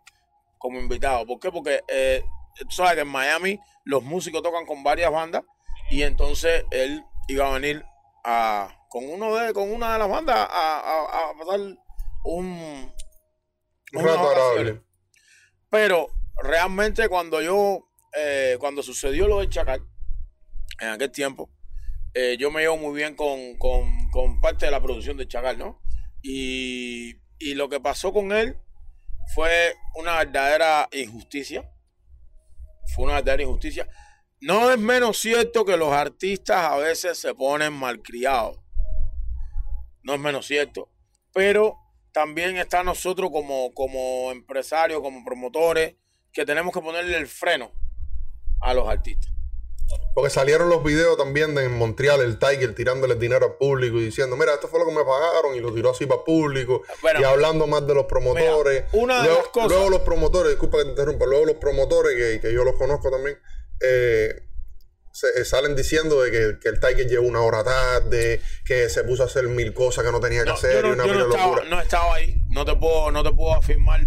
Como 0.58 0.80
invitado. 0.80 1.26
¿Por 1.28 1.40
qué? 1.40 1.52
Porque 1.52 1.84
eh, 1.88 2.24
tú 2.60 2.72
sabes 2.72 2.96
que 2.96 3.02
en 3.02 3.08
Miami 3.10 3.60
los 3.86 4.02
músicos 4.04 4.42
tocan 4.42 4.66
con 4.66 4.84
varias 4.84 5.12
bandas 5.12 5.44
y 5.92 6.02
entonces 6.04 6.66
él 6.72 7.04
iba 7.28 7.48
a 7.48 7.54
venir 7.60 7.86
a, 8.24 8.70
con, 8.90 9.08
uno 9.10 9.36
de, 9.36 9.54
con 9.54 9.72
una 9.72 9.94
de 9.94 10.00
las 10.00 10.10
bandas 10.10 10.36
a, 10.36 10.80
a- 10.80 11.30
a 11.32 11.38
pasar 11.38 11.60
un, 12.24 12.92
Un 13.94 14.04
rato 14.06 14.30
agradable. 14.30 14.82
Pero 15.70 16.08
realmente 16.42 17.08
cuando 17.10 17.42
yo, 17.42 17.88
eh, 18.16 18.58
cuando 18.60 18.82
sucedió 18.82 19.28
lo 19.28 19.40
de 19.42 19.50
Chacal, 19.50 19.82
en 20.80 20.90
aquel 20.90 21.12
tiempo, 21.12 21.50
eh, 22.14 22.38
yo 22.40 22.52
me 22.52 22.62
llevo 22.62 22.78
muy 22.78 22.96
bien 22.96 23.16
con, 23.16 23.58
con- 23.58 24.40
parte 24.42 24.66
de 24.66 24.72
la 24.72 24.82
producción 24.82 25.18
de 25.18 25.28
Chacal, 25.28 25.58
¿no? 25.58 25.82
Y, 26.22 27.16
y 27.40 27.54
lo 27.56 27.70
que 27.70 27.80
pasó 27.80 28.14
con 28.14 28.32
él 28.32 28.58
fue 29.34 29.74
una 29.96 30.18
verdadera 30.18 30.90
injusticia. 30.92 31.70
Fue 32.94 33.06
una 33.06 33.16
verdadera 33.16 33.44
injusticia. 33.44 33.88
No 34.42 34.72
es 34.72 34.78
menos 34.78 35.18
cierto 35.18 35.66
que 35.66 35.78
los 35.78 35.92
artistas 35.94 36.58
a 36.72 36.78
veces 36.78 37.18
se 37.18 37.34
ponen 37.34 37.74
malcriados. 37.74 38.60
No 40.04 40.14
es 40.14 40.20
menos 40.20 40.46
cierto. 40.46 40.92
Pero 41.34 41.78
también 42.12 42.58
está 42.58 42.84
nosotros 42.84 43.32
como, 43.32 43.74
como 43.74 44.32
empresarios, 44.32 45.02
como 45.02 45.24
promotores, 45.24 45.96
que 46.32 46.46
tenemos 46.46 46.74
que 46.74 46.82
ponerle 46.82 47.18
el 47.18 47.28
freno 47.28 47.72
a 48.62 48.74
los 48.74 48.88
artistas. 48.88 49.33
Porque 50.14 50.30
salieron 50.30 50.70
los 50.70 50.84
videos 50.84 51.18
también 51.18 51.56
de 51.56 51.64
en 51.66 51.72
Montreal, 51.78 52.22
el 52.22 52.38
Tiger 52.38 52.76
tirándole 52.76 53.16
dinero 53.16 53.46
al 53.48 53.54
público 53.54 53.98
y 53.98 54.06
diciendo, 54.06 54.36
mira, 54.38 54.54
esto 54.54 54.68
fue 54.68 54.80
lo 54.80 54.86
que 54.86 54.92
me 54.94 55.04
pagaron 55.04 55.56
y 55.56 55.60
lo 55.60 55.74
tiró 55.74 55.90
así 55.92 56.06
para 56.06 56.20
el 56.20 56.24
público. 56.26 56.84
Bueno, 57.02 57.20
y 57.20 57.24
hablando 57.24 57.66
más 57.68 57.86
de 57.88 57.96
los 57.96 58.06
promotores. 58.06 58.84
Mira, 58.94 59.04
una 59.04 59.18
de 59.18 59.24
luego, 59.28 59.40
las 59.42 59.48
cosas- 59.50 59.70
luego 59.72 59.90
los 59.90 60.02
promotores, 60.02 60.52
disculpa 60.52 60.78
que 60.78 60.84
te 60.84 60.90
interrumpa, 60.92 61.26
luego 61.26 61.46
los 61.46 61.56
promotores, 61.56 62.16
que, 62.16 62.40
que 62.40 62.54
yo 62.54 62.64
los 62.64 62.76
conozco 62.76 63.10
también, 63.10 63.38
eh, 63.82 64.44
se, 65.12 65.28
eh, 65.42 65.46
salen 65.46 65.76
diciendo 65.76 66.22
de 66.22 66.32
que, 66.32 66.60
que 66.60 66.70
el 66.70 66.80
Tiger 66.80 67.08
llegó 67.08 67.24
una 67.28 67.42
hora 67.42 67.64
tarde, 67.64 68.42
que 68.66 68.90
se 68.90 69.04
puso 69.04 69.24
a 69.24 69.26
hacer 69.28 69.48
mil 69.48 69.74
cosas 69.74 70.04
que 70.06 70.12
no 70.12 70.20
tenía 70.20 70.42
que 70.44 70.50
No, 70.50 70.54
hacer 70.56 70.84
yo 70.84 70.94
y 70.94 70.96
no, 70.98 71.04
una 71.04 71.06
yo 71.08 71.14
no 71.14 71.26
estaba, 71.26 71.46
locura. 71.48 71.64
no 71.70 71.82
estaba 71.82 72.16
ahí. 72.16 72.44
No 72.50 72.66
te 72.66 72.76
puedo, 72.76 73.12
no 73.12 73.24
te 73.24 73.32
puedo 73.32 73.54
afirmar. 73.56 74.02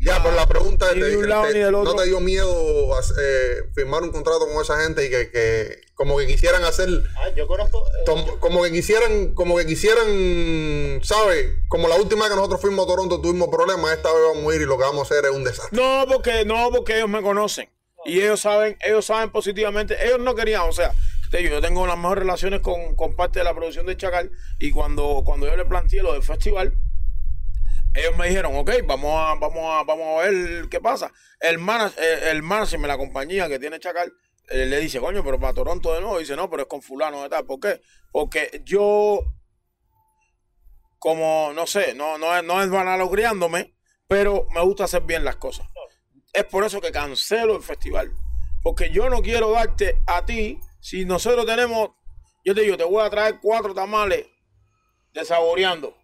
Ya, 0.00 0.22
pero 0.22 0.34
la 0.36 0.46
pregunta 0.46 0.90
es, 0.90 0.96
ni 0.96 1.02
de 1.02 1.16
un 1.16 1.22
te- 1.22 1.28
lado 1.28 1.46
ni 1.52 1.58
del 1.58 1.72
¿no 1.72 1.94
te 1.94 2.04
dio 2.04 2.20
miedo 2.20 2.98
eh, 3.20 3.56
firmar 3.74 4.02
un 4.02 4.10
contrato 4.12 4.46
con 4.46 4.62
esa 4.62 4.80
gente 4.82 5.04
y 5.04 5.10
que, 5.10 5.30
que 5.30 5.80
como 5.94 6.16
que 6.18 6.26
quisieran 6.28 6.62
hacer 6.64 6.88
Ah, 7.16 7.28
yo 7.36 7.46
conozco. 7.48 7.84
eh, 7.86 8.04
Tom- 8.06 8.24
yo- 8.24 8.38
como 8.38 8.62
que 8.62 8.70
quisieran, 8.70 9.34
como 9.34 9.56
que 9.56 9.66
quisieran, 9.66 11.00
¿sabes? 11.02 11.48
Como 11.68 11.88
la 11.88 11.96
última 11.96 12.22
vez 12.22 12.30
que 12.30 12.36
nosotros 12.36 12.60
fuimos 12.60 12.84
a 12.84 12.88
Toronto 12.88 13.20
tuvimos 13.20 13.48
problemas, 13.48 13.92
esta 13.92 14.12
vez 14.12 14.22
vamos 14.34 14.52
a 14.52 14.56
ir 14.56 14.62
y 14.62 14.66
lo 14.66 14.76
que 14.78 14.84
vamos 14.84 15.00
a 15.10 15.14
hacer 15.14 15.24
es 15.24 15.36
un 15.36 15.44
desastre. 15.44 15.76
No, 15.76 16.04
porque 16.08 16.44
no, 16.44 16.70
porque 16.70 16.96
ellos 16.96 17.08
me 17.08 17.22
conocen 17.22 17.68
y 18.04 18.20
ellos 18.20 18.40
saben, 18.40 18.76
ellos 18.80 19.04
saben 19.04 19.30
positivamente. 19.30 19.96
Ellos 20.06 20.20
no 20.20 20.34
querían, 20.34 20.62
o 20.62 20.72
sea, 20.72 20.92
te 21.30 21.38
digo, 21.38 21.50
yo 21.56 21.60
tengo 21.60 21.86
las 21.86 21.96
mejores 21.98 22.22
relaciones 22.22 22.60
con, 22.60 22.94
con 22.94 23.14
parte 23.16 23.40
de 23.40 23.44
la 23.44 23.54
producción 23.54 23.84
de 23.86 23.96
Chacal 23.96 24.30
y 24.60 24.70
cuando, 24.70 25.22
cuando 25.24 25.46
yo 25.46 25.56
le 25.56 25.64
planteé 25.64 26.02
lo 26.02 26.12
del 26.12 26.22
festival, 26.22 26.72
ellos 27.94 28.16
me 28.16 28.28
dijeron, 28.28 28.56
ok, 28.56 28.70
vamos 28.84 29.12
a, 29.14 29.34
vamos 29.34 29.62
a, 29.64 29.82
vamos 29.84 30.06
a 30.06 30.28
ver 30.28 30.68
qué 30.68 30.80
pasa. 30.80 31.12
El 31.40 31.58
manager, 31.58 32.02
el, 32.28 32.42
la 32.82 32.96
compañía 32.96 33.48
que 33.48 33.58
tiene 33.58 33.80
Chacal 33.80 34.12
eh, 34.50 34.66
le 34.66 34.80
dice, 34.80 35.00
coño, 35.00 35.22
pero 35.22 35.38
para 35.38 35.54
Toronto 35.54 35.92
de 35.92 36.00
nuevo, 36.00 36.18
dice, 36.18 36.36
no, 36.36 36.48
pero 36.48 36.62
es 36.62 36.68
con 36.68 36.82
fulano 36.82 37.22
de 37.22 37.28
tal. 37.28 37.44
¿Por 37.44 37.60
qué? 37.60 37.80
Porque 38.12 38.62
yo 38.64 39.20
como, 40.98 41.52
no 41.54 41.66
sé, 41.66 41.94
no, 41.94 42.18
no, 42.18 42.42
no 42.42 42.62
es 42.62 42.70
vanaglocriándome, 42.70 43.74
pero 44.06 44.46
me 44.54 44.60
gusta 44.62 44.84
hacer 44.84 45.02
bien 45.02 45.24
las 45.24 45.36
cosas. 45.36 45.66
Es 46.32 46.44
por 46.44 46.64
eso 46.64 46.80
que 46.80 46.92
cancelo 46.92 47.56
el 47.56 47.62
festival. 47.62 48.12
Porque 48.62 48.90
yo 48.90 49.08
no 49.08 49.22
quiero 49.22 49.50
darte 49.50 50.02
a 50.06 50.24
ti, 50.24 50.60
si 50.80 51.04
nosotros 51.04 51.46
tenemos, 51.46 51.90
yo 52.44 52.54
te 52.54 52.62
digo, 52.62 52.76
te 52.76 52.84
voy 52.84 53.04
a 53.04 53.10
traer 53.10 53.38
cuatro 53.40 53.74
tamales 53.74 54.26
de 55.12 55.24
saboreando. 55.24 55.96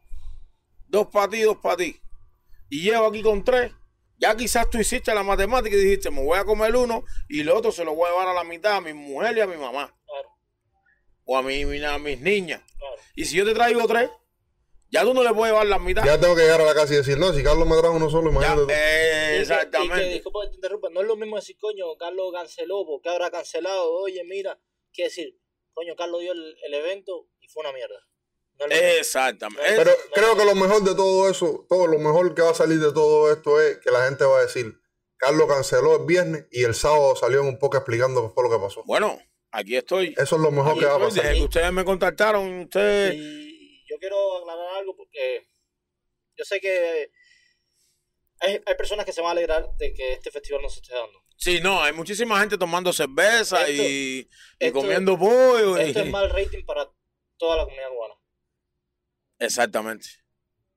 Dos 0.94 1.08
para 1.08 1.28
ti, 1.28 1.40
dos 1.40 1.56
para 1.58 1.76
ti. 1.78 2.00
Y 2.70 2.82
llevo 2.82 3.06
aquí 3.06 3.20
con 3.20 3.42
tres. 3.42 3.72
Ya 4.16 4.36
quizás 4.36 4.70
tú 4.70 4.78
hiciste 4.78 5.12
la 5.12 5.24
matemática 5.24 5.74
y 5.74 5.80
dijiste, 5.80 6.08
me 6.12 6.22
voy 6.22 6.38
a 6.38 6.44
comer 6.44 6.74
uno 6.76 7.04
y 7.28 7.40
el 7.40 7.48
otro 7.50 7.72
se 7.72 7.84
lo 7.84 7.94
voy 7.96 8.06
a 8.06 8.12
llevar 8.12 8.28
a 8.28 8.32
la 8.32 8.44
mitad 8.44 8.76
a 8.76 8.80
mi 8.80 8.92
mujer 8.92 9.36
y 9.36 9.40
a 9.40 9.46
mi 9.48 9.56
mamá. 9.56 9.92
Claro, 10.06 10.28
O 11.24 11.36
a, 11.36 11.42
mi, 11.42 11.62
a 11.84 11.98
mis 11.98 12.20
niñas. 12.20 12.62
claro. 12.78 12.94
Y 13.16 13.24
si 13.24 13.36
yo 13.36 13.44
te 13.44 13.54
traigo 13.54 13.84
tres, 13.88 14.08
ya 14.88 15.02
tú 15.02 15.12
no 15.14 15.24
le 15.24 15.32
puedes 15.34 15.52
llevar 15.52 15.66
la 15.66 15.80
mitad. 15.80 16.04
Ya 16.04 16.20
tengo 16.20 16.36
que 16.36 16.42
llegar 16.42 16.60
a 16.60 16.64
la 16.64 16.74
casa 16.74 16.94
y 16.94 16.98
decir, 16.98 17.18
no, 17.18 17.32
si 17.32 17.42
Carlos 17.42 17.66
me 17.66 17.76
trajo 17.76 17.96
uno 17.96 18.08
solo, 18.08 18.30
imagínate. 18.30 18.72
eh, 18.72 18.72
Y 18.72 18.76
que- 18.78 19.34
Y 19.34 19.34
que, 19.34 19.40
exactamente. 19.42 20.04
disculpa 20.10 20.40
que 20.44 20.48
te 20.50 20.54
interrumpa, 20.54 20.88
no 20.90 21.00
es 21.00 21.08
lo 21.08 21.16
mismo 21.16 21.34
decir, 21.34 21.56
coño, 21.58 21.86
Carlos 21.98 22.32
canceló, 22.32 22.86
porque 22.86 23.08
habrá 23.08 23.32
cancelado? 23.32 23.92
Oye, 23.94 24.22
mira, 24.22 24.56
que 24.92 25.02
decir, 25.04 25.36
coño, 25.72 25.96
Carlos 25.96 26.20
dio 26.20 26.30
el, 26.32 26.56
el 26.64 26.74
evento 26.74 27.26
y 27.40 27.48
fue 27.48 27.62
una 27.62 27.72
mierda. 27.72 27.96
No. 28.58 28.66
Exactamente. 28.74 29.62
Pero 29.76 29.90
creo 30.14 30.36
que 30.36 30.44
lo 30.44 30.54
mejor 30.54 30.82
de 30.84 30.94
todo 30.94 31.28
eso, 31.28 31.66
todo 31.68 31.86
lo 31.86 31.98
mejor 31.98 32.34
que 32.34 32.42
va 32.42 32.50
a 32.50 32.54
salir 32.54 32.78
de 32.78 32.92
todo 32.92 33.32
esto 33.32 33.60
es 33.60 33.78
que 33.78 33.90
la 33.90 34.04
gente 34.06 34.24
va 34.24 34.38
a 34.38 34.42
decir, 34.42 34.74
Carlos 35.16 35.48
canceló 35.48 35.96
el 36.00 36.06
viernes 36.06 36.46
y 36.50 36.64
el 36.64 36.74
sábado 36.74 37.16
salió 37.16 37.40
en 37.40 37.46
un 37.48 37.58
poco 37.58 37.76
explicando 37.76 38.26
qué 38.26 38.32
fue 38.34 38.44
lo 38.44 38.50
que 38.50 38.62
pasó. 38.64 38.82
bueno, 38.84 39.18
aquí 39.50 39.76
estoy. 39.76 40.14
Eso 40.16 40.36
es 40.36 40.42
lo 40.42 40.50
mejor 40.50 40.72
Aquí 40.72 40.80
que 40.80 40.86
va 40.86 40.94
a 40.94 40.98
pasar. 40.98 41.22
Desde 41.24 41.36
que 41.38 41.44
ustedes 41.44 41.72
me 41.72 41.84
contactaron, 41.84 42.60
ustedes. 42.60 43.14
Y 43.16 43.84
yo 43.90 43.96
quiero 43.98 44.38
aclarar 44.38 44.76
algo 44.78 44.96
porque 44.96 45.46
yo 46.36 46.44
sé 46.44 46.60
que 46.60 47.10
hay, 48.40 48.60
hay 48.64 48.74
personas 48.76 49.04
que 49.06 49.12
se 49.12 49.20
van 49.20 49.28
a 49.28 49.32
alegrar 49.32 49.66
de 49.78 49.94
que 49.94 50.12
este 50.14 50.30
festival 50.30 50.62
no 50.62 50.68
se 50.68 50.80
esté 50.80 50.94
dando. 50.94 51.20
Sí, 51.36 51.60
no, 51.60 51.82
hay 51.82 51.92
muchísima 51.92 52.38
gente 52.40 52.56
tomando 52.56 52.92
cerveza 52.92 53.60
Esto- 53.66 53.82
y, 53.82 53.86
y 53.86 54.28
esto- 54.58 54.78
comiendo 54.80 55.18
pollo. 55.18 55.76
y- 55.78 55.82
Esto 55.88 56.00
es 56.00 56.10
mal 56.10 56.30
rating 56.30 56.64
para 56.64 56.88
toda 57.36 57.56
la 57.56 57.64
comunidad 57.64 57.88
cubana. 57.90 58.14
Exactamente. 59.44 60.06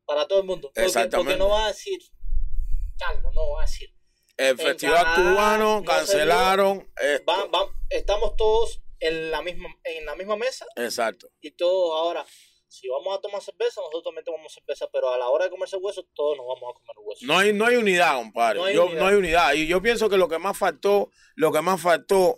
Para 0.05 0.27
todo 0.27 0.39
el 0.39 0.45
mundo. 0.45 0.67
Porque, 0.69 0.85
Exactamente. 0.85 1.31
porque 1.31 1.37
no 1.37 1.49
va 1.49 1.65
a 1.65 1.67
decir, 1.69 1.99
Carlos, 2.97 3.33
no 3.35 3.51
va 3.51 3.61
a 3.61 3.65
decir. 3.65 3.93
El 4.37 4.57
festival 4.57 5.03
Canadá 5.03 5.15
cubano 5.33 5.83
cancelaron. 5.83 6.91
esto. 7.01 7.25
Va- 7.31 7.45
va- 7.47 7.71
estamos 7.89 8.35
todos 8.35 8.81
en 8.99 9.31
la 9.31 9.41
misma 9.41 9.67
en 9.83 10.05
la 10.05 10.15
misma 10.15 10.35
mesa 10.37 10.65
Exacto. 10.75 11.27
y 11.41 11.51
todos 11.51 11.99
ahora, 11.99 12.25
si 12.67 12.87
vamos 12.87 13.17
a 13.17 13.21
tomar 13.21 13.41
cerveza, 13.41 13.79
nosotros 13.81 14.03
también 14.03 14.23
tomamos 14.25 14.53
cerveza, 14.53 14.87
pero 14.91 15.09
a 15.11 15.17
la 15.17 15.27
hora 15.29 15.45
de 15.45 15.51
comerse 15.51 15.77
hueso, 15.77 16.03
todos 16.13 16.37
nos 16.37 16.45
vamos 16.47 16.69
a 16.69 16.73
comer 16.73 16.95
hueso. 17.03 17.25
No 17.25 17.37
hay, 17.37 17.51
no 17.53 17.65
hay 17.65 17.75
unidad, 17.77 18.15
compadre. 18.15 18.59
No 18.59 18.65
hay 18.65 18.75
Yo- 18.75 18.85
unidad. 18.85 18.99
no 19.01 19.07
hay 19.07 19.15
unidad. 19.15 19.53
Y 19.53 19.67
yo 19.67 19.81
pienso 19.81 20.09
que 20.09 20.17
lo 20.17 20.27
que 20.29 20.37
más 20.39 20.57
faltó, 20.57 21.09
lo 21.35 21.51
que 21.51 21.61
más 21.61 21.81
faltó, 21.81 22.37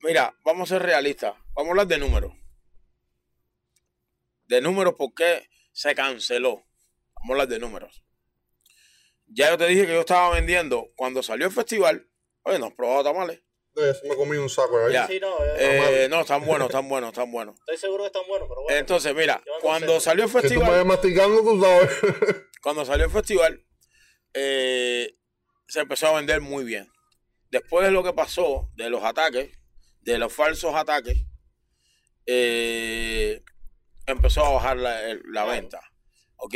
mira, 0.00 0.34
vamos 0.44 0.70
a 0.70 0.74
ser 0.74 0.82
realistas. 0.82 1.34
Vamos 1.54 1.68
a 1.68 1.70
hablar 1.70 1.86
de 1.86 1.98
números. 1.98 2.32
De 4.48 4.60
números, 4.60 4.94
¿por 4.96 5.14
qué 5.14 5.48
se 5.72 5.94
canceló? 5.94 6.66
Vamos 7.14 7.30
a 7.30 7.32
hablar 7.32 7.48
de 7.48 7.58
números. 7.58 8.04
Ya 9.26 9.50
yo 9.50 9.58
te 9.58 9.66
dije 9.66 9.86
que 9.86 9.92
yo 9.92 10.00
estaba 10.00 10.34
vendiendo 10.34 10.90
cuando 10.96 11.22
salió 11.22 11.46
el 11.46 11.52
festival. 11.52 12.08
Oye, 12.42 12.58
nos 12.58 12.72
probado 12.72 13.04
tamales. 13.04 13.42
Me 14.04 14.16
comí 14.16 14.36
un 14.36 14.48
saco 14.48 14.78
de 14.78 14.86
ahí. 14.86 14.92
Ya. 14.92 15.06
Sí, 15.06 15.20
no, 15.20 15.44
eh, 15.44 16.04
Eh, 16.04 16.08
no, 16.08 16.22
están 16.22 16.44
buenos, 16.44 16.68
están 16.68 16.88
buenos, 16.88 17.10
están 17.10 17.30
buenos. 17.30 17.54
estoy 17.60 17.76
seguro 17.76 18.04
que 18.04 18.08
están 18.08 18.26
buenos, 18.26 18.48
pero 18.48 18.62
bueno. 18.62 18.78
Entonces, 18.78 19.14
mira, 19.14 19.42
cuando 19.60 20.00
salió 20.00 20.24
el 20.24 20.30
Si 20.30 20.34
tú 20.34 20.40
me 20.40 20.48
festival, 20.48 20.72
ves 20.72 20.84
masticando, 20.86 21.42
tú 21.42 21.60
sabes. 21.60 21.90
cuando 22.62 22.84
salió 22.84 23.04
el 23.04 23.12
festival, 23.12 23.64
eh, 24.34 25.16
se 25.68 25.80
empezó 25.80 26.08
a 26.08 26.16
vender 26.16 26.40
muy 26.40 26.64
bien. 26.64 26.90
Después 27.50 27.86
de 27.86 27.92
lo 27.92 28.02
que 28.02 28.12
pasó, 28.12 28.70
de 28.74 28.90
los 28.90 29.04
ataques, 29.04 29.50
de 30.00 30.18
los 30.18 30.32
falsos 30.32 30.74
ataques, 30.74 31.24
eh, 32.26 33.42
empezó 34.08 34.44
a 34.44 34.50
bajar 34.50 34.76
la, 34.78 35.00
la 35.14 35.20
Claro. 35.32 35.50
venta. 35.50 35.80
¿Ok? 36.36 36.54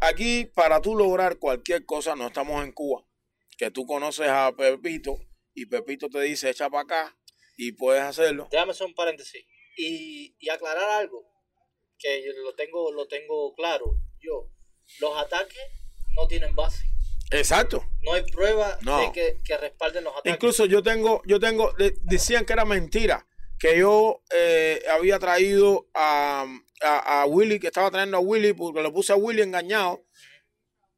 Aquí, 0.00 0.44
para 0.54 0.80
tú 0.80 0.94
lograr 0.96 1.38
cualquier 1.38 1.84
cosa, 1.86 2.14
no 2.16 2.26
estamos 2.26 2.62
en 2.64 2.72
Cuba, 2.72 3.04
que 3.56 3.70
tú 3.70 3.86
conoces 3.86 4.28
a 4.28 4.52
Pepito 4.56 5.18
y 5.54 5.66
Pepito 5.66 6.08
te 6.10 6.20
dice, 6.20 6.50
echa 6.50 6.68
para 6.68 6.82
acá 6.82 7.16
y 7.56 7.72
puedes 7.72 8.02
hacerlo. 8.02 8.48
Déjame 8.50 8.72
hacer 8.72 8.86
un 8.86 8.94
paréntesis 8.94 9.44
y, 9.76 10.36
y 10.38 10.48
aclarar 10.50 10.88
algo 11.00 11.24
que 11.98 12.22
yo 12.24 12.32
lo 12.42 12.54
tengo 12.54 12.92
lo 12.92 13.08
tengo 13.08 13.54
claro. 13.54 13.96
Yo, 14.20 14.50
los 15.00 15.16
ataques 15.16 15.58
no 16.14 16.26
tienen 16.28 16.54
base. 16.54 16.84
Exacto. 17.30 17.82
No 18.02 18.12
hay 18.12 18.22
prueba 18.30 18.78
No. 18.82 19.00
de 19.00 19.12
que, 19.12 19.40
que 19.42 19.56
respalden 19.56 20.04
los 20.04 20.12
ataques. 20.12 20.34
Incluso 20.34 20.66
yo 20.66 20.82
tengo, 20.82 21.22
yo 21.26 21.40
tengo, 21.40 21.72
de- 21.72 21.94
decían 22.02 22.44
que 22.44 22.52
era 22.52 22.64
mentira, 22.66 23.26
que 23.58 23.78
yo 23.78 24.22
eh, 24.34 24.82
había 24.90 25.18
traído 25.18 25.88
a, 25.94 26.46
a, 26.82 27.22
a 27.22 27.26
Willy, 27.26 27.58
que 27.58 27.68
estaba 27.68 27.90
trayendo 27.90 28.18
a 28.18 28.20
Willy, 28.20 28.52
porque 28.52 28.82
lo 28.82 28.92
puse 28.92 29.12
a 29.12 29.16
Willy 29.16 29.42
engañado. 29.42 30.04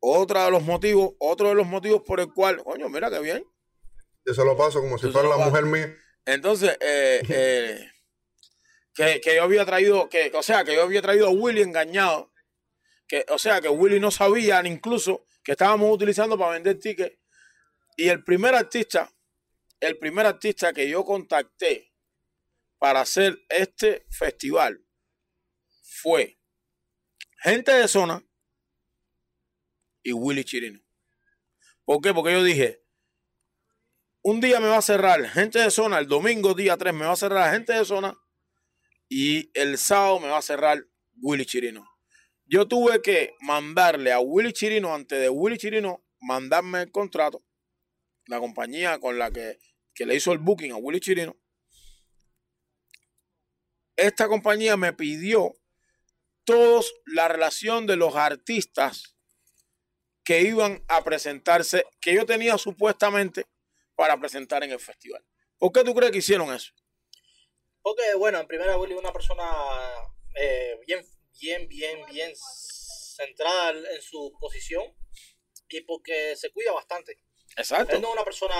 Otro 0.00 0.44
de 0.44 0.50
los 0.50 0.62
motivos, 0.62 1.14
otro 1.18 1.48
de 1.48 1.54
los 1.54 1.66
motivos 1.66 2.02
por 2.06 2.20
el 2.20 2.32
cual, 2.32 2.62
coño, 2.62 2.88
mira 2.88 3.10
qué 3.10 3.20
bien. 3.20 3.44
Yo 4.24 4.34
se 4.34 4.44
lo 4.44 4.56
paso 4.56 4.80
como 4.80 4.98
si 4.98 5.10
fuera 5.10 5.28
la 5.28 5.38
mujer 5.38 5.64
mía. 5.64 5.96
Entonces, 6.24 6.76
eh, 6.80 7.22
eh, 7.28 7.90
que, 8.94 9.20
que 9.20 9.36
yo 9.36 9.42
había 9.42 9.64
traído, 9.64 10.08
que, 10.08 10.30
o 10.34 10.42
sea, 10.42 10.64
que 10.64 10.74
yo 10.74 10.82
había 10.82 11.02
traído 11.02 11.28
a 11.28 11.30
Willy 11.30 11.62
engañado. 11.62 12.32
Que, 13.06 13.24
o 13.30 13.38
sea, 13.38 13.60
que 13.60 13.68
Willy 13.68 13.98
no 13.98 14.10
sabía 14.10 14.62
ni 14.62 14.68
incluso 14.68 15.24
que 15.42 15.52
estábamos 15.52 15.90
utilizando 15.92 16.36
para 16.36 16.52
vender 16.52 16.78
tickets. 16.78 17.16
Y 17.96 18.08
el 18.08 18.22
primer 18.22 18.54
artista, 18.54 19.10
el 19.80 19.98
primer 19.98 20.26
artista 20.26 20.72
que 20.72 20.88
yo 20.88 21.04
contacté 21.04 21.87
para 22.78 23.00
hacer 23.00 23.44
este 23.48 24.06
festival 24.10 24.84
fue 25.82 26.38
gente 27.42 27.72
de 27.72 27.88
zona 27.88 28.24
y 30.02 30.12
Willy 30.12 30.44
Chirino. 30.44 30.80
¿Por 31.84 32.00
qué? 32.00 32.14
Porque 32.14 32.32
yo 32.32 32.42
dije, 32.42 32.82
un 34.22 34.40
día 34.40 34.60
me 34.60 34.68
va 34.68 34.78
a 34.78 34.82
cerrar 34.82 35.24
gente 35.28 35.58
de 35.58 35.70
zona, 35.70 35.98
el 35.98 36.06
domingo 36.06 36.54
día 36.54 36.76
3 36.76 36.94
me 36.94 37.06
va 37.06 37.12
a 37.12 37.16
cerrar 37.16 37.52
gente 37.52 37.72
de 37.72 37.84
zona 37.84 38.16
y 39.08 39.50
el 39.58 39.78
sábado 39.78 40.20
me 40.20 40.28
va 40.28 40.38
a 40.38 40.42
cerrar 40.42 40.84
Willy 41.20 41.46
Chirino. 41.46 41.88
Yo 42.44 42.66
tuve 42.66 43.02
que 43.02 43.34
mandarle 43.40 44.12
a 44.12 44.20
Willy 44.20 44.52
Chirino, 44.52 44.94
antes 44.94 45.20
de 45.20 45.28
Willy 45.28 45.58
Chirino, 45.58 46.04
mandarme 46.20 46.82
el 46.82 46.90
contrato, 46.90 47.44
la 48.26 48.38
compañía 48.38 48.98
con 48.98 49.18
la 49.18 49.30
que, 49.30 49.58
que 49.94 50.06
le 50.06 50.14
hizo 50.14 50.32
el 50.32 50.38
booking 50.38 50.72
a 50.72 50.76
Willy 50.76 51.00
Chirino. 51.00 51.36
Esta 53.98 54.28
compañía 54.28 54.76
me 54.76 54.92
pidió 54.92 55.54
todos 56.44 56.94
la 57.04 57.26
relación 57.26 57.84
de 57.84 57.96
los 57.96 58.14
artistas 58.14 59.16
que 60.24 60.42
iban 60.42 60.84
a 60.86 61.02
presentarse, 61.02 61.84
que 62.00 62.14
yo 62.14 62.24
tenía 62.24 62.56
supuestamente 62.58 63.44
para 63.96 64.16
presentar 64.20 64.62
en 64.62 64.70
el 64.70 64.78
festival. 64.78 65.24
¿Por 65.58 65.72
qué 65.72 65.82
tú 65.82 65.94
crees 65.94 66.12
que 66.12 66.18
hicieron 66.18 66.54
eso? 66.54 66.72
Porque, 67.82 68.14
bueno, 68.14 68.38
en 68.38 68.46
primera, 68.46 68.78
Willy 68.78 68.92
es 68.94 69.00
una 69.00 69.12
persona 69.12 69.44
eh, 70.36 70.78
bien, 70.86 71.04
bien, 71.40 71.68
bien, 71.68 72.06
bien 72.08 72.32
centrada 72.36 73.70
en 73.72 74.00
su 74.00 74.32
posición 74.38 74.84
y 75.70 75.80
porque 75.80 76.36
se 76.36 76.50
cuida 76.52 76.70
bastante. 76.70 77.18
Exacto. 77.56 77.96
Él 77.96 78.02
no 78.02 78.08
es 78.08 78.14
una 78.14 78.24
persona 78.24 78.54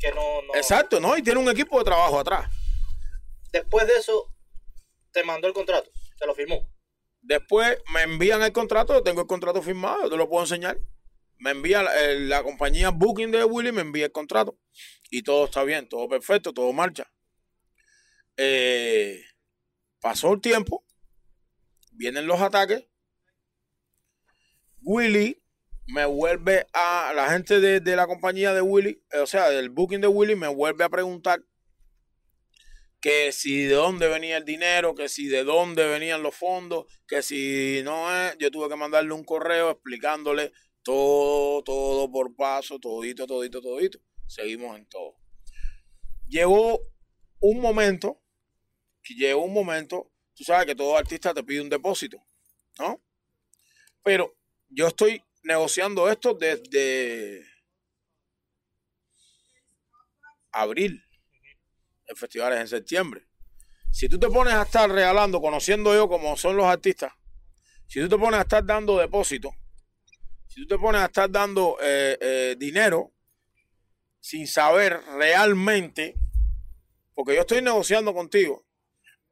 que 0.00 0.10
no, 0.10 0.40
no- 0.40 0.54
Exacto, 0.54 1.00
¿no? 1.00 1.18
Y 1.18 1.22
tiene 1.22 1.38
un 1.38 1.50
equipo 1.50 1.78
de 1.78 1.84
trabajo 1.84 2.18
atrás. 2.18 2.50
Después 3.52 3.86
de 3.86 3.96
eso, 3.98 4.33
te 5.14 5.24
mandó 5.24 5.48
el 5.48 5.54
contrato, 5.54 5.90
te 6.18 6.26
lo 6.26 6.34
firmó. 6.34 6.68
Después 7.22 7.78
me 7.94 8.02
envían 8.02 8.42
el 8.42 8.52
contrato, 8.52 9.02
tengo 9.02 9.22
el 9.22 9.26
contrato 9.26 9.62
firmado, 9.62 10.10
te 10.10 10.16
lo 10.16 10.28
puedo 10.28 10.42
enseñar. 10.44 10.78
Me 11.38 11.52
envía 11.52 11.82
la, 11.82 12.42
compañía 12.42 12.90
Booking 12.90 13.30
de 13.30 13.44
Willy, 13.44 13.72
me 13.72 13.80
envía 13.80 14.06
el 14.06 14.12
contrato 14.12 14.58
y 15.10 15.22
todo 15.22 15.46
está 15.46 15.64
bien, 15.64 15.88
todo 15.88 16.08
perfecto, 16.08 16.52
todo 16.52 16.72
marcha. 16.72 17.10
Eh, 18.36 19.24
pasó 20.00 20.34
el 20.34 20.40
tiempo, 20.40 20.84
vienen 21.92 22.26
los 22.26 22.40
ataques. 22.40 22.86
Willy 24.82 25.42
me 25.86 26.04
vuelve 26.04 26.66
a 26.72 27.12
la 27.14 27.30
gente 27.30 27.60
de, 27.60 27.80
de 27.80 27.96
la 27.96 28.06
compañía 28.06 28.52
de 28.52 28.60
Willy, 28.60 29.02
o 29.20 29.26
sea, 29.26 29.48
del 29.50 29.70
Booking 29.70 30.00
de 30.00 30.08
Willy, 30.08 30.34
me 30.34 30.48
vuelve 30.48 30.84
a 30.84 30.88
preguntar 30.88 31.42
que 33.04 33.32
si 33.32 33.64
de 33.64 33.74
dónde 33.74 34.08
venía 34.08 34.38
el 34.38 34.46
dinero, 34.46 34.94
que 34.94 35.10
si 35.10 35.26
de 35.26 35.44
dónde 35.44 35.86
venían 35.86 36.22
los 36.22 36.34
fondos, 36.34 36.86
que 37.06 37.22
si 37.22 37.82
no 37.84 38.10
es, 38.10 38.34
yo 38.38 38.50
tuve 38.50 38.70
que 38.70 38.76
mandarle 38.76 39.12
un 39.12 39.24
correo 39.24 39.72
explicándole 39.72 40.54
todo, 40.82 41.62
todo 41.62 42.10
por 42.10 42.34
paso, 42.34 42.78
todito, 42.78 43.26
todito, 43.26 43.60
todito. 43.60 43.98
Seguimos 44.26 44.78
en 44.78 44.86
todo. 44.86 45.16
Llegó 46.26 46.80
un 47.40 47.60
momento, 47.60 48.22
llegó 49.06 49.44
un 49.44 49.52
momento, 49.52 50.10
tú 50.34 50.42
sabes 50.42 50.64
que 50.64 50.74
todo 50.74 50.96
artista 50.96 51.34
te 51.34 51.44
pide 51.44 51.60
un 51.60 51.68
depósito, 51.68 52.24
¿no? 52.78 53.04
Pero 54.02 54.34
yo 54.70 54.86
estoy 54.86 55.22
negociando 55.42 56.10
esto 56.10 56.32
desde 56.32 57.46
abril 60.52 61.04
el 62.06 62.16
festival 62.16 62.52
es 62.54 62.60
en 62.60 62.68
septiembre. 62.68 63.26
Si 63.90 64.08
tú 64.08 64.18
te 64.18 64.28
pones 64.28 64.54
a 64.54 64.62
estar 64.62 64.90
regalando, 64.90 65.40
conociendo 65.40 65.94
yo 65.94 66.08
como 66.08 66.36
son 66.36 66.56
los 66.56 66.66
artistas, 66.66 67.12
si 67.86 68.00
tú 68.00 68.08
te 68.08 68.18
pones 68.18 68.38
a 68.40 68.42
estar 68.42 68.64
dando 68.64 68.98
depósito, 68.98 69.50
si 70.48 70.62
tú 70.62 70.66
te 70.76 70.78
pones 70.78 71.00
a 71.02 71.06
estar 71.06 71.30
dando 71.30 71.76
eh, 71.80 72.18
eh, 72.20 72.56
dinero 72.58 73.12
sin 74.20 74.46
saber 74.46 75.00
realmente, 75.16 76.14
porque 77.14 77.34
yo 77.34 77.42
estoy 77.42 77.62
negociando 77.62 78.12
contigo, 78.14 78.66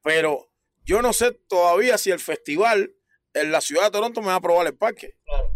pero 0.01 0.49
yo 0.85 1.01
no 1.01 1.11
sé 1.13 1.31
todavía 1.31 1.97
si 1.97 2.11
el 2.11 2.19
festival 2.19 2.93
en 3.33 3.51
la 3.51 3.61
ciudad 3.61 3.85
de 3.85 3.91
Toronto 3.91 4.21
me 4.21 4.27
va 4.27 4.33
a 4.33 4.37
aprobar 4.37 4.67
el 4.67 4.75
parque, 4.77 5.15
Claro, 5.25 5.53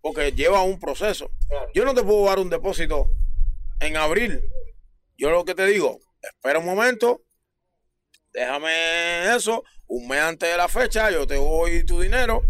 porque 0.00 0.32
lleva 0.32 0.62
un 0.62 0.78
proceso. 0.78 1.30
claro. 1.48 1.70
Yo 1.74 1.84
no 1.84 1.94
te 1.94 2.02
puedo 2.02 2.24
dar 2.26 2.38
un 2.38 2.48
depósito 2.48 3.10
en 3.80 3.96
abril. 3.96 4.40
Yo 5.16 5.30
lo 5.30 5.44
que 5.44 5.54
te 5.54 5.66
digo, 5.66 5.98
espera 6.22 6.58
un 6.58 6.66
momento, 6.66 7.24
déjame 8.32 9.34
eso, 9.34 9.64
un 9.86 10.08
mes 10.08 10.20
antes 10.20 10.50
de 10.50 10.56
la 10.56 10.68
fecha, 10.68 11.10
yo 11.10 11.26
te 11.26 11.36
doy 11.36 11.84
tu 11.84 12.00
dinero, 12.00 12.42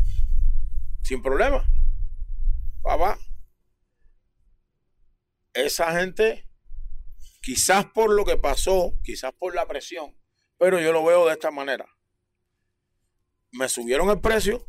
sin 1.03 1.23
problema. 1.23 1.65
Papá, 2.83 3.19
esa 5.55 5.93
gente, 5.99 6.49
quizás 7.43 7.87
por 7.87 8.11
lo 8.11 8.25
que 8.25 8.37
pasó, 8.37 8.95
quizás 9.03 9.33
por 9.33 9.55
la 9.55 9.67
presión, 9.67 10.17
pero 10.59 10.81
yo 10.81 10.93
lo 10.93 11.05
veo 11.05 11.27
de 11.27 11.33
esta 11.33 11.51
manera. 11.51 11.87
Me 13.53 13.69
subieron 13.69 14.11
el 14.11 14.21
precio, 14.21 14.67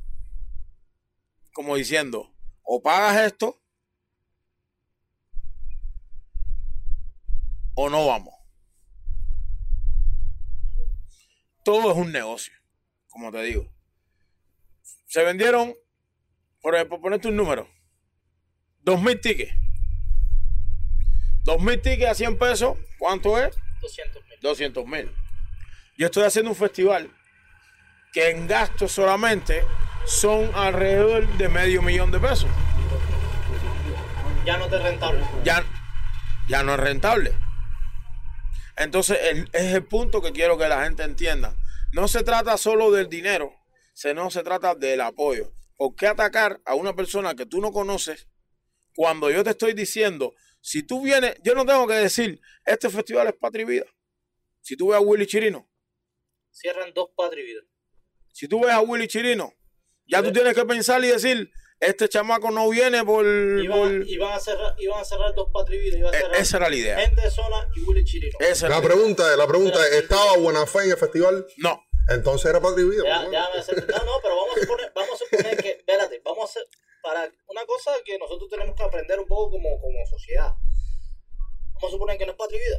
como 1.54 1.76
diciendo, 1.76 2.34
o 2.64 2.82
pagas 2.82 3.26
esto, 3.26 3.62
o 7.76 7.89
no 7.89 8.08
vamos. 8.08 8.39
Todo 11.64 11.91
es 11.91 11.97
un 11.97 12.12
negocio, 12.12 12.53
como 13.10 13.32
te 13.32 13.41
digo. 13.43 13.70
Se 15.05 15.24
vendieron, 15.24 15.76
por 16.62 16.76
ejemplo, 16.76 17.01
ponerte 17.01 17.28
un 17.28 17.36
número, 17.36 17.70
dos 18.82 19.01
mil 19.01 19.20
tickets. 19.20 19.53
Dos 21.43 21.62
mil 21.62 21.82
tickets 21.82 22.12
a 22.12 22.14
100 22.14 22.38
pesos, 22.38 22.78
¿cuánto 22.97 23.38
es? 23.38 23.55
200 23.82 24.24
mil. 24.26 24.39
200 24.41 24.86
mil. 24.86 25.12
Yo 25.97 26.05
estoy 26.05 26.24
haciendo 26.24 26.51
un 26.51 26.55
festival 26.55 27.12
que 28.14 28.30
en 28.30 28.47
gastos 28.47 28.91
solamente 28.91 29.64
son 30.05 30.51
alrededor 30.55 31.28
de 31.38 31.49
medio 31.49 31.82
millón 31.82 32.12
de 32.12 32.20
pesos. 32.20 32.49
Ya 34.45 34.57
no 34.57 34.68
te 34.68 34.78
es 34.78 34.84
rentable. 34.84 35.24
ya, 35.43 35.64
ya 36.47 36.64
no 36.64 36.74
es 36.74 36.80
rentable. 36.80 37.34
Entonces, 38.80 39.20
el- 39.24 39.50
es 39.54 39.74
el 39.76 39.86
punto 39.86 40.22
que 40.22 40.32
quiero 40.32 40.58
que 40.58 40.68
la 40.68 40.84
gente 40.84 41.04
entienda. 41.04 41.56
No 41.92 42.08
se 42.08 42.24
trata 42.24 42.58
solo 42.58 42.92
del 42.92 43.10
dinero, 43.10 43.54
sino 43.94 44.32
se 44.32 44.42
trata 44.42 44.74
del 44.74 45.02
apoyo. 45.02 45.52
¿Por 45.76 45.96
qué 45.96 46.08
atacar 46.08 46.60
a 46.66 46.74
una 46.76 46.96
persona 46.96 47.36
que 47.36 47.46
tú 47.46 47.62
no 47.62 47.72
conoces 47.72 48.28
cuando 48.96 49.30
yo 49.30 49.44
te 49.44 49.52
estoy 49.52 49.74
diciendo, 49.74 50.34
si 50.62 50.84
tú 50.84 51.02
vienes, 51.02 51.36
yo 51.44 51.56
no 51.56 51.66
tengo 51.66 51.88
que 51.88 51.94
decir, 51.94 52.42
este 52.66 52.90
festival 52.90 53.28
es 53.28 53.34
patria 53.34 53.64
y 53.64 53.66
vida. 53.66 53.86
Si 54.62 54.76
tú 54.76 54.88
ves 54.90 54.98
a 54.98 55.02
Willy 55.02 55.26
Chirino, 55.28 55.70
Cierran 56.52 56.92
dos 56.94 57.10
patria 57.16 57.44
y 57.44 57.48
vida. 57.48 57.62
si 58.34 58.48
tú 58.48 58.62
ves 58.62 58.72
a 58.72 58.82
Willy 58.82 59.08
Chirino, 59.08 59.54
ya 60.06 60.22
tú 60.24 60.32
tienes 60.34 60.54
que 60.56 60.66
pensar 60.66 61.04
y 61.04 61.08
decir, 61.08 61.52
este 61.80 62.10
chamaco 62.10 62.52
no 62.52 62.68
viene 62.70 63.04
por... 63.06 63.26
Iban, 63.26 63.80
por- 63.80 64.08
iban 64.08 64.34
a 64.34 64.40
cerrar, 64.40 64.76
iban 64.80 65.00
a 65.02 65.06
cerrar 65.06 65.34
dos 65.36 65.50
patria 65.54 65.80
y 65.80 65.84
vida. 65.86 65.98
Iban 66.00 66.14
a 66.14 66.18
Eh, 66.18 66.22
cerrar 66.22 66.36
esa 66.42 66.58
era 66.58 66.70
la 66.70 66.76
idea. 66.76 67.00
Gente 67.00 67.22
de 67.22 67.32
zona 67.32 67.70
y 67.76 67.82
Willy 67.82 68.04
Chirino. 68.06 68.38
Esa 68.40 68.68
era 68.68 68.76
La 68.76 68.82
pregunta 68.82 69.32
es, 69.32 69.38
la 69.38 69.48
pregunta 69.48 69.88
es, 69.88 69.94
¿estaba 69.94 70.38
buena 70.38 70.66
fe 70.66 70.84
en 70.86 70.92
el 70.92 70.98
festival? 70.98 71.46
No, 71.58 71.82
Entonces 72.10 72.50
era 72.50 72.60
para 72.60 72.76
vida. 72.76 73.04
Ya, 73.32 73.46
hacer- 73.60 73.86
No, 73.88 74.04
no, 74.06 74.20
pero 74.22 74.36
vamos 74.36 74.58
a 74.58 74.62
suponer, 74.62 74.92
vamos 74.96 75.22
a 75.22 75.26
suponer 75.26 75.58
que, 75.58 75.70
espérate, 75.72 76.22
vamos 76.26 76.42
a 76.42 76.46
hacer, 76.46 76.64
para 77.02 77.32
una 77.48 77.66
cosa 77.66 77.92
que 78.04 78.18
nosotros 78.18 78.50
tenemos 78.50 78.76
que 78.76 78.84
aprender 78.84 79.20
un 79.20 79.26
poco 79.28 79.52
como, 79.52 79.80
como 79.80 80.06
sociedad. 80.10 80.54
Vamos 81.76 81.88
a 81.88 81.92
suponer 81.92 82.18
que 82.18 82.26
no 82.26 82.32
es 82.34 82.38
Patria 82.38 82.60
y 82.60 82.64
Vida, 82.66 82.78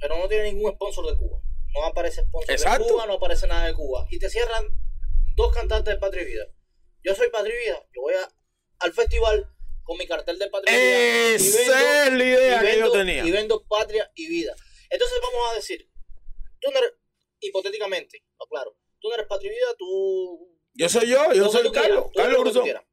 pero 0.00 0.16
no 0.18 0.28
tiene 0.28 0.52
ningún 0.52 0.72
sponsor 0.72 1.06
de 1.10 1.18
Cuba. 1.18 1.40
No 1.74 1.84
aparece 1.84 2.22
sponsor 2.22 2.50
Exacto. 2.50 2.84
de 2.84 2.90
Cuba, 2.90 3.06
no 3.06 3.14
aparece 3.14 3.46
nada 3.46 3.66
de 3.66 3.74
Cuba. 3.74 4.06
Y 4.10 4.18
te 4.18 4.30
cierran 4.30 4.64
dos 5.36 5.52
cantantes 5.54 5.92
de 5.94 6.00
Patria 6.00 6.22
y 6.22 6.26
Vida. 6.26 6.44
Yo 7.02 7.14
soy 7.14 7.28
Patria 7.30 7.54
y 7.54 7.58
Vida, 7.66 7.86
yo 7.94 8.02
voy 8.02 8.14
a, 8.14 8.28
al 8.80 8.92
festival 8.92 9.48
con 9.84 9.98
mi 9.98 10.06
cartel 10.06 10.38
de 10.38 10.48
Patria 10.48 10.74
y 10.76 10.80
Vida. 10.80 11.34
Esa 11.36 12.06
es 12.06 12.12
la 12.12 12.24
idea 12.24 12.60
que 12.60 12.66
yo 12.66 12.72
vendo- 12.84 12.92
tenía. 12.92 13.24
Y 13.24 13.30
vendo 13.30 13.64
Patria 13.66 14.10
y 14.14 14.28
Vida. 14.28 14.54
Entonces 14.90 15.18
vamos 15.20 15.50
a 15.50 15.54
decir, 15.54 15.88
tú 16.60 16.70
no 16.70 16.78
eres, 16.78 16.92
hipotéticamente, 17.40 18.24
claro, 18.48 18.76
tú 19.00 19.08
no 19.08 19.14
eres 19.14 19.26
Patria 19.26 19.50
y 19.50 19.54
Vida, 19.54 19.74
tú 19.78 20.58
Yo 20.74 20.88
soy 20.88 21.08
yo, 21.08 21.32
yo 21.32 21.48
soy 21.50 21.62
quieras, 21.70 21.82
Carlos, 21.82 22.10
Carlos 22.14 22.58
quieras. 22.62 22.84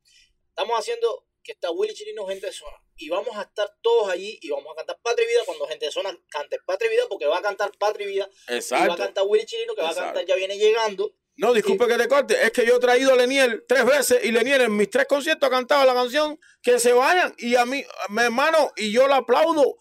Estamos 0.50 0.80
haciendo 0.80 1.28
que 1.44 1.54
está 1.54 1.72
Willy 1.72 1.94
Chirino, 1.94 2.26
gente 2.28 2.48
de 2.48 2.52
zona. 2.52 2.76
Y 2.98 3.08
vamos 3.10 3.36
a 3.38 3.44
estar 3.44 3.72
todos 3.82 4.10
allí 4.10 4.38
y 4.42 4.50
vamos 4.50 4.68
a 4.74 4.76
cantar 4.76 5.00
Patria 5.02 5.26
y 5.26 5.28
Vida 5.30 5.42
cuando 5.46 5.66
gente 5.68 5.86
de 5.86 5.92
zona 5.92 6.18
cante 6.30 6.58
Patria 6.66 6.92
y 6.92 6.96
Vida, 6.96 7.06
porque 7.10 7.26
va 7.28 7.38
a 7.38 7.42
cantar 7.42 7.72
Patria 7.78 8.06
y 8.06 8.10
Vida. 8.10 8.30
Y 8.48 8.52
va 8.52 8.54
a 8.56 8.58
Exacto. 8.58 8.98
cantar 8.98 9.24
Willy 9.26 9.46
Chirino, 9.46 9.74
que 9.76 9.82
va 9.82 9.88
a 9.88 9.92
Exacto. 9.92 10.14
cantar 10.16 10.26
Ya 10.28 10.36
Viene 10.36 10.58
Llegando. 10.58 11.16
No, 11.42 11.54
disculpe 11.54 11.88
que 11.88 11.98
te 11.98 12.08
corte, 12.10 12.36
es 12.44 12.52
que 12.52 12.66
yo 12.66 12.76
he 12.76 12.80
traído 12.80 13.14
a 13.14 13.16
Leniel 13.16 13.64
tres 13.68 13.86
veces 13.86 14.20
y 14.24 14.32
Leniel 14.32 14.62
en 14.62 14.76
mis 14.76 14.90
tres 14.90 15.06
conciertos 15.08 15.48
ha 15.48 15.50
cantado 15.50 15.86
la 15.86 15.94
canción 15.94 16.38
Que 16.62 16.80
se 16.80 16.92
vayan 16.92 17.34
y 17.38 17.56
a 17.56 17.66
mí, 17.66 17.84
mi 18.10 18.22
hermano, 18.24 18.72
y 18.76 18.92
yo 18.92 19.08
la 19.08 19.18
aplaudo. 19.18 19.78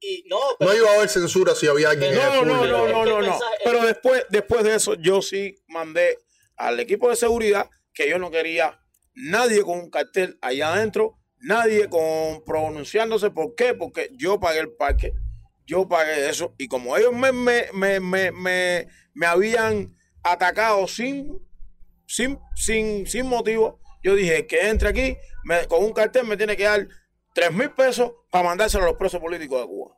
Y 0.00 0.24
no, 0.28 0.38
pero 0.58 0.70
No 0.70 0.76
iba 0.76 0.90
a 0.90 0.94
haber 0.96 1.08
censura 1.08 1.54
si 1.54 1.66
había 1.66 1.90
alguien 1.90 2.12
en 2.12 2.18
el 2.18 2.24
No, 2.26 2.44
no, 2.44 2.66
no, 2.66 2.88
no, 2.88 3.04
no, 3.04 3.04
no. 3.04 3.20
mensaje- 3.20 3.56
Pero 3.64 3.84
después, 3.84 4.24
después 4.30 4.64
de 4.64 4.74
eso, 4.74 4.94
yo 4.94 5.20
sí 5.22 5.56
mandé 5.68 6.18
al 6.56 6.80
equipo 6.80 7.08
de 7.10 7.16
seguridad 7.16 7.68
que 7.92 8.08
yo 8.08 8.18
no 8.18 8.30
quería 8.30 8.78
nadie 9.14 9.62
con 9.62 9.78
un 9.78 9.90
cartel 9.90 10.38
allá 10.42 10.74
adentro 10.74 11.18
nadie 11.38 11.88
con 11.88 12.44
pronunciándose. 12.44 13.30
¿Por 13.30 13.54
qué? 13.54 13.74
Porque 13.74 14.10
yo 14.18 14.40
pagué 14.40 14.60
el 14.60 14.72
parque, 14.74 15.12
yo 15.66 15.86
pagué 15.88 16.28
eso. 16.28 16.54
Y 16.58 16.66
como 16.68 16.96
ellos 16.96 17.12
me, 17.12 17.30
me, 17.32 17.66
me, 17.72 18.00
me, 18.00 18.32
me, 18.32 18.88
me 19.14 19.26
habían 19.26 19.95
atacado 20.32 20.86
sin, 20.88 21.38
sin, 22.06 22.38
sin, 22.54 23.06
sin 23.06 23.26
motivo, 23.26 23.80
yo 24.02 24.14
dije 24.14 24.46
que 24.46 24.68
entre 24.68 24.88
aquí 24.88 25.16
me- 25.44 25.66
con 25.66 25.82
un 25.84 25.92
cartel 25.92 26.24
me 26.26 26.36
tiene 26.36 26.56
que 26.56 26.64
dar 26.64 26.86
3 27.34 27.52
mil 27.52 27.70
pesos 27.72 28.12
para 28.30 28.44
mandárselo 28.44 28.84
a 28.84 28.86
los 28.88 28.96
presos 28.96 29.20
políticos 29.20 29.60
de 29.60 29.66
Cuba. 29.66 29.94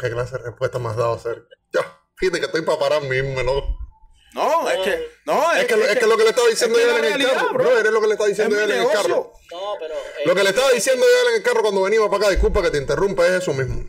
¿Qué 0.00 0.10
clase 0.10 0.36
de 0.38 0.44
respuesta 0.44 0.78
me 0.78 0.88
has 0.88 0.96
dado, 0.96 1.18
Sergio? 1.18 1.44
Ya, 1.72 1.80
fíjate 2.16 2.40
que 2.40 2.46
estoy 2.46 2.62
para 2.62 2.78
parar 2.78 3.02
mismo, 3.02 3.42
¿no? 3.42 3.78
No, 4.34 4.68
es 4.68 4.78
que, 4.80 5.08
no, 5.24 5.52
Es 5.52 5.64
que, 5.66 5.74
es 5.74 5.98
que 5.98 6.06
lo 6.06 6.16
que 6.18 6.24
le 6.24 6.30
estaba 6.30 6.48
diciendo 6.48 6.78
es 6.78 6.84
que 6.84 6.90
yo 6.90 6.98
en 6.98 7.04
el 7.04 7.10
realidad, 7.10 7.32
carro, 7.34 7.52
bro. 7.54 7.64
bro, 7.64 7.78
es 7.78 7.90
lo 7.90 8.00
que 8.02 8.06
le 8.06 8.12
estaba 8.14 8.28
es 8.30 8.36
diciendo 8.36 8.56
yo 8.56 8.64
en 8.64 8.70
el 8.80 8.88
carro. 8.88 9.32
No, 9.52 9.58
pero. 9.80 9.94
eh, 9.94 10.26
Lo 10.26 10.34
que 10.34 10.42
le 10.42 10.50
estaba 10.50 10.70
diciendo 10.72 11.06
yo 11.06 11.30
en 11.30 11.36
el 11.36 11.42
carro 11.42 11.62
cuando 11.62 11.82
venía 11.82 12.00
para 12.10 12.16
acá, 12.16 12.30
disculpa 12.30 12.60
que 12.62 12.70
te 12.70 12.78
interrumpa, 12.78 13.24
es 13.26 13.32
eso 13.42 13.54
mismo. 13.54 13.84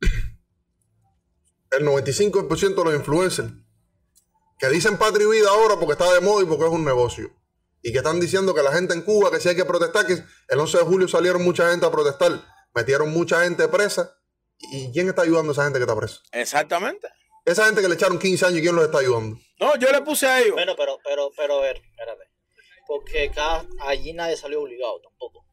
El 1.72 1.84
95% 1.86 2.74
de 2.76 2.84
los 2.84 2.94
influencers 2.94 3.50
que 4.58 4.68
dicen 4.68 4.98
patria 4.98 5.26
y 5.26 5.30
vida 5.30 5.48
ahora 5.50 5.76
porque 5.76 5.92
está 5.92 6.12
de 6.12 6.20
moda 6.20 6.42
y 6.42 6.46
porque 6.46 6.64
es 6.64 6.70
un 6.70 6.84
negocio. 6.84 7.30
Y 7.82 7.92
que 7.92 7.98
están 7.98 8.18
diciendo 8.18 8.54
que 8.54 8.62
la 8.62 8.72
gente 8.72 8.94
en 8.94 9.02
Cuba, 9.02 9.30
que 9.30 9.40
si 9.40 9.48
hay 9.50 9.56
que 9.56 9.64
protestar, 9.64 10.06
que 10.06 10.14
el 10.48 10.58
11 10.58 10.78
de 10.78 10.84
julio 10.84 11.08
salieron 11.08 11.42
mucha 11.42 11.70
gente 11.70 11.84
a 11.84 11.90
protestar, 11.90 12.32
metieron 12.74 13.10
mucha 13.10 13.44
gente 13.44 13.68
presa. 13.68 14.16
¿Y 14.58 14.90
quién 14.92 15.08
está 15.08 15.22
ayudando 15.22 15.50
a 15.50 15.52
esa 15.52 15.64
gente 15.64 15.78
que 15.78 15.82
está 15.82 15.96
presa? 15.96 16.20
Exactamente. 16.32 17.08
Esa 17.44 17.66
gente 17.66 17.82
que 17.82 17.88
le 17.88 17.94
echaron 17.94 18.18
15 18.18 18.46
años, 18.46 18.60
¿quién 18.60 18.74
los 18.74 18.86
está 18.86 18.98
ayudando? 18.98 19.36
No, 19.60 19.76
yo 19.76 19.92
le 19.92 20.00
puse 20.00 20.26
a 20.26 20.40
ellos. 20.40 20.54
Bueno, 20.54 20.74
pero, 20.76 20.98
pero, 21.04 21.30
pero, 21.36 21.58
a 21.58 21.60
ver, 21.60 21.76
espérate. 21.76 22.24
Porque 22.86 23.30
cada, 23.34 23.66
allí 23.80 24.14
nadie 24.14 24.36
salió 24.36 24.62
obligado 24.62 25.00
tampoco. 25.02 25.44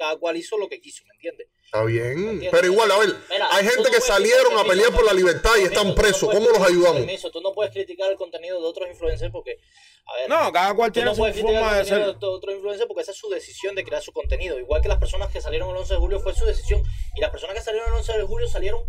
Cada 0.00 0.16
cual 0.16 0.34
hizo 0.34 0.56
lo 0.56 0.66
que 0.66 0.80
quiso, 0.80 1.04
¿me 1.04 1.12
entiendes? 1.16 1.48
Está 1.62 1.84
bien. 1.84 2.40
Pero 2.50 2.66
igual, 2.66 2.90
a 2.90 2.96
ver, 2.96 3.14
Mira, 3.28 3.54
hay 3.54 3.66
gente 3.66 3.82
no 3.82 3.90
que 3.90 4.00
salieron 4.00 4.56
a 4.58 4.64
pelear 4.64 4.90
por 4.92 5.04
la 5.04 5.12
libertad 5.12 5.50
y 5.60 5.64
están 5.64 5.88
no 5.88 5.94
presos. 5.94 6.30
¿Cómo 6.32 6.48
los 6.48 6.58
ayudamos? 6.58 7.02
Permiso, 7.02 7.30
tú 7.30 7.42
no 7.42 7.52
puedes 7.52 7.70
criticar 7.70 8.10
el 8.10 8.16
contenido 8.16 8.58
de 8.62 8.66
otros 8.66 8.88
influencers 8.88 9.30
porque, 9.30 9.58
a 10.06 10.16
ver, 10.16 10.28
No, 10.30 10.50
cada 10.52 10.72
cual 10.72 10.90
tiene 10.90 11.10
no 11.10 11.14
su 11.14 11.18
puedes 11.20 11.34
criticar 11.36 11.54
forma 11.62 11.74
de 11.74 11.80
el 11.82 11.86
contenido 11.86 12.12
ser. 12.12 12.18
de 12.18 12.26
otros 12.28 12.54
influencers 12.54 12.86
porque 12.88 13.02
esa 13.02 13.10
es 13.12 13.18
su 13.18 13.28
decisión 13.28 13.74
de 13.74 13.84
crear 13.84 14.02
su 14.02 14.10
contenido. 14.12 14.58
Igual 14.58 14.80
que 14.80 14.88
las 14.88 14.96
personas 14.96 15.30
que 15.30 15.42
salieron 15.42 15.68
el 15.68 15.76
11 15.76 15.92
de 15.92 16.00
julio 16.00 16.18
fue 16.20 16.34
su 16.34 16.46
decisión. 16.46 16.82
Y 17.14 17.20
las 17.20 17.28
personas 17.30 17.54
que 17.56 17.60
salieron 17.62 17.90
el 17.90 17.94
11 17.96 18.12
de 18.16 18.22
julio 18.22 18.48
salieron 18.48 18.82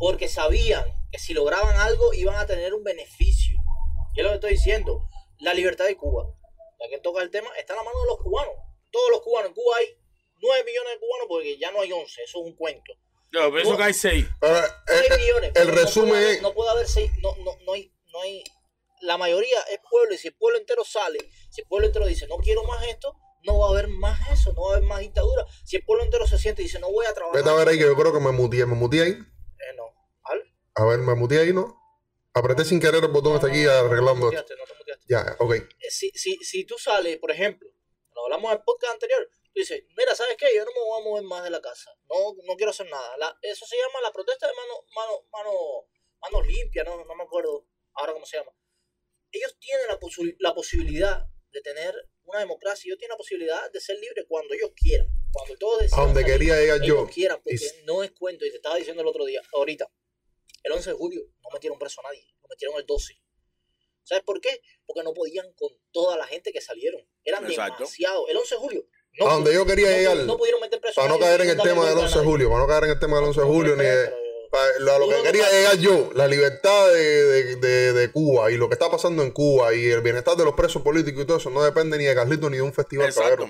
porque 0.00 0.26
sabían 0.26 0.84
que 1.12 1.20
si 1.20 1.32
lograban 1.32 1.76
algo 1.76 2.12
iban 2.12 2.34
a 2.34 2.44
tener 2.44 2.74
un 2.74 2.82
beneficio. 2.82 3.56
Y 4.16 4.18
es 4.18 4.24
lo 4.24 4.30
que 4.30 4.34
estoy 4.34 4.50
diciendo. 4.50 5.06
La 5.38 5.54
libertad 5.54 5.84
de 5.86 5.96
Cuba, 5.96 6.26
ya 6.80 6.88
que 6.90 6.98
toca 6.98 7.22
el 7.22 7.30
tema, 7.30 7.48
está 7.56 7.74
en 7.74 7.78
la 7.78 7.84
mano 7.84 8.00
de 8.00 8.06
los 8.08 8.18
cubanos. 8.18 8.54
Todos 8.90 9.10
los 9.12 9.20
cubanos. 9.22 9.50
En 9.50 9.54
Cuba 9.54 9.76
hay 9.78 9.86
9 10.40 10.64
millones 10.64 10.92
de 10.94 10.98
cubanos 11.00 11.26
porque 11.28 11.58
ya 11.58 11.70
no 11.70 11.80
hay 11.80 11.92
11. 11.92 12.22
Eso 12.22 12.40
es 12.40 12.44
un 12.46 12.54
cuento. 12.56 12.92
Yo 13.32 13.52
pienso 13.52 13.76
que 13.76 13.82
hay 13.84 13.94
seis. 13.94 14.26
Pero, 14.40 14.54
No 14.54 14.58
eh, 14.60 15.06
hay 15.10 15.18
millones. 15.20 15.52
el 15.54 15.68
no 15.68 15.74
resumen 15.74 16.22
es- 16.22 16.42
No 16.42 16.52
puede 16.52 16.70
haber 16.70 16.88
seis. 16.88 17.10
No, 17.22 17.34
no, 17.44 17.56
no, 17.64 17.72
hay, 17.74 17.92
no 18.12 18.20
hay. 18.22 18.42
La 19.02 19.16
mayoría 19.16 19.60
es 19.70 19.78
pueblo. 19.88 20.12
Y 20.14 20.18
si 20.18 20.28
el 20.28 20.34
pueblo 20.34 20.58
entero 20.58 20.84
sale, 20.84 21.18
si 21.50 21.60
el 21.60 21.68
pueblo 21.68 21.86
entero 21.86 22.06
dice 22.06 22.26
no 22.26 22.38
quiero 22.38 22.64
más 22.64 22.84
esto, 22.88 23.14
no 23.44 23.58
va 23.58 23.66
a 23.66 23.70
haber 23.70 23.88
más 23.88 24.30
eso. 24.30 24.52
No 24.52 24.62
va 24.62 24.70
a 24.72 24.76
haber 24.76 24.88
más 24.88 24.98
dictadura. 25.00 25.44
Si 25.64 25.76
el 25.76 25.84
pueblo 25.84 26.04
entero 26.04 26.26
se 26.26 26.38
siente 26.38 26.62
y 26.62 26.64
dice 26.64 26.80
no 26.80 26.90
voy 26.90 27.06
a 27.06 27.14
trabajar. 27.14 27.40
Vete 27.40 27.50
a 27.50 27.54
ver 27.54 27.68
ahí 27.68 27.78
que 27.78 27.84
yo 27.84 27.94
creo 27.96 28.12
que 28.12 28.20
me 28.20 28.32
muteé. 28.32 28.66
¿Me 28.66 28.74
muteé 28.74 29.02
ahí? 29.02 29.10
Eh, 29.12 29.74
no. 29.76 29.84
A 30.74 30.84
ver, 30.86 30.98
me 31.00 31.14
muteé 31.14 31.40
ahí, 31.40 31.52
¿no? 31.52 31.76
Apreté 32.32 32.64
sin 32.64 32.80
querer 32.80 33.02
el 33.04 33.10
botón, 33.10 33.34
está 33.34 33.48
aquí 33.48 33.66
arreglando 33.66 34.26
no 34.26 34.30
te 34.30 34.36
muteaste, 34.36 34.54
no 34.56 34.64
te 34.64 34.74
muteaste. 34.78 35.04
Ya, 35.08 35.36
ok. 35.38 35.54
Eh, 35.54 35.90
Si, 35.90 36.10
si, 36.14 36.36
si 36.36 36.64
tú 36.64 36.78
sales, 36.78 37.18
por 37.18 37.30
ejemplo, 37.32 37.68
lo 38.14 38.24
hablamos 38.24 38.52
en 38.52 38.58
el 38.58 38.64
podcast 38.64 38.94
anterior, 38.94 39.28
tú 39.52 39.60
dices, 39.60 39.82
mira, 39.96 40.14
¿sabes 40.14 40.36
qué? 40.36 40.46
Yo 40.54 40.64
no 40.64 40.70
me 40.72 40.80
voy 40.80 41.00
a 41.00 41.04
mover 41.04 41.22
más 41.24 41.44
de 41.44 41.50
la 41.50 41.60
casa. 41.60 41.90
No, 42.08 42.34
no 42.44 42.56
quiero 42.56 42.70
hacer 42.70 42.88
nada. 42.90 43.16
La- 43.18 43.36
eso 43.42 43.66
se 43.66 43.76
llama 43.76 44.00
la 44.02 44.12
protesta 44.12 44.46
de 44.46 44.54
mano, 44.54 44.84
mano, 44.94 45.26
mano, 45.32 45.52
mano 46.20 46.42
limpia, 46.46 46.84
no, 46.84 47.04
no 47.04 47.14
me 47.14 47.24
acuerdo 47.24 47.66
ahora 47.94 48.12
cómo 48.12 48.26
se 48.26 48.36
llama. 48.38 48.52
Ellos 49.32 49.56
tienen 49.58 49.86
la, 49.88 49.98
posi- 49.98 50.36
la 50.38 50.54
posibilidad 50.54 51.24
de 51.52 51.60
tener 51.62 51.94
una 52.24 52.40
democracia, 52.40 52.88
ellos 52.88 52.98
tienen 52.98 53.12
la 53.14 53.16
posibilidad 53.16 53.70
de 53.72 53.80
ser 53.80 53.98
libres 53.98 54.24
cuando 54.28 54.54
ellos 54.54 54.70
quieran. 54.76 55.08
Cuando 55.32 55.56
todos 55.58 55.80
decidan 55.80 56.00
A 56.00 56.04
donde 56.06 56.22
salir, 56.22 56.36
quería 56.38 56.56
llegar 56.60 56.80
yo. 56.82 56.94
ellos 57.00 57.10
quieran, 57.14 57.40
porque 57.42 57.56
Y- 57.56 57.84
no 57.84 58.02
es 58.04 58.12
cuento. 58.12 58.44
Y 58.44 58.50
te 58.50 58.56
estaba 58.56 58.76
diciendo 58.76 59.02
el 59.02 59.08
otro 59.08 59.24
día, 59.24 59.40
ahorita, 59.52 59.90
el 60.62 60.72
11 60.72 60.90
de 60.90 60.96
julio 60.96 61.22
no 61.42 61.50
metieron 61.52 61.78
preso 61.78 62.00
a 62.00 62.04
nadie, 62.04 62.24
lo 62.42 62.48
metieron 62.48 62.76
el 62.78 62.86
12. 62.86 63.20
¿Sabes 64.02 64.24
por 64.24 64.40
qué? 64.40 64.60
Porque 64.86 65.02
no 65.02 65.12
podían 65.14 65.52
con 65.54 65.70
toda 65.92 66.16
la 66.16 66.26
gente 66.26 66.52
que 66.52 66.60
salieron. 66.60 67.06
Eran 67.24 67.44
Exacto. 67.48 67.78
demasiado. 67.78 68.28
El 68.28 68.36
11 68.36 68.54
de 68.56 68.60
julio. 68.60 68.88
No, 69.18 69.28
A 69.28 69.34
donde 69.34 69.52
yo 69.52 69.66
quería 69.66 69.90
no- 69.90 69.96
llegar, 69.96 70.16
No 70.18 70.36
pudieron 70.38 70.60
meter 70.60 70.80
preso 70.80 71.00
a 71.00 71.04
Para 71.04 71.14
no 71.14 71.20
caer 71.20 71.40
en 71.42 71.50
el 71.50 71.56
tema 71.56 71.84
del 71.84 71.94
golpe 71.94 72.00
a 72.00 72.04
11 72.06 72.18
de 72.20 72.24
julio, 72.24 72.48
para 72.48 72.60
no 72.60 72.66
caer 72.68 72.84
en 72.84 72.90
el 72.90 72.98
tema 72.98 73.16
del 73.16 73.26
11 73.26 73.40
de 73.40 73.46
julio, 73.46 73.76
ni 73.76 73.84
de, 73.84 73.90
pero- 74.04 74.16
pa- 74.50 74.78
lo- 74.78 74.92
a 74.94 74.98
lo 74.98 75.08
que 75.08 75.22
quería 75.22 75.50
llegar 75.50 75.76
yo, 75.78 76.10
la 76.14 76.26
libertad 76.28 76.88
de, 76.92 77.24
de- 77.24 77.56
de- 77.56 77.92
de 77.92 78.12
Cuba 78.12 78.50
y 78.50 78.56
lo 78.56 78.68
que 78.68 78.74
está 78.74 78.90
pasando 78.90 79.22
en 79.22 79.30
Cuba 79.32 79.74
y 79.74 79.86
el 79.90 80.00
bienestar 80.00 80.36
de 80.36 80.44
los 80.44 80.54
presos 80.54 80.82
políticos 80.82 81.22
y 81.22 81.26
todo 81.26 81.36
eso 81.38 81.50
no 81.50 81.62
depende 81.62 81.98
ni 81.98 82.04
de 82.04 82.14
Carlito 82.14 82.48
ni 82.48 82.56
de 82.56 82.62
un 82.62 82.72
festival 82.72 83.08
Exacto, 83.08 83.48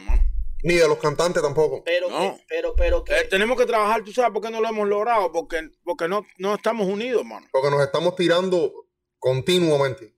ni 0.62 0.74
de 0.74 0.88
los 0.88 0.98
cantantes 0.98 1.42
tampoco. 1.42 1.82
Pero, 1.84 2.10
No. 2.10 2.36
que- 2.36 2.44
pero, 2.48 2.74
pero 2.74 3.04
que. 3.04 3.12
Eh, 3.18 3.24
tenemos 3.30 3.56
que 3.58 3.64
trabajar, 3.66 4.02
tú 4.04 4.12
sabes 4.12 4.30
por 4.32 4.42
qué 4.42 4.50
no 4.50 4.60
lo 4.60 4.68
hemos 4.68 4.88
logrado, 4.88 5.30
porque, 5.32 5.60
porque 5.84 6.08
no, 6.08 6.26
no 6.38 6.54
estamos 6.54 6.86
unidos, 6.86 7.24
mano. 7.24 7.46
Porque 7.52 7.70
nos 7.70 7.82
estamos 7.82 8.14
tirando 8.16 8.72
continuamente. 9.18 10.14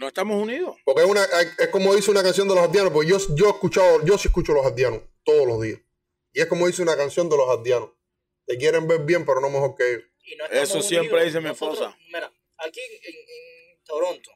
No 0.00 0.08
estamos 0.08 0.42
unidos. 0.42 0.76
Porque 0.82 1.02
es, 1.02 1.06
una, 1.06 1.22
es 1.58 1.68
como 1.68 1.94
dice 1.94 2.10
una 2.10 2.22
canción 2.22 2.48
de 2.48 2.54
los 2.54 2.64
ardianos, 2.64 2.90
porque 2.90 3.10
yo, 3.10 3.18
yo 3.36 3.46
he 3.48 3.50
escuchado, 3.50 4.02
yo 4.02 4.16
sí 4.16 4.28
escucho 4.28 4.54
los 4.54 4.64
ardianos 4.64 5.02
todos 5.24 5.46
los 5.46 5.60
días. 5.60 5.78
Y 6.32 6.40
es 6.40 6.46
como 6.46 6.66
dice 6.66 6.80
una 6.80 6.96
canción 6.96 7.28
de 7.28 7.36
los 7.36 7.46
ardianos. 7.50 7.90
Te 8.46 8.56
quieren 8.56 8.88
ver 8.88 9.00
bien, 9.02 9.26
pero 9.26 9.42
no 9.42 9.50
mejor 9.50 9.74
que 9.76 9.90
ellos. 9.90 10.04
y 10.24 10.36
no 10.36 10.46
Eso 10.46 10.80
siempre 10.80 11.10
unidos. 11.20 11.24
dice 11.26 11.40
mi 11.42 11.50
esposa. 11.50 11.94
Mira, 12.06 12.32
aquí 12.56 12.80
en, 12.80 13.14
en 13.74 13.84
Toronto, 13.84 14.30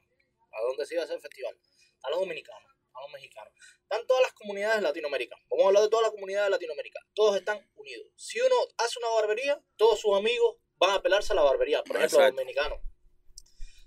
a 0.53 0.63
donde 0.69 0.85
se 0.85 0.95
iba 0.95 1.03
a 1.03 1.05
hacer 1.07 1.17
el 1.17 1.23
festival, 1.23 1.57
están 1.97 2.11
los 2.11 2.21
dominicanos, 2.21 2.71
están 2.87 3.03
los 3.03 3.13
mexicanos, 3.13 3.53
están 3.85 4.07
todas 4.07 4.23
las 4.23 4.33
comunidades 4.35 4.77
de 4.77 4.83
Latinoamérica. 4.83 5.37
Vamos 5.49 5.65
a 5.65 5.69
hablar 5.69 5.83
de 5.85 5.89
todas 5.89 6.03
las 6.03 6.13
comunidades 6.13 6.47
de 6.47 6.51
Latinoamérica. 6.51 7.01
Todos 7.15 7.37
están 7.37 7.67
unidos. 7.77 8.07
Si 8.17 8.39
uno 8.39 8.55
hace 8.77 8.99
una 8.99 9.09
barbería, 9.09 9.65
todos 9.77 9.99
sus 9.99 10.15
amigos 10.15 10.57
van 10.77 10.91
a 10.91 11.01
pelarse 11.01 11.33
a 11.33 11.37
la 11.37 11.43
barbería. 11.43 11.83
Por 11.85 11.97
ejemplo, 11.97 12.19
los 12.19 12.29
Exacto. 12.29 12.37
mexicanos. 12.45 12.79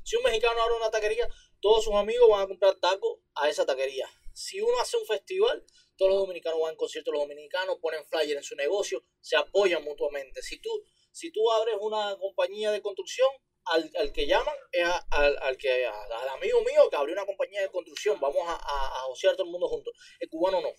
Si 0.04 0.16
un 0.16 0.24
mexicano 0.24 0.60
abre 0.62 0.76
una 0.76 0.90
taquería, 0.90 1.28
todos 1.62 1.84
sus 1.84 1.94
amigos 1.96 2.30
van 2.30 2.42
a 2.44 2.48
comprar 2.48 2.76
tacos 2.76 3.20
a 3.36 3.50
esa 3.50 3.66
taquería. 3.66 4.10
Si 4.34 4.62
uno 4.62 4.80
hace 4.80 4.98
un 4.98 5.06
festival, 5.06 5.66
todos 5.98 6.12
los 6.12 6.20
dominicanos 6.22 6.60
van 6.62 6.74
a 6.74 6.78
conciertos, 6.78 7.12
los 7.14 7.24
dominicanos 7.24 7.78
ponen 7.82 8.06
flyer 8.06 8.38
en 8.38 8.44
su 8.44 8.56
negocio, 8.56 9.04
se 9.20 9.36
apoyan 9.36 9.84
mutuamente. 9.84 10.42
Si 10.44 10.60
tú, 10.62 10.70
si 11.12 11.32
tú 11.32 11.52
abres 11.52 11.76
una 11.80 12.16
compañía 12.20 12.72
de 12.72 12.82
construcción, 12.82 13.30
al, 13.66 13.92
al 14.00 14.14
que 14.14 14.26
llaman 14.28 14.56
es 14.72 14.86
a- 14.86 15.06
al, 15.12 15.38
al 15.42 15.58
que 15.58 15.86
a- 15.86 16.04
al 16.22 16.30
amigo 16.30 16.62
mío 16.62 16.90
que 16.90 16.96
abrió 16.96 17.14
una 17.14 17.26
compañía 17.26 17.62
de 17.62 17.70
construcción, 17.70 18.18
vamos 18.20 18.44
a, 18.48 18.54
a, 18.56 19.06
todo 19.34 19.44
el 19.44 19.50
mundo 19.50 19.68
juntos. 19.68 19.94
El 20.20 20.30
cubano 20.30 20.62
no. 20.62 20.70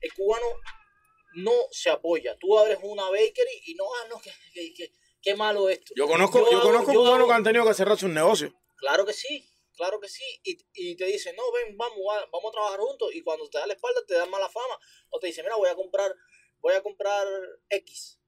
El 0.00 0.12
cubano 0.14 0.46
no 1.34 1.52
se 1.70 1.90
apoya. 1.90 2.36
Tú 2.38 2.58
abres 2.58 2.78
una 2.82 3.10
bakery 3.10 3.62
y 3.66 3.74
no, 3.74 3.84
ah, 3.84 4.06
no, 4.08 4.20
que, 4.20 4.30
que, 4.54 4.72
que- 4.74 4.92
qué 5.20 5.34
malo 5.34 5.68
esto. 5.68 5.92
Yo 5.96 6.06
conozco, 6.06 6.38
yo, 6.50 6.58
hago- 6.58 6.62
conozco 6.62 6.92
yo 6.92 7.00
cubanos 7.00 7.26
que 7.28 7.34
han 7.34 7.44
tenido 7.44 7.66
que 7.66 7.74
cerrar 7.74 7.98
sus 7.98 8.08
negocios. 8.10 8.52
Claro 8.76 9.04
que 9.04 9.12
sí, 9.12 9.49
claro 9.76 10.00
que 10.00 10.08
sí. 10.08 10.24
Y, 10.44 10.58
y 10.74 10.96
te 10.96 11.04
dicen, 11.06 11.34
no, 11.36 11.50
ven, 11.52 11.76
vamos, 11.76 11.98
va- 12.08 12.26
vamos 12.32 12.48
a 12.50 12.52
trabajar 12.52 12.80
juntos. 12.80 13.10
Y 13.14 13.22
cuando 13.22 13.48
te 13.48 13.58
da 13.58 13.66
la 13.66 13.74
espalda, 13.74 14.00
te 14.06 14.14
dan 14.14 14.30
mala 14.30 14.48
fama. 14.48 14.78
O 15.10 15.18
te 15.18 15.26
dicen, 15.28 15.44
mira, 15.44 15.56
voy 15.56 15.68
a 15.68 15.74
comprar, 15.74 16.14
voy 16.58 16.74
a 16.74 16.82
comprar 16.82 17.26
X. 17.68 18.18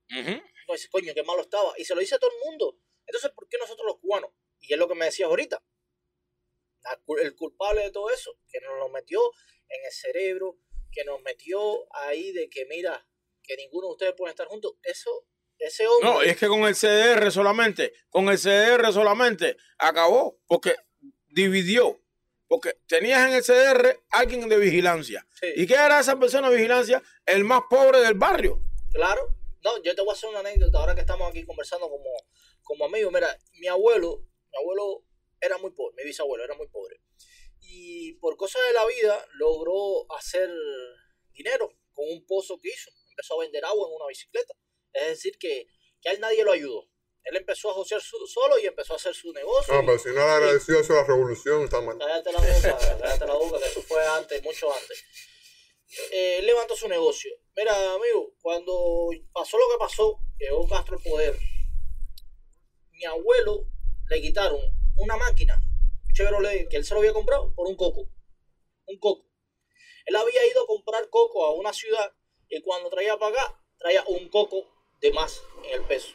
No 0.68 0.74
dices, 0.74 0.90
coño, 0.90 1.12
qué 1.14 1.22
malo 1.22 1.42
estaba. 1.42 1.72
Y 1.78 1.84
se 1.84 1.94
lo 1.94 2.00
dice 2.00 2.14
a 2.14 2.18
todo 2.18 2.30
el 2.30 2.44
mundo. 2.50 2.78
Entonces, 3.06 3.30
¿por 3.32 3.48
qué 3.48 3.58
nosotros 3.58 3.86
los 3.86 3.98
cubanos? 3.98 4.30
Y 4.60 4.72
es 4.72 4.78
lo 4.78 4.86
que 4.88 4.94
me 4.94 5.06
decías 5.06 5.28
ahorita. 5.28 5.62
El 7.20 7.36
culpable 7.36 7.82
de 7.82 7.90
todo 7.92 8.10
eso, 8.10 8.36
que 8.50 8.60
nos 8.60 8.76
lo 8.78 8.88
metió 8.88 9.20
en 9.68 9.84
el 9.84 9.92
cerebro, 9.92 10.58
que 10.90 11.04
nos 11.04 11.20
metió 11.22 11.86
ahí 11.94 12.32
de 12.32 12.48
que, 12.50 12.66
mira, 12.66 13.06
que 13.42 13.56
ninguno 13.56 13.86
de 13.88 13.92
ustedes 13.92 14.14
puede 14.16 14.30
estar 14.30 14.46
juntos. 14.48 14.74
Eso, 14.82 15.26
ese 15.58 15.86
hombre. 15.86 16.10
No, 16.10 16.22
es 16.22 16.36
que 16.36 16.48
con 16.48 16.62
el 16.64 16.74
CDR 16.74 17.30
solamente, 17.30 17.92
con 18.10 18.28
el 18.28 18.38
CDR 18.38 18.92
solamente 18.92 19.56
acabó, 19.78 20.40
porque 20.46 20.74
dividió. 21.32 21.98
Porque 22.46 22.76
tenías 22.86 23.26
en 23.26 23.34
el 23.34 23.42
CDR 23.42 23.98
alguien 24.10 24.48
de 24.48 24.58
vigilancia. 24.58 25.26
Sí. 25.40 25.46
¿Y 25.56 25.66
qué 25.66 25.74
era 25.74 26.00
esa 26.00 26.18
persona 26.18 26.50
de 26.50 26.56
vigilancia? 26.56 27.02
El 27.24 27.44
más 27.44 27.62
pobre 27.70 28.00
del 28.00 28.14
barrio. 28.14 28.62
Claro. 28.92 29.36
No, 29.64 29.82
yo 29.82 29.94
te 29.94 30.02
voy 30.02 30.10
a 30.10 30.12
hacer 30.12 30.28
una 30.28 30.40
anécdota 30.40 30.78
ahora 30.78 30.94
que 30.94 31.00
estamos 31.00 31.30
aquí 31.30 31.44
conversando 31.44 31.88
como, 31.88 32.10
como 32.62 32.84
amigos. 32.84 33.12
Mira, 33.12 33.34
mi 33.54 33.68
abuelo, 33.68 34.26
mi 34.50 34.58
abuelo 34.58 35.04
era 35.40 35.56
muy 35.58 35.70
pobre, 35.70 35.94
mi 35.96 36.04
bisabuelo 36.04 36.44
era 36.44 36.54
muy 36.54 36.68
pobre. 36.68 37.00
Y 37.60 38.14
por 38.14 38.36
cosas 38.36 38.60
de 38.66 38.74
la 38.74 38.86
vida 38.86 39.26
logró 39.34 40.12
hacer 40.16 40.50
dinero 41.32 41.72
con 41.92 42.04
un 42.10 42.26
pozo 42.26 42.58
que 42.60 42.68
hizo. 42.68 42.90
Empezó 43.08 43.40
a 43.40 43.44
vender 43.44 43.64
agua 43.64 43.88
en 43.88 43.94
una 43.94 44.06
bicicleta. 44.08 44.52
Es 44.92 45.08
decir, 45.08 45.38
que, 45.38 45.68
que 46.00 46.08
a 46.08 46.12
él 46.12 46.20
nadie 46.20 46.44
lo 46.44 46.52
ayudó. 46.52 46.88
Él 47.24 47.36
empezó 47.36 47.70
a 47.70 47.74
josear 47.74 48.00
su- 48.00 48.26
solo 48.26 48.58
y 48.58 48.66
empezó 48.66 48.94
a 48.94 48.96
hacer 48.96 49.14
su 49.14 49.32
negocio. 49.32 49.72
No, 49.74 49.80
pero 49.86 49.98
si 49.98 50.08
no 50.08 50.14
le 50.16 50.20
agradecido 50.22 50.80
eso 50.80 50.92
a 50.94 50.96
la 50.96 51.04
revolución, 51.04 51.62
está 51.64 51.80
mal. 51.80 51.96
Cállate 51.98 52.32
la 52.32 52.38
boca, 52.40 52.78
cállate 53.00 53.26
la 53.26 53.34
boca, 53.34 53.58
que 53.58 53.64
eso 53.66 53.82
fue 53.82 54.06
antes, 54.06 54.42
mucho 54.42 54.72
antes. 54.72 55.04
eh, 56.10 56.38
él 56.38 56.46
levantó 56.46 56.74
su 56.76 56.88
negocio. 56.88 57.30
Mira, 57.56 57.92
amigo, 57.94 58.34
cuando 58.40 59.10
pasó 59.32 59.56
lo 59.58 59.68
que 59.70 59.78
pasó, 59.78 60.18
llegó 60.38 60.66
Castro 60.68 60.96
al 60.96 61.02
poder, 61.02 61.38
mi 62.92 63.04
abuelo 63.04 63.66
le 64.08 64.20
quitaron 64.20 64.60
una 64.96 65.16
máquina, 65.16 65.60
un 66.06 66.12
Chevrolet, 66.14 66.68
que 66.68 66.76
él 66.76 66.84
se 66.84 66.94
lo 66.94 67.00
había 67.00 67.12
comprado 67.12 67.52
por 67.54 67.66
un 67.68 67.76
coco. 67.76 68.08
Un 68.86 68.98
coco. 68.98 69.26
Él 70.06 70.16
había 70.16 70.44
ido 70.46 70.62
a 70.62 70.66
comprar 70.66 71.08
coco 71.08 71.44
a 71.44 71.54
una 71.54 71.72
ciudad 71.72 72.12
y 72.48 72.60
cuando 72.62 72.90
traía 72.90 73.16
para 73.16 73.32
acá, 73.42 73.64
traía 73.78 74.04
un 74.08 74.28
coco 74.28 74.64
de 75.00 75.12
más 75.12 75.42
en 75.64 75.74
el 75.80 75.82
peso. 75.86 76.14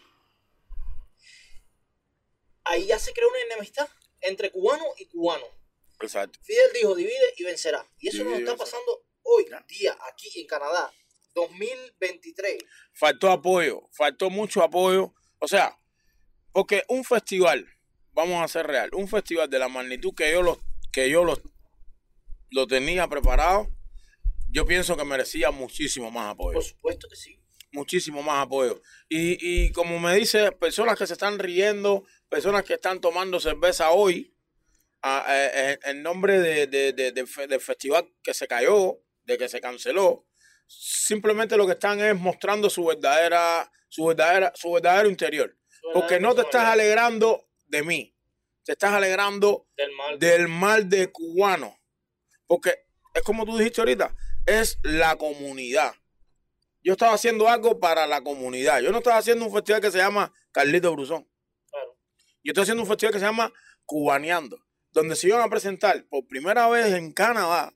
Ahí 2.70 2.86
ya 2.88 3.00
se 3.00 3.14
creó 3.14 3.30
una 3.30 3.40
enemistad 3.42 3.88
entre 4.22 4.52
cubano 4.52 4.86
y 4.98 5.06
cubano. 5.08 5.46
Exacto. 6.02 6.40
Fidel 6.44 6.72
dijo, 6.74 6.96
divide 6.96 7.34
y 7.38 7.44
vencerá. 7.44 7.86
Y 7.98 8.10
eso 8.10 8.20
nos 8.20 8.34
Divide 8.34 8.40
y 8.40 8.44
está 8.44 8.58
pasando 8.58 9.06
hoy 9.24 9.46
Ya. 9.50 9.64
día 9.68 9.98
aquí 10.12 10.30
en 10.40 10.48
Canadá, 10.48 10.92
2023. 11.34 12.58
faltó 12.94 13.32
apoyo, 13.32 13.82
faltó 13.92 14.30
mucho 14.30 14.64
apoyo. 14.64 15.14
O 15.40 15.48
sea, 15.48 15.78
porque 16.52 16.84
un 16.88 17.04
festival, 17.04 17.68
vamos 18.12 18.44
a 18.44 18.48
ser 18.48 18.68
real, 18.68 18.90
un 18.94 19.08
festival 19.08 19.50
de 19.50 19.60
la 19.60 19.68
magnitud 19.70 20.14
que 20.16 20.32
yo 20.32 20.42
lo, 20.42 20.60
que 20.92 21.10
yo 21.10 21.24
lo, 21.24 21.42
lo 22.50 22.68
tenía 22.68 23.08
preparado, 23.08 23.68
yo 24.50 24.66
pienso 24.66 24.96
que 24.98 25.04
merecía 25.04 25.52
muchísimo 25.52 26.10
más 26.10 26.32
apoyo. 26.32 26.54
Por 26.54 26.64
supuesto 26.64 27.08
que 27.10 27.16
sí. 27.16 27.40
Muchísimo 27.72 28.22
más 28.24 28.46
apoyo. 28.46 28.82
Y, 29.10 29.38
y 29.66 29.72
como 29.72 30.00
me 30.00 30.16
dice, 30.16 30.52
personas 30.54 30.98
que 30.98 31.08
se 31.08 31.14
están 31.14 31.40
riendo, 31.40 32.06
personas 32.30 32.64
que 32.64 32.74
están 32.76 33.00
tomando 33.02 33.40
cerveza 33.40 33.92
hoy, 33.92 34.34
en 35.84 36.04
nombre 36.04 36.40
de, 36.40 36.68
de- 36.68 36.94
de- 36.94 37.12
del 37.12 37.28
festival 37.60 38.08
que 38.24 38.34
se 38.34 38.48
cayó, 38.48 39.00
de 39.24 39.38
que 39.38 39.48
se 39.50 39.62
canceló, 39.62 40.28
simplemente 40.66 41.58
lo 41.58 41.66
que 41.66 41.74
están 41.74 42.00
es 42.00 42.16
mostrando 42.16 42.70
su 42.70 42.86
verdadera, 42.86 43.72
su 43.90 44.06
verdadera, 44.06 44.52
su 44.56 44.72
verdadero 44.72 45.10
interior. 45.10 45.56
Porque 45.94 46.20
no 46.20 46.36
te 46.36 46.42
estás 46.42 46.66
alegrando 46.66 47.48
de 47.68 47.84
mí, 47.84 48.16
te 48.64 48.74
estás 48.74 48.92
alegrando 48.94 49.68
del 49.78 49.92
mal. 49.94 50.20
del 50.20 50.48
mal 50.48 50.90
de 50.90 51.12
cubano. 51.12 51.78
Porque 52.48 52.86
es 53.14 53.22
como 53.22 53.46
tú 53.46 53.58
dijiste 53.58 53.82
ahorita, 53.82 54.14
es 54.46 54.80
la 54.84 55.16
comunidad. 55.16 55.94
Yo 56.88 56.94
estaba 56.94 57.12
haciendo 57.14 57.50
algo 57.50 57.82
para 57.82 58.08
la 58.08 58.22
comunidad. 58.24 58.80
Yo 58.80 58.94
no 58.94 59.00
estaba 59.00 59.18
haciendo 59.18 59.44
un 59.46 59.52
festival 59.54 59.82
que 59.82 59.92
se 59.92 59.98
llama 59.98 60.32
Carlito 60.54 60.90
Bruzón. 60.94 61.28
Claro. 61.70 61.98
Yo 62.46 62.52
estoy 62.52 62.62
haciendo 62.64 62.84
un 62.84 62.88
festival 62.88 63.12
que 63.12 63.20
se 63.20 63.26
llama 63.26 63.52
Cubaneando, 63.86 64.58
donde 64.92 65.18
se 65.18 65.28
iban 65.28 65.42
a 65.42 65.50
presentar 65.50 66.06
por 66.08 66.26
primera 66.28 66.70
vez 66.70 66.94
en 66.94 67.12
Canadá 67.12 67.74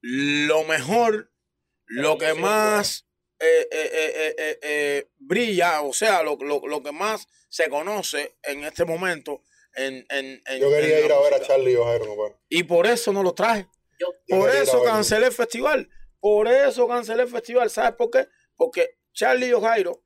lo 0.00 0.64
mejor, 0.64 1.32
lo 1.86 2.18
que 2.18 2.34
más 2.34 3.06
eh, 3.38 3.68
eh, 3.70 3.90
eh, 3.92 4.12
eh, 4.16 4.34
eh, 4.38 4.58
eh, 4.62 5.10
brilla, 5.18 5.82
o 5.82 5.92
sea, 5.92 6.24
lo, 6.24 6.36
lo- 6.40 6.66
lo 6.66 6.82
que 6.82 6.90
más 6.90 7.28
se 7.48 7.68
conoce 7.68 8.36
en 8.42 8.64
este 8.64 8.84
momento. 8.84 9.42
En, 9.74 10.04
en- 10.10 10.42
en- 10.46 10.60
Yo 10.60 10.68
quería 10.70 10.98
en 10.98 11.04
ir 11.06 11.12
a 11.12 11.20
ver 11.20 11.34
a. 11.34 11.42
Charlie 11.42 11.74
y. 11.74 12.58
Y 12.60 12.62
por 12.64 12.86
eso 12.88 13.12
no 13.12 13.22
lo 13.22 13.34
traje. 13.34 13.68
Yo, 14.00 14.08
Por 14.28 14.50
eso 14.50 14.82
cancelé 14.82 15.26
el 15.26 15.32
festival. 15.32 15.88
Por 16.26 16.48
eso 16.48 16.88
cancelé 16.88 17.22
el 17.22 17.28
festival. 17.28 17.70
¿Sabes 17.70 17.92
por 17.94 18.10
qué? 18.10 18.26
Porque 18.56 18.98
Charlie 19.12 19.46
y 19.46 19.52
Ojairo 19.52 20.02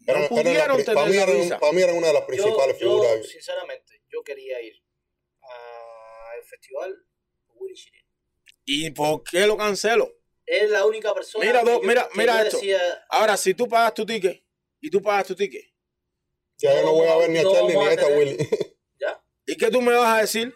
no 0.00 0.28
pudieron 0.28 0.76
la 0.76 0.84
tener 0.84 0.94
para, 0.94 1.06
mí 1.06 1.16
la 1.16 1.22
eran, 1.22 1.58
para 1.58 1.72
mí 1.72 1.80
eran 1.82 1.96
una 1.96 2.08
de 2.08 2.12
las 2.12 2.24
principales 2.24 2.78
yo, 2.78 2.86
figuras. 2.90 3.26
sinceramente, 3.26 4.02
yo 4.10 4.22
quería 4.22 4.60
ir 4.60 4.74
al 5.40 6.44
festival 6.44 6.94
Willy 7.54 7.74
Chirino. 7.74 8.06
¿Y 8.66 8.90
por 8.90 9.22
qué 9.24 9.46
lo 9.46 9.56
cancelo? 9.56 10.12
Es 10.44 10.68
la 10.68 10.84
única 10.84 11.14
persona 11.14 11.42
Mira, 11.46 11.60
que 11.64 11.70
do- 11.70 11.80
mira, 11.80 12.06
que 12.12 12.18
mira 12.18 12.42
esto. 12.42 12.58
decía, 12.58 12.78
Ahora, 13.08 13.38
si 13.38 13.54
tú 13.54 13.66
pagas 13.66 13.94
tu 13.94 14.04
ticket 14.04 14.44
y 14.78 14.90
tú 14.90 15.00
pagas 15.00 15.26
tu 15.28 15.34
ticket, 15.34 15.64
Ya 16.58 16.74
yo 16.74 16.82
no 16.82 16.92
voy 16.92 17.08
a 17.08 17.16
ver 17.16 17.30
ni 17.30 17.38
a 17.38 17.44
Charlie 17.44 17.76
ni 17.78 17.82
a 17.86 17.92
esta 17.94 18.08
Willy. 18.08 18.36
ya, 19.00 19.24
¿y 19.46 19.56
qué 19.56 19.70
tú 19.70 19.80
me 19.80 19.94
vas 19.94 20.18
a 20.18 20.20
decir? 20.20 20.54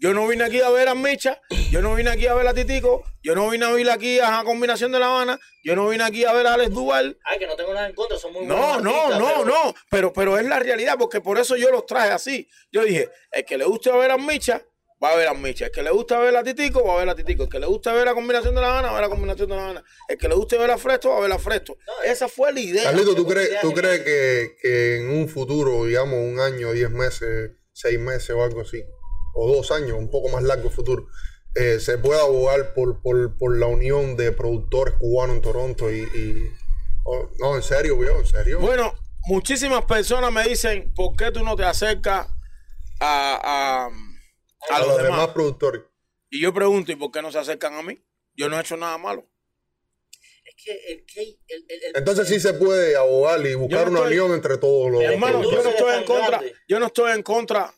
Yo 0.00 0.14
no 0.14 0.28
vine 0.28 0.44
aquí 0.44 0.60
a 0.60 0.70
ver 0.70 0.88
a 0.88 0.94
Micha, 0.94 1.40
yo 1.72 1.82
no 1.82 1.94
vine 1.96 2.10
aquí 2.10 2.26
a 2.28 2.34
ver 2.34 2.46
a 2.46 2.54
Titico, 2.54 3.02
yo 3.22 3.34
no 3.34 3.50
vine 3.50 3.64
a 3.66 3.72
ver 3.72 3.90
aquí 3.90 4.20
a 4.20 4.30
la 4.30 4.44
combinación 4.44 4.92
de 4.92 5.00
La 5.00 5.06
Habana, 5.06 5.40
yo 5.64 5.74
no 5.74 5.88
vine 5.88 6.04
aquí 6.04 6.24
a 6.24 6.32
ver 6.32 6.46
a 6.46 6.54
Alex 6.54 6.70
Duval. 6.72 7.18
ay, 7.24 7.38
que 7.40 7.46
no 7.48 7.56
tengo 7.56 7.74
nada 7.74 7.88
en 7.88 7.94
contra, 7.96 8.16
son 8.16 8.32
muy 8.32 8.46
No, 8.46 8.56
buenos 8.56 8.82
no, 8.84 8.90
artistas, 9.06 9.18
no, 9.18 9.26
pero- 9.26 9.44
no, 9.44 9.74
pero, 9.90 10.12
pero 10.12 10.38
es 10.38 10.46
la 10.46 10.60
realidad, 10.60 10.94
porque 10.98 11.20
por 11.20 11.38
eso 11.38 11.56
yo 11.56 11.70
los 11.72 11.84
traje 11.84 12.10
así. 12.10 12.48
Yo 12.70 12.84
dije, 12.84 13.10
el 13.32 13.44
que 13.44 13.58
le 13.58 13.64
guste 13.64 13.90
ver 13.90 14.12
a 14.12 14.18
Micha, 14.18 14.62
va 15.02 15.10
a 15.12 15.16
ver 15.16 15.26
a 15.28 15.34
Micha. 15.34 15.66
El 15.66 15.72
que 15.72 15.82
le 15.82 15.90
gusta 15.90 16.18
ver 16.20 16.36
a 16.36 16.44
Titico, 16.44 16.84
va 16.84 16.94
a 16.94 16.98
ver 16.98 17.08
a 17.08 17.14
Titico. 17.16 17.42
El 17.44 17.48
que 17.48 17.58
le 17.58 17.66
guste 17.66 17.90
ver 17.92 18.04
la 18.04 18.14
combinación 18.14 18.54
de 18.54 18.60
La 18.60 18.68
Habana, 18.68 18.88
va 18.92 18.98
a 18.98 19.00
ver 19.00 19.02
la 19.02 19.08
combinación 19.14 19.48
de 19.48 19.56
La 19.56 19.64
Habana. 19.64 19.84
El 20.08 20.16
que 20.16 20.28
le 20.28 20.34
guste 20.36 20.58
ver 20.58 20.70
a 20.70 20.78
Fresto, 20.78 21.10
va 21.10 21.18
a 21.18 21.20
ver 21.20 21.32
a 21.32 21.38
Fresto. 21.40 21.76
No, 21.86 22.02
Esa 22.04 22.28
fue 22.28 22.52
la 22.52 22.60
idea. 22.60 22.84
Carlito, 22.84 23.16
¿tú 23.16 23.26
crees, 23.26 23.60
¿tú 23.60 23.72
crees 23.74 24.00
que, 24.02 24.56
que 24.62 24.96
en 24.98 25.10
un 25.10 25.28
futuro, 25.28 25.84
digamos, 25.86 26.14
un 26.20 26.38
año, 26.38 26.70
diez 26.72 26.90
meses, 26.90 27.50
seis 27.72 27.98
meses 27.98 28.30
o 28.30 28.42
algo 28.44 28.60
así, 28.60 28.82
o 29.38 29.54
dos 29.54 29.70
años, 29.70 29.92
un 29.98 30.10
poco 30.10 30.28
más 30.28 30.42
largo 30.42 30.70
futuro, 30.70 31.06
eh, 31.54 31.80
se 31.80 31.98
pueda 31.98 32.22
abogar 32.22 32.74
por, 32.74 33.00
por, 33.02 33.36
por 33.38 33.56
la 33.56 33.66
unión 33.66 34.16
de 34.16 34.32
productores 34.32 34.94
cubanos 34.94 35.36
en 35.36 35.42
Toronto 35.42 35.90
y... 35.90 36.00
y- 36.00 36.50
oh, 37.04 37.30
no, 37.38 37.56
en 37.56 37.62
serio, 37.62 37.96
viejo, 37.98 38.18
en 38.18 38.26
serio. 38.26 38.60
Bueno, 38.60 38.92
muchísimas 39.26 39.84
personas 39.86 40.30
me 40.32 40.44
dicen, 40.44 40.92
¿por 40.94 41.16
qué 41.16 41.30
tú 41.32 41.42
no 41.44 41.56
te 41.56 41.64
acercas 41.64 42.28
a, 43.00 43.34
a, 43.42 43.86
a 43.86 44.76
a 44.76 44.78
los, 44.80 44.88
los 44.88 44.96
demás? 44.98 45.10
demás 45.20 45.28
productores. 45.28 45.82
Y 46.30 46.42
yo 46.42 46.52
pregunto, 46.52 46.92
¿y 46.92 46.96
por 46.96 47.10
qué 47.10 47.22
no 47.22 47.32
se 47.32 47.38
acercan 47.38 47.74
a 47.74 47.82
mí? 47.82 47.98
Yo 48.36 48.48
no 48.48 48.56
he 48.58 48.60
hecho 48.60 48.76
nada 48.76 48.98
malo. 48.98 49.24
Es 50.44 50.54
que 50.64 50.72
el, 50.92 51.04
que 51.06 51.20
el, 51.22 51.38
el, 51.48 51.82
el- 51.84 51.96
Entonces 51.96 52.28
sí 52.28 52.38
se 52.40 52.52
puede 52.54 52.96
abogar 52.96 53.44
y 53.46 53.54
buscar 53.54 53.86
no 53.86 53.90
una 53.92 54.00
estoy- 54.00 54.18
unión 54.20 54.36
entre 54.36 54.58
todos 54.58 54.90
los 54.90 55.02
Hermano, 55.02 55.42
yo 55.42 55.62
no 55.62 55.70
estoy 55.70 55.94
en 55.96 56.04
contra, 56.04 56.28
grande. 56.28 56.54
yo 56.68 56.78
no 56.80 56.86
estoy 56.86 57.12
en 57.12 57.22
contra, 57.22 57.74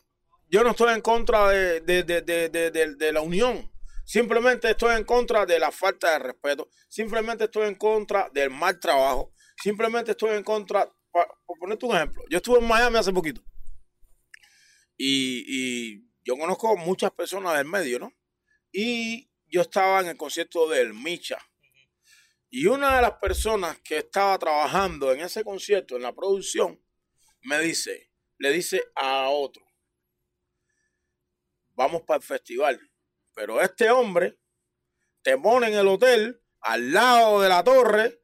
yo 0.51 0.63
no 0.63 0.71
estoy 0.71 0.93
en 0.93 1.01
contra 1.01 1.47
de, 1.47 1.79
de, 1.79 2.03
de, 2.03 2.49
de, 2.49 3.11
la 3.13 3.21
unión. 3.21 3.71
Simplemente 4.05 4.69
estoy 4.69 4.97
en 4.97 5.05
contra 5.05 5.45
de 5.45 5.57
la 5.57 5.71
falta 5.71 6.11
de 6.11 6.19
respeto. 6.19 6.69
Simplemente 6.89 7.45
estoy 7.45 7.69
en 7.69 7.75
contra 7.75 8.29
del 8.33 8.49
mal 8.49 8.77
trabajo. 8.77 9.33
Simplemente 9.55 10.11
estoy 10.11 10.31
en 10.35 10.43
contra, 10.43 10.85
pa- 11.09 11.27
por 11.45 11.57
ponerte 11.57 11.85
un 11.85 11.95
ejemplo. 11.95 12.21
Yo 12.29 12.37
estuve 12.37 12.59
en 12.59 12.67
Miami 12.67 12.97
hace 12.97 13.13
poquito. 13.13 13.41
Y, 14.97 15.45
y 15.47 16.09
yo 16.25 16.37
conozco 16.37 16.75
muchas 16.75 17.11
personas 17.11 17.55
del 17.57 17.65
medio, 17.65 17.99
¿no? 17.99 18.13
Y 18.73 19.31
yo 19.47 19.61
estaba 19.61 20.01
en 20.01 20.07
el 20.07 20.17
concierto 20.17 20.67
del 20.67 20.93
Micha. 20.93 21.37
Y 22.49 22.65
una 22.65 22.97
de 22.97 23.03
las 23.03 23.13
personas 23.13 23.79
que 23.79 23.99
estaba 23.99 24.37
trabajando 24.37 25.13
en 25.13 25.21
ese 25.21 25.45
concierto, 25.45 25.95
en 25.95 26.01
la 26.01 26.13
producción, 26.13 26.83
me 27.43 27.57
dice, 27.59 28.11
le 28.37 28.51
dice 28.51 28.83
a 28.95 29.29
otro, 29.29 29.63
vamos 31.81 32.03
para 32.03 32.17
el 32.17 32.23
festival. 32.23 32.79
Pero 33.33 33.61
este 33.61 33.89
hombre 33.89 34.37
te 35.21 35.37
pone 35.37 35.67
en 35.67 35.73
el 35.73 35.87
hotel, 35.87 36.41
al 36.59 36.91
lado 36.91 37.41
de 37.41 37.49
la 37.49 37.63
torre, 37.63 38.21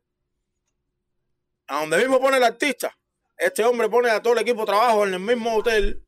a 1.68 1.82
donde 1.82 1.98
mismo 1.98 2.20
pone 2.20 2.38
el 2.38 2.44
artista. 2.44 2.98
Este 3.38 3.64
hombre 3.64 3.90
pone 3.90 4.10
a 4.10 4.22
todo 4.22 4.34
el 4.34 4.40
equipo 4.40 4.62
de 4.62 4.68
trabajo 4.68 5.06
en 5.06 5.14
el 5.14 5.20
mismo 5.20 5.56
hotel, 5.56 6.06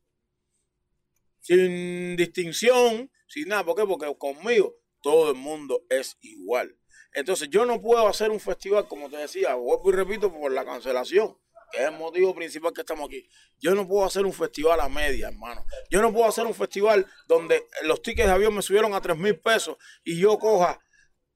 sin 1.40 2.16
distinción, 2.16 3.10
sin 3.26 3.48
nada. 3.48 3.64
¿Por 3.64 3.76
qué? 3.76 3.86
Porque 3.86 4.16
conmigo 4.16 4.76
todo 5.00 5.30
el 5.30 5.36
mundo 5.36 5.84
es 5.88 6.16
igual. 6.20 6.76
Entonces 7.12 7.48
yo 7.50 7.64
no 7.64 7.80
puedo 7.80 8.06
hacer 8.06 8.30
un 8.30 8.40
festival, 8.40 8.86
como 8.86 9.10
te 9.10 9.16
decía, 9.16 9.54
vuelvo 9.54 9.90
y 9.90 9.94
repito, 9.94 10.32
por 10.32 10.52
la 10.52 10.64
cancelación, 10.64 11.36
que 11.70 11.78
es 11.78 11.84
el 11.88 11.92
motivo 11.92 12.34
principal 12.34 12.72
que 12.72 12.80
estamos 12.80 13.08
aquí. 13.08 13.28
Yo 13.58 13.74
no 13.74 13.86
puedo 13.86 14.04
hacer 14.06 14.24
un 14.24 14.32
festival 14.32 14.80
a 14.80 14.88
media, 14.88 15.28
hermano. 15.28 15.64
Yo 15.90 16.00
no 16.02 16.12
puedo 16.12 16.26
hacer 16.26 16.46
un 16.46 16.54
festival 16.54 17.06
donde 17.28 17.66
los 17.82 18.02
tickets 18.02 18.26
de 18.26 18.34
avión 18.34 18.54
me 18.54 18.62
subieron 18.62 18.94
a 18.94 19.00
3 19.00 19.16
mil 19.16 19.38
pesos 19.38 19.76
y 20.04 20.18
yo 20.18 20.38
coja, 20.38 20.80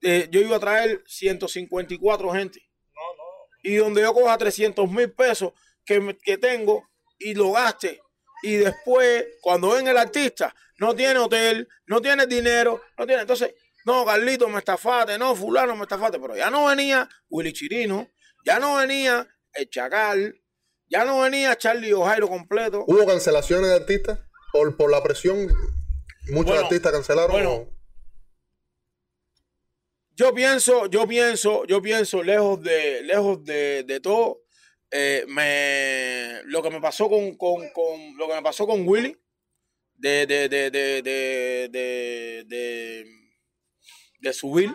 eh, 0.01 0.27
yo 0.31 0.41
iba 0.41 0.57
a 0.57 0.59
traer 0.59 1.03
154 1.07 2.31
gente 2.31 2.59
No, 2.93 3.01
no. 3.17 3.23
y 3.63 3.75
donde 3.75 4.01
yo 4.01 4.13
coja 4.13 4.37
300 4.37 4.89
mil 4.89 5.11
pesos 5.11 5.53
que, 5.85 6.17
que 6.23 6.37
tengo 6.37 6.87
y 7.17 7.33
lo 7.33 7.51
gaste. 7.53 8.01
Y 8.43 8.57
después, 8.57 9.25
cuando 9.41 9.71
ven 9.71 9.87
el 9.87 9.97
artista, 9.97 10.53
no 10.77 10.93
tiene 10.93 11.19
hotel, 11.19 11.67
no 11.87 12.01
tiene 12.01 12.27
dinero, 12.27 12.81
no 12.97 13.05
tiene. 13.07 13.21
Entonces, 13.21 13.53
no, 13.85 14.05
Carlito, 14.05 14.47
me 14.49 14.59
estafaste, 14.59 15.17
no, 15.17 15.35
Fulano, 15.35 15.75
me 15.75 15.83
estafaste. 15.83 16.19
Pero 16.19 16.35
ya 16.35 16.49
no 16.49 16.65
venía 16.65 17.07
Willy 17.29 17.53
Chirino, 17.53 18.11
ya 18.45 18.59
no 18.59 18.75
venía 18.75 19.27
el 19.55 19.69
Chacal, 19.69 20.41
ya 20.87 21.03
no 21.05 21.21
venía 21.21 21.55
Charlie 21.57 21.93
Ojairo 21.93 22.27
completo. 22.27 22.83
¿Hubo 22.87 23.05
cancelaciones 23.05 23.69
de 23.69 23.75
artistas? 23.75 24.19
Por, 24.51 24.77
por 24.77 24.89
la 24.91 25.01
presión, 25.03 25.47
muchos 26.29 26.45
Bueno, 26.51 26.61
artistas 26.63 26.91
cancelaron. 26.91 27.31
bueno. 27.31 27.53
o- 27.53 27.75
Yo 30.17 30.33
pienso, 30.33 30.85
yo 30.87 31.05
pienso, 31.07 31.65
yo 31.65 31.81
pienso, 31.81 32.23
lejos 32.23 32.61
de, 32.63 33.01
lejos 33.03 33.43
de, 33.43 33.83
de 33.83 33.99
todo, 33.99 34.43
eh, 34.91 35.25
me, 35.27 36.41
lo 36.45 36.63
que 36.63 36.69
me 36.69 36.79
pasó 36.79 37.09
con, 37.09 37.35
con, 37.35 37.67
con- 37.71 38.15
lo 38.17 38.27
que 38.29 38.35
me 38.35 38.41
pasó 38.41 38.65
con 38.65 38.87
Willy, 38.87 39.17
de, 39.95 40.25
de, 40.25 40.47
de, 40.47 40.71
de, 40.71 41.01
de, 41.01 41.69
de, 41.71 42.43
de, 42.47 43.05
de 44.19 44.33
subir 44.33 44.73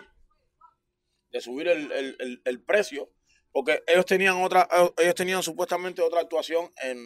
de 1.31 1.39
subir 1.41 1.69
el, 1.69 1.91
el- 1.93 2.17
el- 2.19 2.41
el 2.43 2.61
precio, 2.63 3.09
porque 3.51 3.83
ellos 3.87 4.05
tenían 4.05 4.41
otra, 4.41 4.67
ellos 4.97 5.15
tenían 5.15 5.43
supuestamente 5.43 6.01
otra 6.01 6.21
actuación 6.21 6.71
en, 6.81 6.99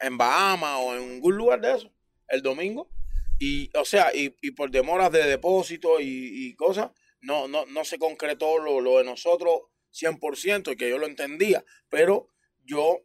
en 0.00 0.18
Bahamas 0.18 0.78
o 0.80 0.96
en 0.96 1.14
algún 1.14 1.36
lugar 1.36 1.60
de 1.60 1.74
eso, 1.74 1.92
el 2.28 2.42
domingo. 2.42 2.90
Y, 3.38 3.70
o 3.76 3.84
sea, 3.84 4.14
y, 4.14 4.36
y 4.42 4.50
por 4.50 4.70
demoras 4.70 5.10
de 5.12 5.24
depósito 5.24 6.00
y, 6.00 6.04
y 6.48 6.54
cosas, 6.56 6.90
no, 7.20 7.48
no, 7.48 7.66
no 7.66 7.84
se 7.84 7.98
concretó 7.98 8.58
lo, 8.58 8.80
lo 8.80 8.98
de 8.98 9.04
nosotros 9.04 9.62
100% 9.92 10.72
y 10.72 10.76
que 10.76 10.90
yo 10.90 10.98
lo 10.98 11.06
entendía. 11.06 11.64
Pero 11.88 12.28
yo 12.64 13.00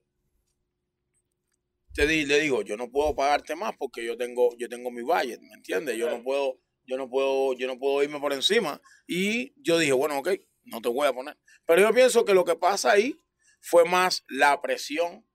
te 1.94 2.06
di, 2.08 2.26
le 2.26 2.40
digo, 2.42 2.62
yo 2.62 2.76
no 2.76 2.92
puedo 2.92 3.16
pagarte 3.16 3.56
más 3.56 3.76
porque 3.78 4.06
yo 4.06 4.18
tengo, 4.18 4.56
yo 4.58 4.68
tengo 4.68 4.92
mi 4.92 5.02
budget, 5.02 5.40
¿me 5.42 5.54
entiendes? 5.54 5.98
Yo 5.98 6.10
no 6.10 6.22
puedo, 6.24 6.60
yo 6.86 6.98
no 6.98 7.10
puedo, 7.10 7.54
yo 7.54 7.68
no 7.68 7.80
puedo 7.80 8.04
irme 8.04 8.20
por 8.20 8.34
encima. 8.34 8.82
Y 9.08 9.54
yo 9.62 9.78
dije, 9.78 9.94
bueno, 9.94 10.20
ok, 10.20 10.30
no 10.66 10.82
te 10.82 10.90
voy 10.90 11.08
a 11.08 11.14
poner. 11.14 11.38
Pero 11.66 11.82
yo 11.82 11.94
pienso 11.94 12.26
que 12.26 12.34
lo 12.34 12.46
que 12.46 12.56
pasa 12.56 12.92
ahí 12.92 13.20
fue 13.60 13.86
más 13.86 14.24
la 14.28 14.62
presión 14.62 15.26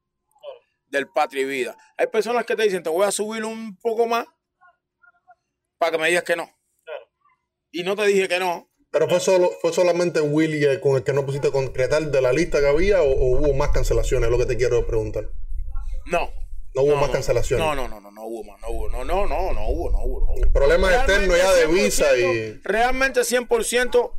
del 0.88 1.08
Patria 1.08 1.42
y 1.42 1.46
Vida. 1.46 1.76
Hay 1.96 2.06
personas 2.08 2.44
que 2.44 2.56
te 2.56 2.62
dicen, 2.64 2.82
te 2.82 2.90
voy 2.90 3.06
a 3.06 3.10
subir 3.10 3.44
un 3.44 3.76
poco 3.78 4.06
más 4.06 4.26
para 5.78 5.92
que 5.92 5.98
me 5.98 6.08
digas 6.08 6.24
que 6.24 6.36
no. 6.36 6.44
Claro. 6.84 7.04
Y 7.70 7.82
no 7.82 7.96
te 7.96 8.06
dije 8.06 8.28
que 8.28 8.38
no. 8.38 8.68
Pero 8.90 9.08
fue 9.08 9.20
solo, 9.20 9.50
fue 9.60 9.72
solamente 9.72 10.20
Willy 10.20 10.64
el 10.64 10.80
con 10.80 10.96
el 10.96 11.04
que 11.04 11.12
no 11.12 11.24
pusiste 11.24 11.52
concretar 11.52 12.02
de 12.10 12.20
la 12.20 12.32
lista 12.32 12.60
que 12.60 12.66
había 12.66 13.02
o, 13.02 13.08
o 13.10 13.38
hubo 13.38 13.54
más 13.54 13.70
cancelaciones, 13.70 14.26
es 14.26 14.32
lo 14.32 14.38
que 14.38 14.46
te 14.46 14.56
quiero 14.56 14.84
preguntar. 14.86 15.28
No. 16.06 16.30
No 16.74 16.82
hubo 16.82 16.90
No, 16.90 16.96
más 16.96 17.08
no, 17.08 17.12
cancelaciones. 17.12 17.64
No, 17.64 17.74
no, 17.74 17.88
no, 17.88 18.00
no, 18.00 18.10
no 18.10 18.24
hubo 18.24 18.44
más, 18.44 18.60
no 18.60 18.68
hubo, 18.68 18.88
no, 18.88 19.04
no, 19.04 19.26
no, 19.26 19.52
no 19.52 19.68
hubo, 19.68 19.90
no 19.90 19.98
hubo, 20.04 20.20
no 20.20 20.26
hubo. 20.32 20.52
Problemas 20.52 20.92
externos 20.92 21.36
ya 21.36 21.52
de 21.52 21.68
100%, 21.68 21.72
visa 21.72 22.16
y. 22.16 22.52
Realmente 22.62 23.20
100%, 23.20 24.12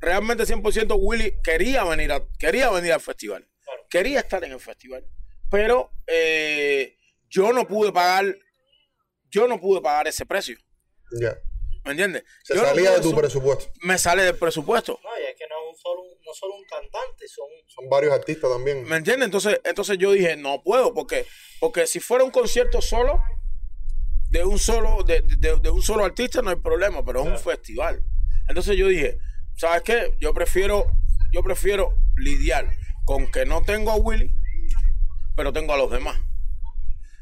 realmente 0.00 0.44
100% 0.44 0.96
Willy 0.98 1.34
quería 1.42 1.84
venir, 1.84 2.12
a, 2.12 2.22
quería 2.38 2.70
venir 2.70 2.92
al 2.92 3.00
festival. 3.00 3.46
Claro. 3.64 3.86
Quería 3.90 4.20
estar 4.20 4.42
en 4.44 4.52
el 4.52 4.60
festival. 4.60 5.04
Pero 5.50 5.92
eh, 6.06 6.96
yo 7.28 7.52
no 7.52 7.66
pude 7.66 7.92
pagar, 7.92 8.36
yo 9.30 9.46
no 9.48 9.60
pude 9.60 9.80
pagar 9.80 10.08
ese 10.08 10.24
precio. 10.26 10.56
Ya. 11.20 11.36
¿Me 11.84 11.92
entiendes? 11.92 12.24
Se 12.44 12.54
Yo 12.54 12.60
salía 12.64 12.90
de 12.92 13.00
tu 13.00 13.10
su- 13.10 13.16
presupuesto. 13.16 13.72
Me 13.82 13.96
sale 13.98 14.22
del 14.22 14.36
presupuesto. 14.36 15.00
No, 15.02 15.08
y 15.18 15.26
es 15.30 15.36
que 15.36 15.46
no 15.48 15.54
es 15.64 15.70
un 15.70 15.76
solo, 15.76 16.02
no 16.26 16.34
solo 16.34 16.54
un 16.56 16.64
cantante, 16.64 17.26
son 17.26 17.46
Son 17.68 17.88
varios 17.88 18.12
artistas 18.12 18.50
también. 18.50 18.84
¿Me 18.84 18.96
entiendes? 18.96 19.24
Entonces, 19.26 19.60
entonces 19.64 19.96
yo 19.98 20.12
dije, 20.12 20.36
no 20.36 20.62
puedo, 20.62 20.92
porque, 20.92 21.26
porque 21.58 21.86
si 21.86 21.98
fuera 21.98 22.22
un 22.22 22.30
concierto 22.30 22.82
solo, 22.82 23.18
de 24.28 24.44
un 24.44 24.58
solo, 24.58 25.02
de, 25.04 25.22
de- 25.22 25.58
de 25.58 25.70
un 25.70 25.82
solo 25.82 26.04
artista, 26.04 26.42
no 26.42 26.50
hay 26.50 26.56
problema, 26.56 27.02
pero 27.04 27.22
es 27.22 27.26
un 27.28 27.38
festival. 27.38 28.04
Entonces 28.48 28.76
yo 28.76 28.86
dije, 28.88 29.18
¿sabes 29.60 29.82
qué? 29.82 30.16
Yo 30.18 30.32
prefiero, 30.32 30.90
yo 31.32 31.42
prefiero 31.42 31.94
lidiar 32.16 32.66
con 33.04 33.30
que 33.30 33.44
no 33.44 33.60
tengo 33.62 33.90
a 33.90 33.96
Willy, 33.96 34.34
pero 35.36 35.52
tengo 35.52 35.74
a 35.74 35.76
los 35.76 35.90
demás. 35.90 36.18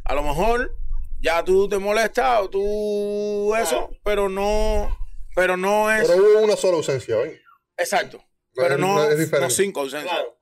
A 0.05 0.15
lo 0.15 0.23
mejor 0.23 0.79
ya 1.21 1.43
tú 1.43 1.69
te 1.69 1.79
molestas 1.79 2.43
o 2.43 2.49
tú 2.49 3.57
eso, 3.57 3.91
pero 4.05 4.29
no, 4.29 4.97
pero 5.35 5.57
no 5.57 5.91
es 5.91 6.07
Pero 6.09 6.23
hubo 6.23 6.43
una 6.43 6.55
sola 6.57 6.77
ausencia, 6.77 7.17
¿ven? 7.17 7.37
exacto. 7.77 8.25
Pero 8.55 8.79
no, 8.79 9.03
es 9.03 9.19
diferente. 9.19 9.41
no 9.41 9.51
cinco 9.51 9.81
ausencias. 9.81 10.13
Claro. 10.13 10.39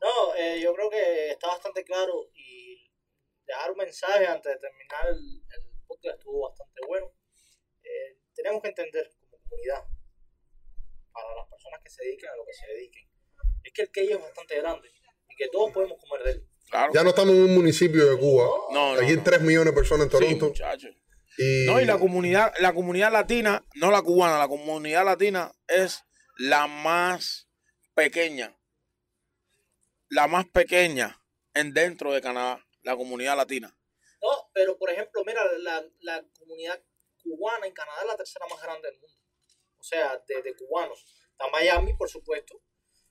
No, 0.00 0.34
eh, 0.34 0.60
yo 0.62 0.74
creo 0.74 0.88
que 0.88 1.30
está 1.32 1.48
bastante 1.48 1.84
claro 1.84 2.24
y 2.34 2.90
dejar 3.46 3.70
un 3.70 3.76
mensaje 3.76 4.26
antes 4.26 4.50
de 4.50 4.58
terminar 4.58 5.08
el, 5.08 5.18
el 5.18 5.86
podcast 5.86 6.16
estuvo 6.18 6.48
bastante 6.48 6.80
bueno. 6.88 7.06
Eh, 7.82 8.18
tenemos 8.34 8.62
que 8.62 8.68
entender 8.68 9.10
como 9.20 9.42
comunidad, 9.42 9.84
para 11.12 11.34
las 11.36 11.48
personas 11.48 11.80
que 11.82 11.90
se 11.90 12.04
dediquen 12.04 12.28
a 12.30 12.36
lo 12.36 12.44
que 12.44 12.52
se 12.54 12.66
dediquen, 12.72 13.08
es 13.64 13.72
que 13.72 13.82
el 13.82 13.90
que 13.90 14.04
es 14.04 14.20
bastante 14.20 14.56
grande 14.60 14.88
y 15.28 15.36
que 15.36 15.48
todos 15.48 15.72
podemos 15.72 15.98
comer 16.00 16.24
de 16.24 16.30
él. 16.32 16.46
Claro. 16.70 16.92
Ya 16.94 17.02
no 17.02 17.10
estamos 17.10 17.34
en 17.34 17.42
un 17.42 17.54
municipio 17.54 18.06
de 18.08 18.18
Cuba. 18.18 18.44
No, 18.72 18.94
no, 18.94 19.00
Aquí 19.00 19.10
hay 19.10 19.16
no. 19.16 19.22
3 19.24 19.40
millones 19.42 19.66
de 19.66 19.72
personas 19.72 20.06
en 20.06 20.10
Sí, 20.12 20.18
Toronto. 20.18 20.46
muchachos. 20.46 20.90
y, 21.38 21.66
No, 21.66 21.80
y 21.80 21.84
la 21.84 21.98
comunidad, 21.98 22.52
la 22.60 22.72
comunidad 22.72 23.10
latina, 23.12 23.66
no 23.74 23.90
la 23.90 24.02
cubana, 24.02 24.38
la 24.38 24.46
comunidad 24.48 25.04
latina 25.04 25.50
es 25.66 26.04
la 26.38 26.66
más 26.68 27.48
pequeña, 27.94 28.56
la 30.08 30.26
más 30.28 30.46
pequeña 30.46 31.20
en 31.54 31.72
dentro 31.74 32.12
de 32.12 32.20
Canadá, 32.20 32.64
la 32.82 32.96
comunidad 32.96 33.36
latina. 33.36 33.76
No, 34.22 34.28
pero 34.54 34.78
por 34.78 34.90
ejemplo, 34.90 35.22
mira, 35.26 35.42
la, 35.58 35.84
la 36.00 36.24
comunidad 36.38 36.80
cubana 37.22 37.66
en 37.66 37.72
Canadá 37.72 37.98
es 38.02 38.06
la 38.06 38.16
tercera 38.16 38.46
más 38.48 38.62
grande 38.62 38.88
del 38.90 39.00
mundo. 39.00 39.19
O 39.80 39.82
sea, 39.82 40.22
de, 40.28 40.54
cubanos. 40.56 41.04
Está 41.32 41.48
Miami, 41.50 41.94
por 41.94 42.08
supuesto. 42.08 42.60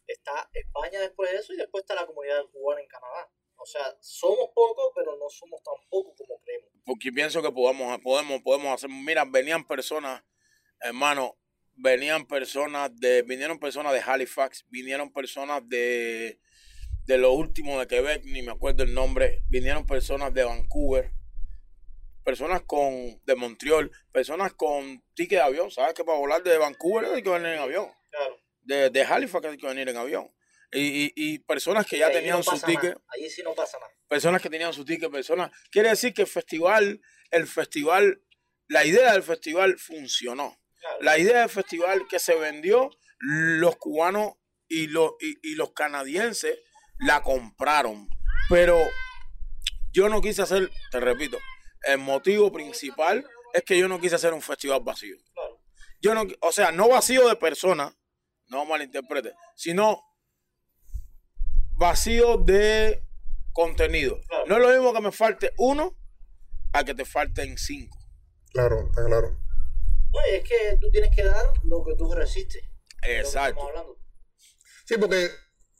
Está 0.06 0.50
España 0.54 1.00
después 1.00 1.32
de 1.32 1.38
eso 1.38 1.54
y 1.54 1.58
después 1.58 1.84
está 1.84 1.96
la 1.96 2.06
comunidad 2.06 2.46
cubana 2.52 2.82
en 2.82 2.88
Canadá. 2.88 3.32
O 3.56 3.66
sea, 3.66 3.98
somos 4.00 4.50
pocos, 4.54 4.92
pero 4.96 5.18
no 5.18 5.30
somos 5.30 5.62
tan 5.64 5.76
pocos 5.90 6.14
como 6.18 6.40
creemos. 6.42 6.70
Porque 6.86 7.12
pienso 7.12 7.42
que 7.42 7.52
podemos, 7.52 8.00
podemos, 8.02 8.42
podemos 8.42 8.74
hacer. 8.74 8.90
Mira, 8.90 9.26
venían 9.26 9.68
personas, 9.68 10.24
hermano, 10.80 11.38
venían 11.76 12.26
personas 12.26 12.96
de, 13.00 13.24
vinieron 13.24 13.60
personas 13.60 13.94
de 13.94 14.02
Halifax, 14.02 14.66
vinieron 14.70 15.12
personas 15.12 15.68
de, 15.68 16.40
de 17.06 17.18
lo 17.18 17.34
último 17.34 17.80
de 17.80 17.88
Quebec, 17.88 18.24
ni 18.26 18.42
me 18.42 18.52
acuerdo 18.52 18.84
el 18.84 18.94
nombre, 18.94 19.42
vinieron 19.48 19.86
personas 19.86 20.34
de 20.34 20.44
Vancouver, 20.44 21.12
personas 22.24 22.62
con, 22.66 23.22
de 23.26 23.36
Montreal, 23.36 23.92
personas 24.12 24.54
con 24.54 25.04
ticket 25.14 25.40
de 25.40 25.44
avión, 25.44 25.72
¿sabes 25.72 25.94
que 25.94 26.04
para 26.04 26.18
volar 26.18 26.44
de 26.44 26.58
Vancouver 26.58 27.06
hay 27.06 27.24
que 27.24 27.30
venir 27.30 27.54
en 27.54 27.60
avión? 27.60 27.90
Claro. 28.10 28.38
De, 28.62 28.90
de 28.90 29.02
Halifax 29.04 29.46
hay 29.46 29.58
que 29.58 29.68
venir 29.68 29.90
en 29.90 29.98
avión. 29.98 30.32
Y, 30.72 31.06
y, 31.06 31.14
y 31.16 31.40
personas 31.40 31.88
que 31.88 31.98
ya 31.98 32.12
tenían 32.12 32.38
no 32.38 32.44
su 32.44 32.60
ticket 32.60 32.92
nada. 32.92 33.02
Allí 33.16 33.30
sí 33.30 33.42
no 33.44 33.56
pasa 33.56 33.80
nada. 33.80 33.92
personas 34.08 34.42
que 34.42 34.50
tenían 34.50 34.72
su 34.74 34.86
ticket, 34.86 35.12
personas. 35.12 35.50
Quiere 35.72 35.90
decir 35.90 36.14
que 36.14 36.22
el 36.22 36.28
festival, 36.28 37.02
el 37.32 37.48
festival, 37.48 38.22
la 38.68 38.86
idea 38.86 39.14
del 39.14 39.24
festival 39.24 39.80
funcionó. 39.80 40.62
Claro. 40.80 40.98
La 41.02 41.18
idea 41.18 41.40
del 41.40 41.50
festival 41.50 42.08
que 42.08 42.20
se 42.20 42.36
vendió, 42.36 42.92
los 43.20 43.78
cubanos 43.78 44.34
y 44.68 44.88
los, 44.88 45.14
y, 45.20 45.40
y 45.42 45.56
los 45.56 45.74
canadienses 45.74 46.60
la 47.00 47.24
compraron. 47.24 48.08
Pero 48.48 48.78
yo 49.92 50.08
no 50.08 50.22
quise 50.22 50.44
hacer, 50.44 50.70
te 50.92 51.00
repito, 51.00 51.40
el 51.84 51.98
motivo 51.98 52.52
principal 52.52 53.26
es 53.54 53.64
que 53.64 53.78
yo 53.78 53.88
no 53.88 54.00
quise 54.00 54.16
hacer 54.16 54.34
un 54.34 54.42
festival 54.42 54.82
vacío. 54.84 55.16
Claro. 55.34 55.62
Yo 56.02 56.14
no, 56.14 56.26
o 56.42 56.52
sea, 56.52 56.72
no 56.72 56.90
vacío 56.90 57.28
de 57.28 57.36
personas, 57.36 57.94
no 58.48 58.66
malinterprete, 58.66 59.34
sino 59.56 60.02
vacío 61.76 62.38
de 62.38 63.04
contenido. 63.54 64.20
No 64.48 64.56
es 64.56 64.62
lo 64.62 64.70
mismo 64.70 64.94
que 64.94 65.02
me 65.02 65.12
falte 65.12 65.54
uno 65.58 65.98
a 66.74 66.84
que 66.84 66.94
te 66.94 67.06
falten 67.06 67.58
cinco. 67.58 67.98
Claro, 68.52 68.88
está 68.88 69.06
claro. 69.06 69.40
No, 70.12 70.28
y 70.32 70.36
es 70.36 70.44
que 70.44 70.78
tú 70.80 70.90
tienes 70.92 71.16
que 71.16 71.24
dar 71.24 71.46
lo 71.64 71.84
que 71.84 71.96
tú 71.96 72.12
resistes. 72.14 72.64
Exacto. 73.04 73.62
Sí, 74.86 74.96
porque 74.98 75.30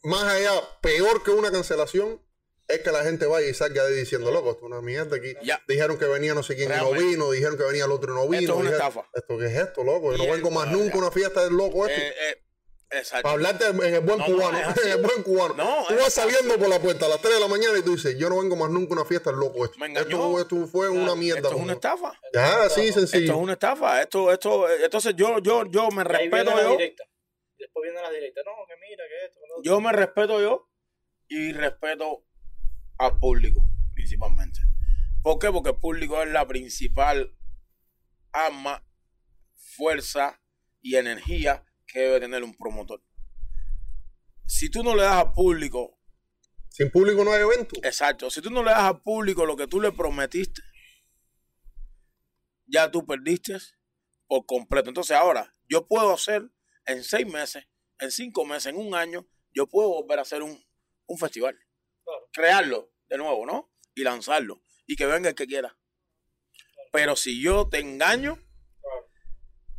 más 0.04 0.24
allá, 0.24 0.52
peor 0.82 1.24
que 1.24 1.32
una 1.32 1.52
cancelación, 1.52 2.22
es 2.70 2.80
que 2.82 2.92
la 2.92 3.04
gente 3.04 3.26
vaya 3.26 3.48
y 3.48 3.54
salga 3.56 3.84
de 3.84 3.94
ahí 3.94 4.00
diciendo, 4.00 4.30
loco, 4.32 4.52
esto 4.52 4.66
es 4.66 4.72
una 4.72 4.82
mierda 4.82 5.18
aquí. 5.18 5.34
Ya. 5.42 5.60
Dijeron 5.68 5.98
que 5.98 6.06
venía 6.06 6.36
no 6.36 6.44
sé 6.44 6.56
quién 6.56 6.72
y 6.72 6.76
no 6.78 6.92
vino, 6.92 7.32
dijeron 7.32 7.58
que 7.58 7.64
venía 7.64 7.86
el 7.86 7.92
otro 7.92 8.14
y 8.14 8.16
no 8.16 8.28
vino. 8.28 8.40
Esto 8.42 8.54
es 8.54 8.60
una 8.60 8.70
dijeron, 8.70 8.88
estafa. 8.90 9.10
¿Esto 9.14 9.38
qué 9.40 9.46
es 9.48 9.56
esto, 9.56 9.84
loco? 9.84 10.16
Yo 10.16 10.24
no 10.24 10.32
vengo 10.32 10.52
más 10.52 10.68
nunca 10.72 10.94
a 10.94 10.98
una 11.00 11.12
fiesta 11.12 11.44
del 11.44 11.54
loco 11.54 11.88
este. 11.88 12.08
Eh, 12.10 12.14
eh, 12.30 12.44
exacto. 12.92 13.24
Para 13.24 13.34
hablarte 13.34 13.66
en 13.66 13.96
el 13.96 14.02
buen 14.02 14.20
No, 14.20 14.28
no, 14.28 14.36
cubano, 14.36 14.60
en 14.84 14.92
el 14.92 15.02
buen 15.02 15.24
cubano. 15.24 15.54
No, 15.56 15.86
tú 15.88 15.96
vas 15.96 16.14
saliendo 16.14 16.60
por 16.60 16.70
la 16.70 16.80
puerta 16.80 17.08
a 17.08 17.10
las 17.10 17.20
3 17.22 17.34
de 17.34 17.40
la 17.40 17.48
mañana 17.48 17.76
y 17.80 17.82
tú 17.82 17.96
dices, 17.96 18.16
yo 18.20 18.30
no 18.30 18.40
vengo 18.40 18.56
más 18.56 18.70
nunca 18.70 18.94
a 18.94 18.98
una 18.98 19.06
fiesta 19.06 19.32
del 19.32 19.40
loco 19.40 19.66
este. 19.66 19.80
Me 19.80 19.88
engañó. 19.88 20.40
Esto, 20.40 20.58
esto 20.58 20.68
fue 20.68 20.90
una 20.90 21.16
mierda. 21.16 21.40
Esto 21.40 21.56
es 21.56 21.64
una 21.64 21.74
estafa. 21.74 22.14
Ya, 22.36 22.64
así 22.66 22.82
Esto 22.82 23.00
sencillo. 23.00 23.34
es 23.34 23.40
una 23.40 23.54
estafa. 23.54 24.00
Esto, 24.00 24.32
esto, 24.32 24.70
entonces 24.70 25.16
yo, 25.16 25.40
yo, 25.40 25.64
yo 25.72 25.90
me 25.90 26.04
respeto 26.04 26.52
viene 26.52 26.56
la 26.56 26.62
yo. 26.62 26.78
después 27.58 27.84
viene 27.84 28.00
la 28.00 28.12
directa. 28.12 28.42
No, 28.46 28.52
que 28.68 28.76
mira, 28.88 29.04
que 29.08 29.26
esto. 29.26 29.40
Yo 29.64 29.82
me 29.82 29.92
respeto 29.92 30.40
yo 30.40 30.70
y 31.28 31.52
respeto 31.54 32.26
al 33.00 33.18
público, 33.18 33.62
principalmente. 33.94 34.60
¿Por 35.24 35.40
qué? 35.40 35.50
Porque 35.52 35.70
el 35.72 35.78
público 35.78 36.22
es 36.22 36.30
la 36.30 36.48
principal 36.48 37.36
arma, 38.32 38.86
fuerza 39.56 40.42
y 40.82 40.96
energía 40.96 41.66
que 41.88 42.00
debe 42.02 42.20
tener 42.20 42.44
un 42.44 42.56
promotor. 42.56 43.04
Si 44.46 44.70
tú 44.70 44.84
no 44.84 44.96
le 44.96 45.04
das 45.04 45.26
al 45.26 45.34
público, 45.34 46.00
Sin 46.70 46.92
público 46.92 47.24
no 47.24 47.32
hay 47.32 47.42
evento. 47.42 47.80
exacto, 47.84 48.30
si 48.30 48.42
tú 48.42 48.50
no 48.50 48.64
le 48.64 48.72
das 48.72 48.84
al 48.84 49.02
público 49.02 49.46
lo 49.46 49.56
que 49.56 49.68
tú 49.68 49.80
le 49.82 49.92
prometiste, 49.92 50.62
ya 52.68 52.92
tú 52.92 53.06
perdiste 53.06 53.58
por 54.28 54.46
completo. 54.46 54.90
Entonces 54.90 55.16
ahora, 55.18 55.56
yo 55.68 55.88
puedo 55.88 56.14
hacer 56.14 56.52
en 56.86 57.04
seis 57.04 57.26
meses, 57.28 57.66
en 58.00 58.12
cinco 58.12 58.46
meses, 58.46 58.68
en 58.68 58.78
un 58.78 58.94
año, 58.96 59.28
yo 59.54 59.68
puedo 59.68 59.90
volver 59.90 60.20
a 60.20 60.24
hacer 60.24 60.44
un, 60.44 60.64
un 61.08 61.18
festival. 61.18 61.58
Claro. 62.10 62.30
Crearlo 62.34 62.92
de 63.08 63.18
nuevo, 63.18 63.46
¿no? 63.46 63.72
Y 63.96 64.04
lanzarlo. 64.04 64.62
Y 64.88 64.96
que 64.96 65.06
venga 65.06 65.30
el 65.30 65.36
que 65.36 65.46
quiera. 65.48 65.78
Pero 66.92 67.16
si 67.16 67.42
yo 67.42 67.68
te 67.70 67.80
engaño. 67.80 68.38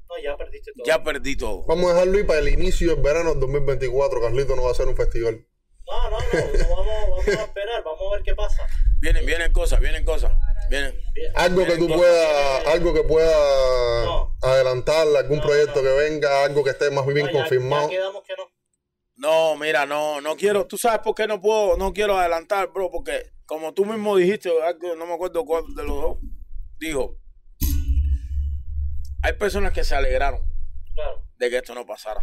No, 0.08 0.18
ya 0.22 0.36
perdiste 0.36 0.72
todo. 0.74 0.84
ya 0.86 1.02
perdí 1.04 1.36
todo. 1.36 1.64
Vamos 1.66 1.90
a 1.90 1.94
dejarlo 1.94 2.18
ahí 2.18 2.24
para 2.24 2.40
el 2.40 2.48
inicio 2.48 2.94
del 2.94 3.02
verano 3.02 3.30
del 3.30 3.40
2024. 3.40 4.20
Carlito 4.20 4.56
no 4.56 4.62
va 4.62 4.68
a 4.68 4.72
hacer 4.72 4.88
un 4.88 4.96
festival. 4.96 5.46
No, 5.86 6.10
no, 6.10 6.18
no, 6.18 6.18
no 6.18 6.76
vamos, 6.76 6.86
vamos 7.10 7.26
a 7.28 7.42
esperar, 7.44 7.82
vamos 7.84 8.00
a 8.12 8.14
ver 8.16 8.22
qué 8.24 8.34
pasa. 8.34 8.62
Vienen, 9.00 9.26
vienen 9.26 9.52
cosas, 9.52 9.80
vienen 9.80 10.04
cosas. 10.04 10.32
Vienen. 10.68 10.94
Algo 11.34 11.64
que 11.64 11.76
tú 11.78 11.88
puedas, 11.88 12.66
algo 12.66 12.94
que 12.94 13.02
pueda 13.02 14.04
No. 14.04 14.36
adelantar, 14.42 15.06
algún 15.16 15.38
No, 15.38 15.44
proyecto 15.44 15.76
no. 15.76 15.82
que 15.82 15.94
venga, 15.94 16.44
algo 16.44 16.62
que 16.62 16.70
esté 16.70 16.90
más 16.90 17.06
bien 17.06 17.26
No, 17.26 17.32
ya- 17.32 17.38
confirmado. 17.40 17.88
Ya 17.90 17.96
quedamos 17.96 18.22
que 18.24 18.34
no. 18.36 18.44
No, 19.20 19.54
mira, 19.56 19.84
no, 19.84 20.20
no 20.22 20.34
quiero. 20.34 20.66
¿Tú 20.66 20.78
sabes 20.78 21.00
por 21.00 21.14
qué 21.14 21.26
no 21.26 21.40
puedo, 21.42 21.76
no 21.76 21.92
quiero 21.92 22.16
adelantar, 22.16 22.72
bro? 22.72 22.90
Porque 22.90 23.32
como 23.44 23.74
tú 23.74 23.84
mismo 23.84 24.16
dijiste, 24.16 24.50
algo, 24.62 24.96
no 24.96 25.04
me 25.06 25.12
acuerdo 25.12 25.44
cuál 25.44 25.62
de 25.76 25.84
los 25.84 25.94
dos, 26.00 26.18
dijo, 26.78 27.18
hay 29.22 29.32
personas 29.34 29.72
que 29.72 29.84
se 29.84 29.94
alegraron 29.94 30.40
Claro. 30.94 31.22
de 31.36 31.50
que 31.50 31.58
esto 31.58 31.74
no 31.74 31.84
pasara. 31.86 32.22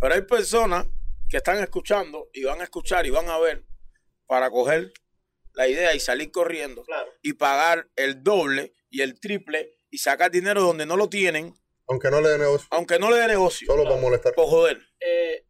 Pero 0.00 0.14
hay 0.14 0.22
personas 0.22 0.86
que 1.28 1.36
están 1.36 1.58
escuchando 1.62 2.28
y 2.32 2.44
van 2.44 2.60
a 2.60 2.64
escuchar 2.64 3.06
y 3.06 3.10
van 3.10 3.28
a 3.28 3.38
ver 3.38 3.66
para 4.26 4.50
coger 4.50 4.90
la 5.52 5.68
idea 5.68 5.94
y 5.94 6.00
salir 6.00 6.30
corriendo 6.30 6.82
Claro. 6.84 7.10
y 7.22 7.34
pagar 7.34 7.88
el 7.96 8.22
doble 8.22 8.72
y 8.88 9.02
el 9.02 9.20
triple 9.20 9.74
y 9.90 9.98
sacar 9.98 10.30
dinero 10.30 10.62
donde 10.62 10.86
no 10.86 10.96
lo 10.96 11.08
tienen, 11.10 11.54
Aunque 11.88 12.10
no 12.10 12.20
le 12.22 12.28
dé 12.30 12.38
negocio, 12.38 12.68
aunque 12.70 12.98
no 12.98 13.10
le 13.10 13.16
dé 13.18 13.26
negocio. 13.28 13.66
solo 13.66 13.84
para 13.84 13.96
molestar. 14.00 14.32
Por 14.34 14.46
joder. 14.46 14.78
Eh, 15.00 15.44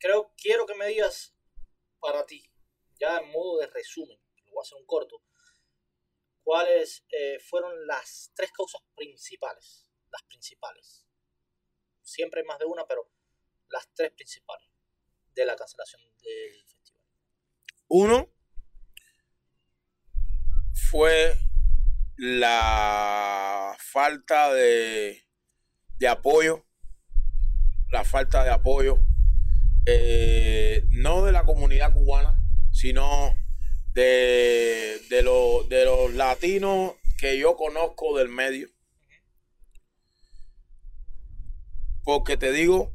creo, 0.00 0.32
quiero 0.36 0.66
que 0.66 0.74
me 0.74 0.86
digas 0.86 1.36
para 2.00 2.26
ti, 2.26 2.50
ya 2.98 3.18
en 3.18 3.30
modo 3.30 3.60
de 3.60 3.66
resumen, 3.68 4.18
lo 4.46 4.52
voy 4.52 4.60
a 4.60 4.62
hacer 4.62 4.78
un 4.78 4.86
corto, 4.86 5.22
cuáles 6.42 7.04
eh, 7.10 7.38
fueron 7.38 7.86
las 7.86 8.32
tres 8.34 8.50
causas 8.50 8.80
principales, 8.96 9.90
las 10.10 10.22
principales. 10.24 11.06
Siempre 12.02 12.40
hay 12.40 12.46
más 12.46 12.58
de 12.58 12.64
una, 12.64 12.86
pero 12.86 13.08
las 13.68 13.88
tres 13.94 14.10
principales 14.12 14.68
de 15.34 15.44
la 15.44 15.54
cancelación 15.54 16.02
del 16.02 16.64
festival. 16.66 17.06
Uno 17.88 18.32
fue 20.90 21.36
la 22.16 23.76
falta 23.78 24.52
de, 24.52 25.24
de 25.98 26.08
apoyo, 26.08 26.66
la 27.90 28.04
falta 28.04 28.42
de 28.42 28.50
apoyo, 28.50 28.98
eh, 29.86 30.84
no 30.90 31.24
de 31.24 31.32
la 31.32 31.44
comunidad 31.44 31.92
cubana, 31.92 32.40
sino 32.72 33.34
de, 33.94 35.00
de, 35.10 35.22
lo- 35.22 35.64
de 35.64 35.84
los 35.84 36.14
latinos 36.14 36.94
que 37.18 37.38
yo 37.38 37.56
conozco 37.56 38.16
del 38.16 38.28
medio. 38.28 38.68
Porque 42.04 42.36
te 42.36 42.52
digo, 42.52 42.94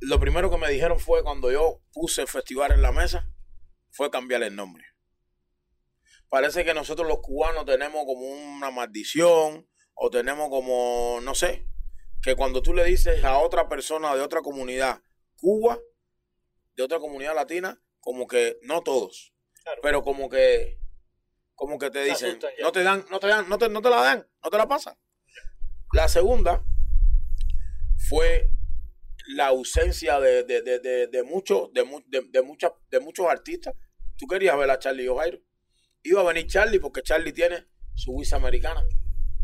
lo 0.00 0.20
primero 0.20 0.50
que 0.50 0.58
me 0.58 0.70
dijeron 0.70 0.98
fue 0.98 1.22
cuando 1.22 1.50
yo 1.50 1.80
puse 1.92 2.22
el 2.22 2.28
festival 2.28 2.72
en 2.72 2.82
la 2.82 2.92
mesa, 2.92 3.28
fue 3.90 4.10
cambiar 4.10 4.42
el 4.42 4.54
nombre. 4.54 4.84
Parece 6.28 6.64
que 6.64 6.74
nosotros 6.74 7.06
los 7.06 7.20
cubanos 7.20 7.64
tenemos 7.64 8.04
como 8.04 8.26
una 8.26 8.70
maldición 8.70 9.68
o 9.94 10.10
tenemos 10.10 10.48
como, 10.48 11.20
no 11.22 11.34
sé, 11.34 11.66
que 12.22 12.34
cuando 12.34 12.62
tú 12.62 12.74
le 12.74 12.84
dices 12.84 13.22
a 13.24 13.38
otra 13.38 13.68
persona 13.68 14.14
de 14.14 14.20
otra 14.22 14.42
comunidad, 14.42 15.00
Cuba, 15.44 15.78
de 16.74 16.82
otra 16.82 16.98
comunidad 16.98 17.34
latina, 17.34 17.78
como 18.00 18.26
que 18.26 18.58
no 18.62 18.82
todos, 18.82 19.34
Claro. 19.62 19.80
pero 19.82 20.02
como 20.02 20.30
que 20.30 20.78
como 21.54 21.78
que 21.78 21.90
te 21.90 22.02
dicen, 22.02 22.38
no 22.62 22.72
te 22.72 22.82
dan, 22.82 23.04
no 23.10 23.20
te 23.20 23.26
dan, 23.26 23.46
no 23.46 23.58
te, 23.58 23.68
no 23.68 23.82
te 23.82 23.90
la 23.90 24.00
dan, 24.00 24.26
no 24.42 24.50
te 24.50 24.56
la 24.56 24.66
pasan. 24.66 24.96
La 25.92 26.08
segunda 26.08 26.64
fue 28.08 28.50
la 29.36 29.48
ausencia 29.48 30.18
de, 30.18 30.44
de, 30.44 30.62
de, 30.62 31.06
de, 31.08 31.22
muchos 31.22 31.70
de, 31.74 31.84
de, 32.30 32.42
muchas 32.42 32.72
de 32.90 33.00
muchos 33.00 33.26
artistas. 33.26 33.74
Tú 34.16 34.26
querías 34.26 34.56
ver 34.56 34.70
a 34.70 34.78
Charlie 34.78 35.08
O'Jairo. 35.08 35.40
Iba 36.04 36.22
a 36.22 36.24
venir 36.24 36.46
Charlie 36.46 36.80
porque 36.80 37.02
Charlie 37.02 37.34
tiene 37.34 37.66
su 37.94 38.16
visa 38.16 38.36
americana, 38.36 38.82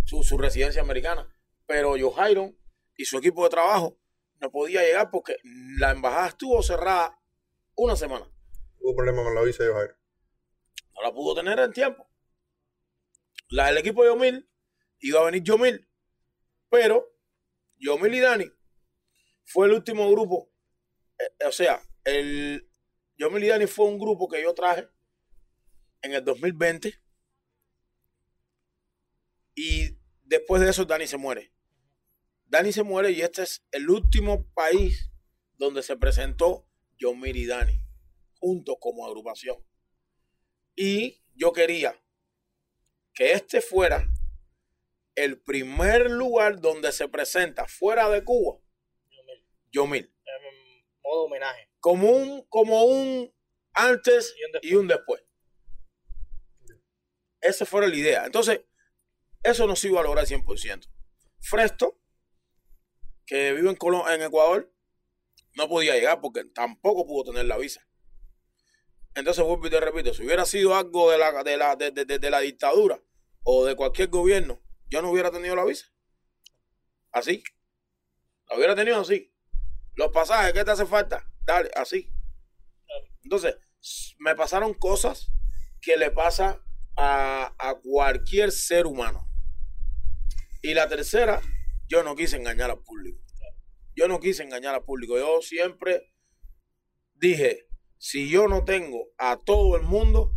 su, 0.06 0.22
su 0.22 0.38
residencia 0.38 0.80
americana. 0.80 1.28
Pero 1.66 1.90
O'Jairo 1.92 2.54
y 2.96 3.04
su 3.04 3.18
equipo 3.18 3.44
de 3.44 3.50
trabajo 3.50 3.99
no 4.40 4.50
podía 4.50 4.82
llegar 4.82 5.10
porque 5.10 5.36
la 5.78 5.90
embajada 5.90 6.28
estuvo 6.28 6.62
cerrada 6.62 7.18
una 7.76 7.96
semana. 7.96 8.26
Hubo 8.78 8.96
problema 8.96 9.22
con 9.22 9.34
la 9.34 9.42
visa 9.42 9.62
de 9.64 9.72
Jairo. 9.72 9.94
No 10.94 11.02
la 11.02 11.12
pudo 11.12 11.34
tener 11.34 11.58
en 11.58 11.72
tiempo. 11.72 12.10
La 13.48 13.66
del 13.66 13.78
equipo 13.78 14.02
de 14.02 14.10
Yomil 14.10 14.50
iba 15.00 15.20
a 15.20 15.24
venir 15.24 15.42
Yomil, 15.42 15.88
pero 16.68 17.16
Yomil 17.76 18.14
y 18.14 18.20
Dani 18.20 18.52
fue 19.44 19.66
el 19.66 19.74
último 19.74 20.10
grupo. 20.10 20.50
eh, 21.18 21.46
o 21.46 21.52
sea, 21.52 21.82
el 22.04 22.70
Yomil 23.16 23.44
y 23.44 23.48
Dani 23.48 23.66
fue 23.66 23.86
un 23.86 23.98
grupo 23.98 24.28
que 24.28 24.42
yo 24.42 24.54
traje 24.54 24.88
en 26.02 26.14
el 26.14 26.24
2020 26.24 26.94
y 29.54 29.98
después 30.22 30.62
de 30.62 30.70
eso 30.70 30.84
Dani 30.84 31.06
se 31.06 31.18
muere. 31.18 31.52
Dani 32.50 32.72
se 32.72 32.82
muere 32.82 33.12
y 33.12 33.20
este 33.20 33.42
es 33.42 33.64
el 33.70 33.88
último 33.88 34.44
país 34.54 35.08
donde 35.56 35.84
se 35.84 35.96
presentó 35.96 36.66
Yomil 36.98 37.36
y 37.36 37.46
Dani 37.46 37.80
juntos 38.40 38.76
como 38.80 39.06
agrupación. 39.06 39.56
Y 40.74 41.22
yo 41.34 41.52
quería 41.52 41.94
que 43.14 43.32
este 43.32 43.60
fuera 43.60 44.04
el 45.14 45.40
primer 45.40 46.10
lugar 46.10 46.60
donde 46.60 46.90
se 46.90 47.06
presenta 47.06 47.68
fuera 47.68 48.08
de 48.08 48.24
Cuba, 48.24 48.58
Yomil. 49.70 50.12
En 50.24 50.84
modo 51.04 51.24
homenaje. 51.26 51.70
Como 51.78 52.10
un, 52.10 52.42
como 52.48 52.82
un 52.82 53.32
antes 53.74 54.34
Y 54.36 54.44
un 54.44 54.52
después. 54.52 54.72
y 54.72 54.74
un 54.74 54.88
después. 54.88 55.22
Esa 57.40 57.64
fuera 57.64 57.86
la 57.86 57.96
idea. 57.96 58.26
Entonces, 58.26 58.62
eso 59.44 59.68
no 59.68 59.76
se 59.76 59.88
iba 59.88 60.00
a 60.00 60.02
lograr 60.02 60.26
100%. 60.26 60.88
Fresto, 61.38 61.99
que 63.30 63.52
vive 63.52 63.70
en, 63.70 63.76
Colo- 63.76 64.12
en 64.12 64.22
Ecuador, 64.22 64.74
no 65.54 65.68
podía 65.68 65.94
llegar 65.94 66.20
porque 66.20 66.44
tampoco 66.46 67.06
pudo 67.06 67.30
tener 67.30 67.46
la 67.46 67.56
visa. 67.58 67.80
Entonces, 69.14 69.44
vuelvo 69.44 69.68
y 69.68 69.70
te 69.70 69.78
repito, 69.78 70.12
si 70.12 70.24
hubiera 70.24 70.44
sido 70.44 70.74
algo 70.74 71.12
de 71.12 71.18
la, 71.18 71.44
de 71.44 71.56
la, 71.56 71.76
de, 71.76 71.92
de- 71.92 72.04
de- 72.18 72.30
la 72.30 72.40
dictadura 72.40 73.00
o 73.44 73.64
de 73.66 73.76
cualquier 73.76 74.08
gobierno, 74.08 74.60
yo 74.88 75.00
no 75.00 75.12
hubiera 75.12 75.30
tenido 75.30 75.54
la 75.54 75.64
visa. 75.64 75.86
Así. 77.12 77.44
La 78.48 78.56
hubiera 78.56 78.74
tenido 78.74 79.00
así. 79.00 79.32
Los 79.94 80.10
pasajes, 80.10 80.52
¿qué 80.52 80.64
te 80.64 80.72
hace 80.72 80.86
falta? 80.86 81.24
Dale, 81.44 81.70
así. 81.76 82.12
Entonces, 83.22 83.56
me 84.18 84.34
pasaron 84.34 84.74
cosas 84.74 85.30
que 85.80 85.96
le 85.96 86.10
pasa 86.10 86.60
a, 86.96 87.54
a 87.60 87.74
cualquier 87.76 88.50
ser 88.50 88.86
humano. 88.86 89.24
Y 90.62 90.74
la 90.74 90.88
tercera, 90.88 91.40
yo 91.90 92.04
no 92.04 92.14
quise 92.14 92.36
engañar 92.36 92.70
al 92.70 92.82
público. 92.82 93.20
Yo 93.96 94.06
no 94.06 94.20
quise 94.20 94.44
engañar 94.44 94.74
al 94.76 94.84
público. 94.84 95.18
Yo 95.18 95.42
siempre 95.42 96.14
dije, 97.14 97.66
si 97.98 98.30
yo 98.30 98.46
no 98.46 98.64
tengo 98.64 99.08
a 99.18 99.40
todo 99.44 99.76
el 99.76 99.82
mundo, 99.82 100.32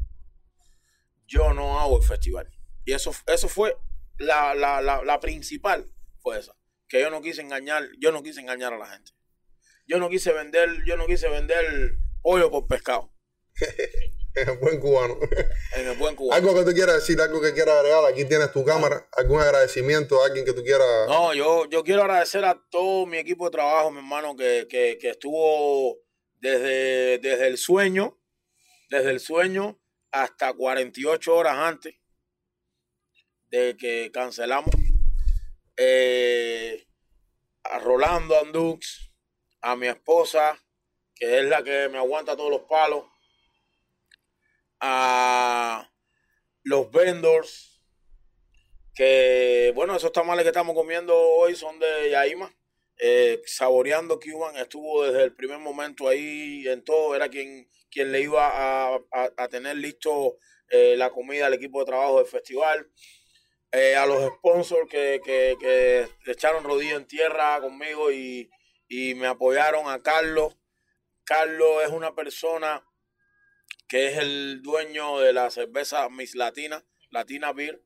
yo 1.27 1.53
no 1.53 1.79
hago 1.79 1.97
el 1.97 2.03
festival. 2.03 2.49
Y 2.85 2.93
eso, 2.93 3.11
eso 3.27 3.47
fue 3.47 3.77
la, 4.17 4.55
la, 4.55 4.81
la, 4.81 5.19
principal, 5.19 5.89
fue. 6.21 6.41
Que 6.87 7.01
yo 7.01 7.11
no 7.11 7.21
quise 7.21 7.41
engañar, 7.41 7.83
yo 7.99 8.11
no 8.11 8.23
quise 8.23 8.41
engañar 8.41 8.73
a 8.73 8.77
la 8.79 8.87
gente. 8.87 9.11
Yo 9.85 9.99
no 9.99 10.09
quise 10.09 10.33
vender, 10.33 10.83
yo 10.87 10.97
no 10.97 11.05
quise 11.05 11.29
vender 11.29 11.97
pollo 12.21 12.49
por 12.49 12.67
pescado. 12.67 13.13
Buen 14.61 14.79
cubano. 14.79 15.17
En 15.75 15.87
el 15.87 15.97
buen 15.97 16.15
cubano. 16.15 16.35
algo 16.35 16.55
que 16.55 16.69
tú 16.69 16.75
quieras 16.75 16.95
decir, 16.95 17.19
algo 17.21 17.41
que 17.41 17.53
quieras 17.53 17.75
agregar. 17.77 18.05
Aquí 18.05 18.25
tienes 18.25 18.51
tu 18.51 18.63
cámara. 18.63 19.07
Algún 19.11 19.39
agradecimiento 19.39 20.21
a 20.21 20.27
alguien 20.27 20.45
que 20.45 20.53
tú 20.53 20.63
quieras. 20.63 21.07
No, 21.07 21.33
yo, 21.33 21.69
yo 21.69 21.83
quiero 21.83 22.01
agradecer 22.01 22.43
a 22.45 22.59
todo 22.69 23.05
mi 23.05 23.17
equipo 23.17 23.45
de 23.45 23.51
trabajo, 23.51 23.91
mi 23.91 23.99
hermano, 23.99 24.35
que, 24.35 24.67
que, 24.69 24.97
que 24.99 25.09
estuvo 25.09 25.99
desde, 26.39 27.19
desde 27.19 27.47
el 27.47 27.57
sueño, 27.57 28.19
desde 28.89 29.11
el 29.11 29.19
sueño 29.19 29.79
hasta 30.11 30.53
48 30.53 31.35
horas 31.35 31.57
antes 31.57 31.95
de 33.49 33.77
que 33.77 34.11
cancelamos. 34.11 34.73
Eh, 35.77 36.87
a 37.63 37.79
Rolando 37.79 38.37
Andux, 38.39 39.11
a 39.61 39.75
mi 39.75 39.87
esposa, 39.87 40.59
que 41.15 41.39
es 41.39 41.45
la 41.45 41.63
que 41.63 41.87
me 41.89 41.97
aguanta 41.97 42.35
todos 42.35 42.51
los 42.51 42.63
palos, 42.63 43.05
a 44.85 45.89
los 46.63 46.91
vendors, 46.91 47.81
que 48.95 49.71
bueno, 49.75 49.95
esos 49.95 50.11
tamales 50.11 50.43
que 50.43 50.49
estamos 50.49 50.75
comiendo 50.75 51.17
hoy 51.17 51.55
son 51.55 51.79
de 51.79 52.09
Yaima. 52.11 52.53
Eh, 52.99 53.41
saboreando 53.47 54.19
Cuban 54.19 54.55
estuvo 54.57 55.03
desde 55.03 55.23
el 55.23 55.33
primer 55.35 55.57
momento 55.59 56.07
ahí 56.07 56.67
en 56.67 56.83
todo, 56.83 57.15
era 57.15 57.27
quien, 57.29 57.67
quien 57.89 58.11
le 58.11 58.21
iba 58.21 58.47
a, 58.47 58.99
a- 59.37 59.47
tener 59.49 59.77
listo 59.77 60.37
eh, 60.69 60.95
la 60.95 61.09
comida 61.11 61.47
al 61.47 61.55
equipo 61.55 61.79
de 61.79 61.85
trabajo 61.85 62.17
del 62.19 62.27
festival. 62.27 62.87
eh, 63.71 63.95
a 63.95 64.05
los 64.05 64.33
sponsors 64.35 64.87
que, 64.89 65.19
que, 65.25 65.55
que 65.59 66.07
echaron 66.31 66.63
rodillo 66.63 66.97
en 66.97 67.07
tierra 67.07 67.59
conmigo 67.61 68.11
y, 68.11 68.49
y 68.87 69.15
me 69.15 69.27
apoyaron 69.27 69.89
a 69.89 70.01
Carlos. 70.03 70.55
Carlos 71.23 71.83
es 71.83 71.89
una 71.89 72.13
persona 72.15 72.85
que 73.87 74.07
es 74.07 74.17
el 74.17 74.61
dueño 74.61 75.19
de 75.19 75.33
la 75.33 75.49
cerveza 75.51 76.07
Miss 76.09 76.35
Latina, 76.35 76.83
Latina 77.09 77.53
Beer. 77.53 77.81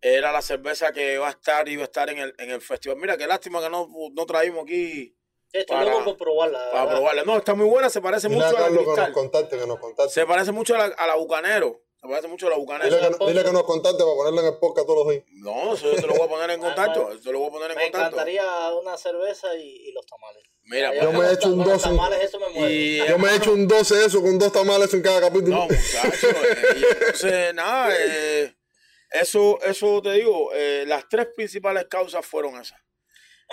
Era 0.00 0.30
la 0.30 0.42
cerveza 0.42 0.92
que 0.92 1.18
va 1.18 1.26
a 1.28 1.30
estar, 1.30 1.68
iba 1.68 1.82
a 1.82 1.86
estar 1.86 2.08
en 2.10 2.18
el, 2.18 2.34
en 2.38 2.50
el 2.50 2.60
festival. 2.60 2.98
Mira, 2.98 3.16
qué 3.16 3.26
lástima 3.26 3.60
que 3.60 3.68
no, 3.68 3.88
no 4.12 4.26
traímos 4.26 4.62
aquí 4.64 5.14
Sí, 5.50 5.58
estoy 5.60 5.78
Para- 5.78 5.90
loco 5.90 6.14
probarla. 6.16 6.70
para 6.70 6.90
probarla. 6.90 7.24
No, 7.24 7.38
está 7.38 7.54
muy 7.54 7.66
buena, 7.66 7.88
se 7.88 8.02
parece 8.02 8.28
mucho 8.28 8.44
a 8.44 8.48
a 8.50 8.52
la 8.52 8.58
Carlos 8.58 8.78
que 8.80 8.84
nos 8.84 8.94
Cristal. 8.94 9.12
contacte, 9.14 9.58
que 9.58 9.66
nos 9.66 9.78
contacte. 9.80 10.12
Se 10.12 10.26
parece 10.26 10.52
mucho 10.52 10.74
a 10.74 10.78
la, 10.88 10.94
a 10.94 11.06
la 11.06 11.14
Bucanero. 11.16 11.82
Se 12.00 12.06
parece 12.06 12.28
mucho 12.28 12.46
a 12.46 12.50
la 12.50 12.56
Bucanero. 12.56 12.96
Dile 12.96 13.18
que, 13.18 13.26
dile 13.26 13.44
que 13.44 13.50
nos 13.52 13.64
contacte 13.64 13.98
para 14.04 14.14
ponerla 14.14 14.40
en 14.42 14.46
el 14.54 14.58
podcast 14.60 14.86
todos 14.86 15.04
los 15.04 15.12
días. 15.12 15.24
No, 15.32 15.74
eso 15.74 15.90
yo 15.92 15.96
te 16.00 16.06
lo 16.06 16.14
voy 16.14 16.22
a 16.22 16.28
poner 16.28 16.50
en 16.50 16.60
contacto. 16.66 17.08
Ah, 17.08 17.12
Eso 17.12 17.22
te 17.22 17.32
lo 17.32 17.38
voy 17.40 17.48
a 17.48 17.50
poner 17.50 17.70
en 17.72 17.76
Me 17.76 17.82
contacto. 17.84 18.06
encantaría 18.08 18.72
una 18.74 18.96
cerveza 18.96 19.54
y, 19.56 19.88
y 19.88 19.92
los 19.92 20.06
tamales. 20.06 20.42
Mira, 20.62 20.94
Yo 20.94 21.10
me 21.12 21.18
he 21.18 21.22
los 21.22 21.32
hecho 21.32 21.48
un 21.48 21.56
con 21.58 21.68
los 21.68 21.82
doce. 21.82 21.84
tamales, 21.96 22.22
eso 22.22 22.38
me. 22.38 22.70
Y- 22.70 22.98
Yo 23.08 23.18
me 23.18 23.30
he 23.30 23.36
hecho 23.36 23.52
un 23.52 23.66
12 23.66 23.94
de 23.96 24.06
eso 24.06 24.20
con 24.22 24.38
dos 24.38 24.52
tamales 24.52 24.94
en 24.94 25.02
cada 25.02 25.20
capítulo. 25.20 25.56
No, 25.56 25.62
muchacho. 25.64 26.28
eh, 26.28 26.86
entonces, 27.00 27.54
nada, 27.54 27.92
eh, 27.98 28.54
eso, 29.10 29.58
eso 29.62 30.00
te 30.02 30.12
digo, 30.12 30.52
eh, 30.54 30.84
las 30.86 31.08
tres 31.08 31.26
principales 31.34 31.86
causas 31.90 32.24
fueron 32.24 32.60
esas. 32.60 32.78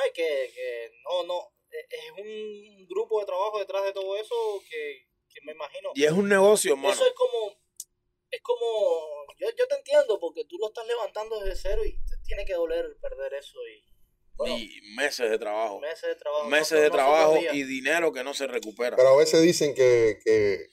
Ay, 0.04 0.12
que, 0.14 0.52
que 0.54 0.92
no, 1.06 1.24
no. 1.24 1.40
eh, 1.72 1.88
Es 1.90 2.12
un 2.12 2.86
grupo 2.88 3.20
de 3.22 3.26
trabajo 3.26 3.58
detrás 3.60 3.86
de 3.86 3.94
todo 3.94 4.16
eso 4.18 4.36
que, 4.70 5.08
que 5.34 5.40
me 5.46 5.54
imagino. 5.54 5.90
Y 5.96 6.04
es 6.04 6.12
un 6.12 6.28
negocio, 6.30 6.74
hermano. 6.74 6.94
Eso 6.94 7.08
es 7.08 7.14
como. 7.14 7.65
Es 8.36 8.42
como. 8.42 9.26
Yo, 9.40 9.48
yo 9.58 9.68
te 9.68 9.76
entiendo 9.76 10.20
porque 10.20 10.44
tú 10.46 10.58
lo 10.58 10.68
estás 10.68 10.86
levantando 10.88 11.40
desde 11.40 11.56
cero 11.70 11.82
y 11.86 11.94
te 11.94 12.18
tiene 12.26 12.46
que 12.46 12.54
doler 12.54 12.86
perder 13.02 13.34
eso 13.36 13.58
y. 13.68 13.84
Bueno, 14.38 14.58
Y 14.58 14.82
meses 14.98 15.30
de 15.32 15.38
trabajo. 15.40 15.80
meses 15.80 16.10
de 16.10 16.16
trabajo. 16.16 16.46
Meses 16.50 16.78
no- 16.78 16.84
de 16.84 16.90
trabajo 16.92 17.38
y 17.54 17.64
dinero 17.64 18.12
que 18.12 18.24
no 18.24 18.34
se 18.34 18.48
recupera. 18.48 18.98
Pero 18.98 19.10
a 19.10 19.16
veces 19.18 19.42
dicen 19.42 19.74
que, 19.74 20.20
que, 20.26 20.68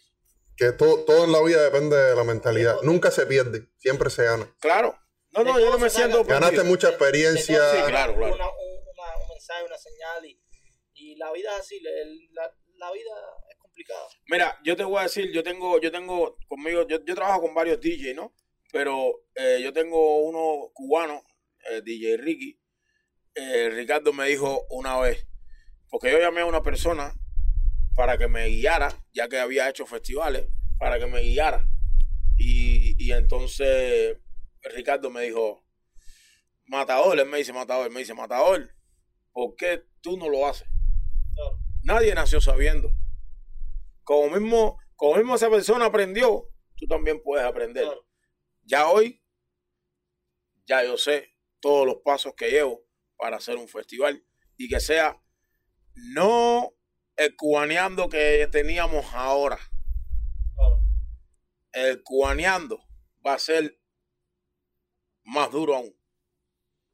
que 0.57 0.73
todo, 0.73 1.05
todo 1.05 1.25
en 1.25 1.31
la 1.33 1.41
vida 1.43 1.63
depende 1.63 1.97
de 1.97 2.17
la 2.17 2.25
mentalidad. 2.25 2.81
Nunca 2.83 3.13
se 3.13 3.25
pierde, 3.27 3.69
siempre 3.79 4.11
se 4.11 4.25
gana. 4.25 4.53
Claro. 4.61 4.99
No, 5.31 5.45
no, 5.45 5.61
yo 5.61 5.71
no 5.71 5.79
me 5.79 5.89
siento 5.91 6.25
Ganaste 6.25 6.65
mucha 6.65 6.89
experiencia. 6.89 7.71
Sí, 7.71 7.77
claro, 7.87 8.17
claro. 8.17 8.35
una- 8.35 8.49
un, 8.49 8.79
una- 8.89 9.17
un 9.23 9.29
mensaje, 9.31 9.65
una 9.65 9.79
señal 9.79 10.27
y, 10.27 10.43
y 10.95 11.15
la 11.17 11.31
vida 11.33 11.55
es 11.55 11.61
así. 11.61 11.77
el- 11.77 12.29
la, 12.35 12.53
la 12.79 12.91
vida 12.91 13.15
Mira, 14.29 14.59
yo 14.65 14.77
te 14.77 14.85
voy 14.85 15.01
a 15.01 15.03
decir, 15.03 15.31
yo 15.33 15.43
tengo, 15.43 15.81
yo 15.81 15.91
tengo 15.91 16.37
conmigo, 16.49 16.87
yo, 16.87 17.05
yo 17.05 17.15
trabajo 17.15 17.43
con 17.43 17.55
varios 17.55 17.81
DJ, 17.81 18.15
¿no? 18.15 18.35
Pero 18.73 19.25
eh, 19.35 19.61
yo 19.63 19.73
tengo 19.73 20.23
uno 20.23 20.71
cubano, 20.73 21.23
eh, 21.71 21.83
DJ 21.83 22.17
Ricky. 22.17 22.59
Eh, 23.35 23.71
Ricardo 23.71 24.13
me 24.13 24.29
dijo 24.29 24.67
una 24.71 24.99
vez, 25.01 25.27
porque 25.89 26.11
yo 26.11 26.19
llamé 26.19 26.43
a 26.43 26.47
una 26.47 26.63
persona 26.63 27.15
para 27.95 28.17
que 28.17 28.29
me 28.29 28.47
guiara, 28.49 29.05
ya 29.13 29.29
que 29.29 29.39
había 29.39 29.69
hecho 29.69 29.87
festivales, 29.87 30.47
para 30.79 30.99
que 30.99 31.07
me 31.07 31.21
guiara. 31.21 31.67
Y, 32.39 32.95
y 32.99 33.13
entonces 33.13 34.19
Ricardo 34.63 35.11
me 35.11 35.23
dijo, 35.23 35.65
Matador, 36.67 37.19
él 37.19 37.27
me 37.27 37.39
dice 37.39 37.53
Matador, 37.53 37.91
me 37.91 38.01
dice 38.01 38.15
Matador, 38.15 38.71
¿por 39.33 39.57
qué 39.57 39.83
tú 40.01 40.17
no 40.17 40.29
lo 40.29 40.47
haces? 40.47 40.69
Claro. 41.35 41.59
Nadie 41.83 42.15
nació 42.15 42.41
sabiendo. 42.41 42.93
Como 44.05 44.31
mismo, 44.31 44.79
como 44.97 45.17
mismo 45.17 45.35
esa 45.35 45.51
persona 45.51 45.87
aprendió, 45.87 46.49
tú 46.77 46.87
también 46.87 47.23
puedes 47.23 47.45
aprender. 47.47 47.85
Claro. 47.85 48.07
Ya 48.65 48.89
hoy, 48.89 49.23
ya 50.67 50.85
yo 50.85 50.97
sé 50.97 51.37
todos 51.61 51.87
los 51.87 51.97
pasos 52.05 52.35
que 52.37 52.51
llevo 52.51 52.85
para 53.17 53.37
hacer 53.37 53.57
un 53.57 53.69
festival 53.69 54.25
y 54.57 54.69
que 54.69 54.81
sea 54.81 55.21
no 55.95 56.73
el 57.17 57.37
cubaneando 57.37 58.09
que 58.09 58.49
teníamos 58.51 59.07
ahora. 59.15 59.59
Claro. 60.55 60.83
El 61.73 62.03
cubaneando 62.03 62.81
va 63.25 63.35
a 63.35 63.39
ser 63.39 63.79
más 65.25 65.51
duro 65.51 65.77
aún. 65.77 65.97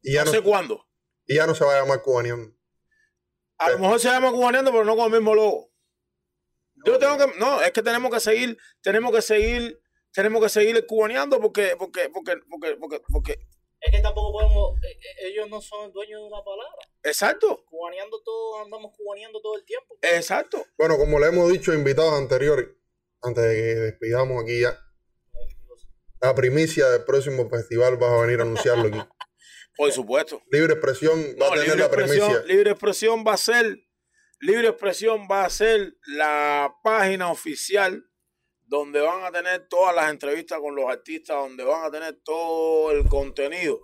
Y 0.02 0.12
ya 0.14 0.20
No 0.20 0.26
no, 0.26 0.32
sé 0.32 0.42
cuándo. 0.42 0.86
y 1.26 1.36
ya 1.36 1.46
no 1.46 1.54
se 1.54 1.64
va 1.64 1.76
a 1.76 1.80
llamar 1.82 2.02
cubaneando. 2.02 2.54
A 3.59 3.70
lo 3.70 3.78
mejor 3.80 3.98
se 3.98 4.09
llama 4.09 4.30
cubaneando, 4.30 4.70
pero 4.70 4.84
no 4.84 4.94
con 4.96 5.06
el 5.06 5.12
mismo 5.20 5.34
logo. 5.34 5.67
Yo 6.85 6.99
tengo 6.99 7.18
que, 7.18 7.39
no, 7.39 7.61
es 7.62 7.72
que 7.72 7.83
tenemos 7.83 8.11
que 8.12 8.20
seguir, 8.20 8.57
tenemos 8.83 9.12
que 9.12 9.22
seguir, 9.22 9.81
tenemos 10.12 10.43
que 10.43 10.49
seguir 10.49 10.87
cubaneando 10.87 11.41
porque, 11.41 11.74
porque, 11.79 12.09
porque, 12.11 12.37
porque, 12.49 12.76
porque, 12.76 13.01
porque, 13.12 13.39
Es 13.81 13.93
que 13.93 14.01
tampoco 14.01 14.33
podemos. 14.33 14.76
eh, 14.83 14.89
eh, 14.91 15.29
ellos 15.29 15.49
no 15.49 15.61
son 15.61 15.93
dueños 15.93 16.20
de 16.20 16.26
una 16.26 16.43
palabra. 16.43 16.79
exacto, 17.03 17.64
Cubaneando 17.68 18.20
todo, 18.22 18.62
andamos 18.64 18.93
cubaneando 18.97 19.41
todo 19.41 19.57
el 19.57 19.64
tiempo. 19.64 19.97
exacto. 20.03 20.64
Bueno, 20.76 20.97
como 20.97 21.18
le 21.18 21.26
hemos 21.29 21.51
dicho 21.51 21.72
a 21.72 21.74
invitados 21.74 22.14
anteriores, 22.14 22.66
antes 23.22 23.43
de 23.45 23.55
que 23.55 23.62
despidamos 23.81 24.43
aquí 24.43 24.61
ya, 24.61 24.79
la 26.20 26.35
primicia 26.35 26.89
del 26.91 27.05
próximo 27.05 27.49
festival 27.49 27.97
vas 27.97 28.11
a 28.11 28.20
venir 28.22 28.41
a 28.41 28.43
anunciarlo 28.43 28.89
aquí. 28.89 28.99
Por 29.76 29.93
supuesto. 29.93 30.43
Libre 30.51 30.72
expresión 30.72 31.16
va 31.41 31.47
No, 31.49 31.53
a 31.53 31.57
tener 31.57 31.79
la 31.79 31.89
primicia. 31.91 32.43
libre 32.47 32.70
expresión 32.72 33.24
va 33.24 33.35
a 33.35 33.37
ser, 33.37 33.79
libre 34.41 34.68
expresión 34.68 35.26
va 35.30 35.45
a 35.45 35.51
ser 35.51 35.95
la 36.07 36.74
página 36.82 37.30
oficial 37.30 38.05
donde 38.62 39.01
van 39.01 39.24
a 39.24 39.32
tener 39.32 39.66
todas 39.68 39.95
las 39.95 40.11
entrevistas 40.11 40.59
con 40.61 40.74
los 40.76 40.89
artistas, 40.91 41.36
donde 41.36 41.64
van 41.64 41.84
a 41.84 41.91
tener 41.91 42.20
todo 42.22 42.91
el 42.93 43.09
contenido, 43.09 43.80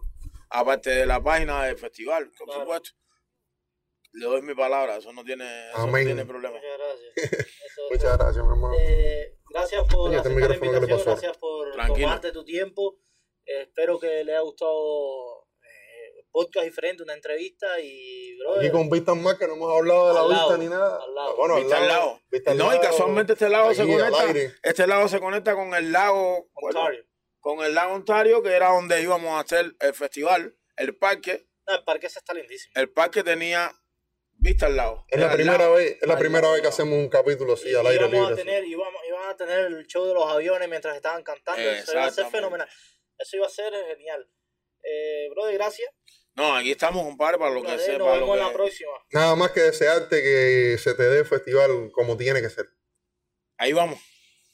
aparte 0.51 0.91
de 0.91 1.07
la 1.07 1.23
página 1.23 1.65
del 1.65 1.79
festival, 1.79 2.31
por 2.37 2.47
Claro. 2.49 2.61
supuesto. 2.63 2.91
Le 4.13 4.27
doy 4.27 4.43
mi 4.43 4.55
palabra, 4.55 4.97
eso 4.99 5.13
no 5.13 5.25
tiene, 5.25 5.71
eso 5.71 5.87
no 5.87 5.93
tiene 5.97 6.25
problema. 6.25 6.55
Muchas 6.57 6.79
gracias. 6.79 7.17
Eso- 7.65 7.83
Muchas 7.91 8.19
gracias, 8.19 8.45
mi 8.45 8.51
hermano. 8.53 8.75
Eh, 8.79 9.39
gracias 9.51 9.83
por 9.93 10.09
Oye, 10.09 10.17
este 10.19 10.29
aceptar 10.29 10.33
la 10.33 10.55
micrófono, 10.55 10.61
¿qué 10.61 10.77
le 10.77 10.77
invitación, 10.77 11.15
gracias 11.15 11.39
por 11.39 11.73
Tranquilo. 11.73 12.07
tomarte 12.07 12.33
tu 12.33 12.45
tiempo. 12.45 12.99
Eh, 13.47 13.63
espero 13.63 13.99
que 13.99 14.23
le 14.23 14.33
haya 14.33 14.41
gustado 14.43 15.44
podcast 16.35 16.64
diferente, 16.64 17.03
una 17.05 17.14
entrevista 17.14 17.78
y 17.80 18.37
brother, 18.39 18.59
Aquí 18.66 18.70
con 18.72 18.91
vistas 18.91 19.16
más 19.16 19.37
que 19.39 19.47
no 19.47 19.55
hemos 19.55 19.72
hablado 19.72 20.09
de 20.09 20.14
la 20.14 20.20
lado, 20.22 20.28
vista 20.30 20.57
ni 20.59 20.66
nada. 20.68 20.99
al 21.01 21.14
lado. 21.14 21.37
Bueno, 21.37 21.55
Vista 21.61 21.76
al 21.78 21.87
lado. 21.89 22.20
vista 22.28 22.51
al 22.51 22.59
No, 22.59 22.74
y 22.74 22.80
casualmente 22.80 23.32
este 23.35 23.49
lado 23.49 23.72
se 23.72 23.87
conecta, 23.87 24.24
este 24.64 24.87
lado 24.89 25.07
se 25.07 25.20
conecta 25.20 25.55
con 25.55 25.72
el 25.74 25.93
lago, 25.93 26.49
bueno, 26.61 26.80
Ontario. 26.80 27.05
con 27.39 27.64
el 27.64 27.72
lago 27.72 27.95
Ontario, 27.95 28.43
que 28.43 28.51
era 28.51 28.70
donde 28.72 29.01
íbamos 29.01 29.30
a 29.30 29.41
hacer 29.41 29.76
el 29.78 29.95
festival, 29.95 30.57
el 30.76 30.97
parque. 30.97 31.47
No, 31.68 31.76
el 31.76 31.85
parque 31.85 32.09
ese 32.09 32.18
está 32.18 32.35
lindísimo. 32.35 32.72
El 32.74 32.91
parque 32.91 33.22
tenía 33.22 33.72
vista 34.32 34.66
al 34.66 34.74
lado. 34.76 35.05
Es 35.09 35.20
la 35.20 35.32
primera 35.32 35.57
lado. 35.59 35.74
vez, 35.74 35.99
es 36.03 36.09
la 36.09 36.18
primera 36.18 36.51
vez 36.51 36.62
que 36.62 36.68
hacemos 36.68 36.95
un 36.99 37.09
capítulo 37.09 37.53
así 37.55 37.70
Y 37.70 37.74
al 37.76 37.87
aire 37.87 38.07
libre. 38.09 38.32
a 38.32 38.35
tener, 38.35 38.64
íbamos, 38.64 39.01
iban 39.09 39.28
a 39.30 39.37
tener 39.37 39.61
el 39.66 39.87
show 39.87 40.05
de 40.05 40.14
los 40.14 40.26
aviones 40.28 40.68
mientras 40.68 40.97
estaban 40.97 41.22
cantando. 41.22 41.62
Eso 41.62 41.93
iba 41.93 42.07
a 42.07 42.11
ser 42.11 42.27
fenomenal. 42.27 42.69
Eso 43.19 43.36
iba 43.36 43.47
a 43.47 43.51
ser 43.51 43.73
genial. 43.86 44.28
Eh, 44.82 45.28
brother, 45.31 45.55
gracias. 45.55 45.89
No, 46.36 46.56
aquí 46.56 46.73
estamos, 46.73 47.05
compadre, 47.05 47.39
para 47.39 47.52
lo 47.55 47.62
que 47.62 47.78
sea. 47.78 47.98
nos 47.98 48.09
para 48.09 48.16
lo 48.20 48.23
vemos 48.23 48.36
en 48.39 48.43
la 48.44 48.48
que- 48.51 48.55
próxima. 48.56 48.90
Nada 49.12 49.36
más 49.36 49.51
que 49.52 49.61
desearte 49.61 50.20
que 50.23 50.77
se 50.78 50.94
te 50.94 51.02
dé 51.05 51.19
el 51.20 51.27
festival 51.27 51.90
como 51.93 52.16
tiene 52.16 52.40
que 52.43 52.51
ser. 52.51 52.69
Ahí 53.56 53.73
vamos. 53.73 54.01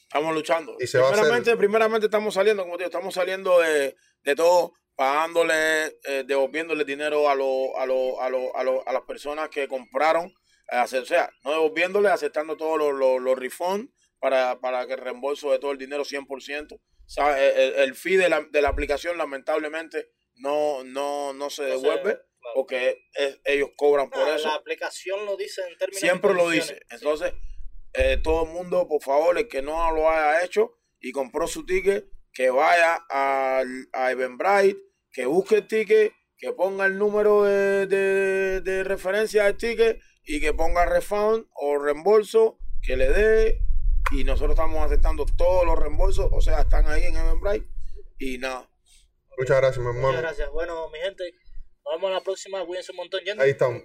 Estamos 0.02 0.34
luchando. 0.34 0.76
Y 0.80 0.86
se 0.86 0.98
va 0.98 1.04
a 1.04 1.06
hacer. 1.08 1.20
primeramente, 1.20 1.56
primeramente 1.56 2.06
estamos 2.06 2.34
saliendo, 2.34 2.64
como 2.64 2.76
te 2.76 2.82
digo, 2.84 2.88
estamos 2.90 3.14
saliendo 3.14 3.60
de, 3.60 3.96
de 4.24 4.34
todo, 4.34 4.72
pagándole, 4.94 5.86
eh, 6.04 6.24
devolviéndole 6.26 6.84
dinero 6.84 7.28
a, 7.30 7.34
lo, 7.34 7.78
a, 7.78 7.86
lo, 7.86 8.20
a, 8.20 8.28
lo, 8.28 8.54
a, 8.56 8.64
lo- 8.64 8.86
a 8.86 8.92
las 8.92 9.02
personas 9.02 9.48
que 9.48 9.66
compraron. 9.68 10.26
eh, 10.72 10.78
o 10.98 11.04
sea, 11.06 11.30
no 11.44 11.52
devolviéndole, 11.52 12.08
aceptando 12.10 12.56
todos 12.56 12.76
los, 12.78 12.92
los, 12.94 13.20
los 13.22 13.38
refunds 13.38 13.90
para, 14.18 14.60
para 14.60 14.86
que 14.86 14.92
el 14.94 14.98
reembolso 15.00 15.50
de 15.52 15.58
todo 15.58 15.70
el 15.72 15.78
dinero 15.78 16.04
100%. 16.04 16.74
O 16.74 16.80
sea, 17.06 17.40
el, 17.42 17.56
el- 17.58 17.74
el 17.80 17.94
fee 17.94 18.16
de 18.16 18.28
la, 18.28 18.42
de 18.42 18.60
la 18.62 18.68
aplicación 18.68 19.16
lamentablemente 19.16 20.10
no, 20.40 20.84
no, 20.84 21.32
no 21.32 21.50
se 21.50 21.64
devuelve 21.64 22.02
claro. 22.14 22.24
porque 22.54 22.98
es- 23.14 23.38
ellos 23.44 23.70
cobran 23.76 24.10
por 24.10 24.22
Ah, 24.28 24.36
eso. 24.36 24.48
La 24.48 24.54
aplicación 24.54 25.24
lo 25.26 25.36
dice 25.36 25.62
en 25.70 25.76
términos. 25.78 26.00
Siempre 26.00 26.34
lo 26.34 26.48
dice. 26.50 26.80
Entonces, 26.90 27.32
eh, 27.94 28.18
todo 28.22 28.44
el 28.44 28.50
mundo, 28.50 28.86
por 28.88 29.02
favor, 29.02 29.36
el 29.38 29.48
que 29.48 29.62
no 29.62 29.90
lo 29.92 30.08
haya 30.08 30.44
hecho 30.44 30.72
y 31.00 31.12
compró 31.12 31.46
su 31.46 31.64
ticket, 31.66 32.06
que 32.32 32.50
vaya 32.50 32.94
al- 33.08 33.88
a 33.92 34.10
Eventbrite, 34.12 34.80
que 35.12 35.26
busque 35.26 35.56
el 35.56 35.66
ticket, 35.66 36.12
que 36.38 36.52
ponga 36.52 36.86
el 36.86 36.96
número 36.96 37.42
de, 37.42 37.86
de- 37.86 38.60
de 38.62 38.84
referencia 38.84 39.44
del 39.44 39.56
ticket 39.56 40.00
y 40.24 40.40
que 40.40 40.54
ponga 40.54 40.86
refund 40.86 41.46
o 41.54 41.78
reembolso, 41.78 42.58
que 42.82 42.96
le 42.96 43.08
dé. 43.10 43.60
Y 44.12 44.24
nosotros 44.24 44.52
estamos 44.52 44.80
aceptando 44.84 45.26
todos 45.36 45.64
los 45.66 45.78
reembolsos, 45.78 46.28
o 46.32 46.40
sea, 46.40 46.60
están 46.60 46.86
ahí 46.86 47.04
en 47.04 47.16
Eventbrite. 47.16 47.66
Y 48.18 48.38
nada, 48.38 48.69
Muchas 49.40 49.56
gracias, 49.56 49.78
mi 49.78 49.86
hermano. 49.86 50.08
Muchas 50.08 50.22
gracias. 50.22 50.50
Bueno, 50.50 50.90
mi 50.90 50.98
gente, 50.98 51.24
nos 51.82 51.94
vemos 51.94 52.08
en 52.08 52.14
la 52.14 52.20
próxima. 52.20 52.66
Cuídense 52.66 52.92
un 52.92 52.96
montón. 52.98 53.20
Yendo. 53.24 53.42
Ahí 53.42 53.50
estamos. 53.52 53.82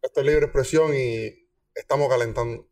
Esto 0.00 0.20
es 0.20 0.26
libre 0.26 0.46
expresión 0.46 0.96
y 0.96 1.50
estamos 1.74 2.08
calentando. 2.08 2.66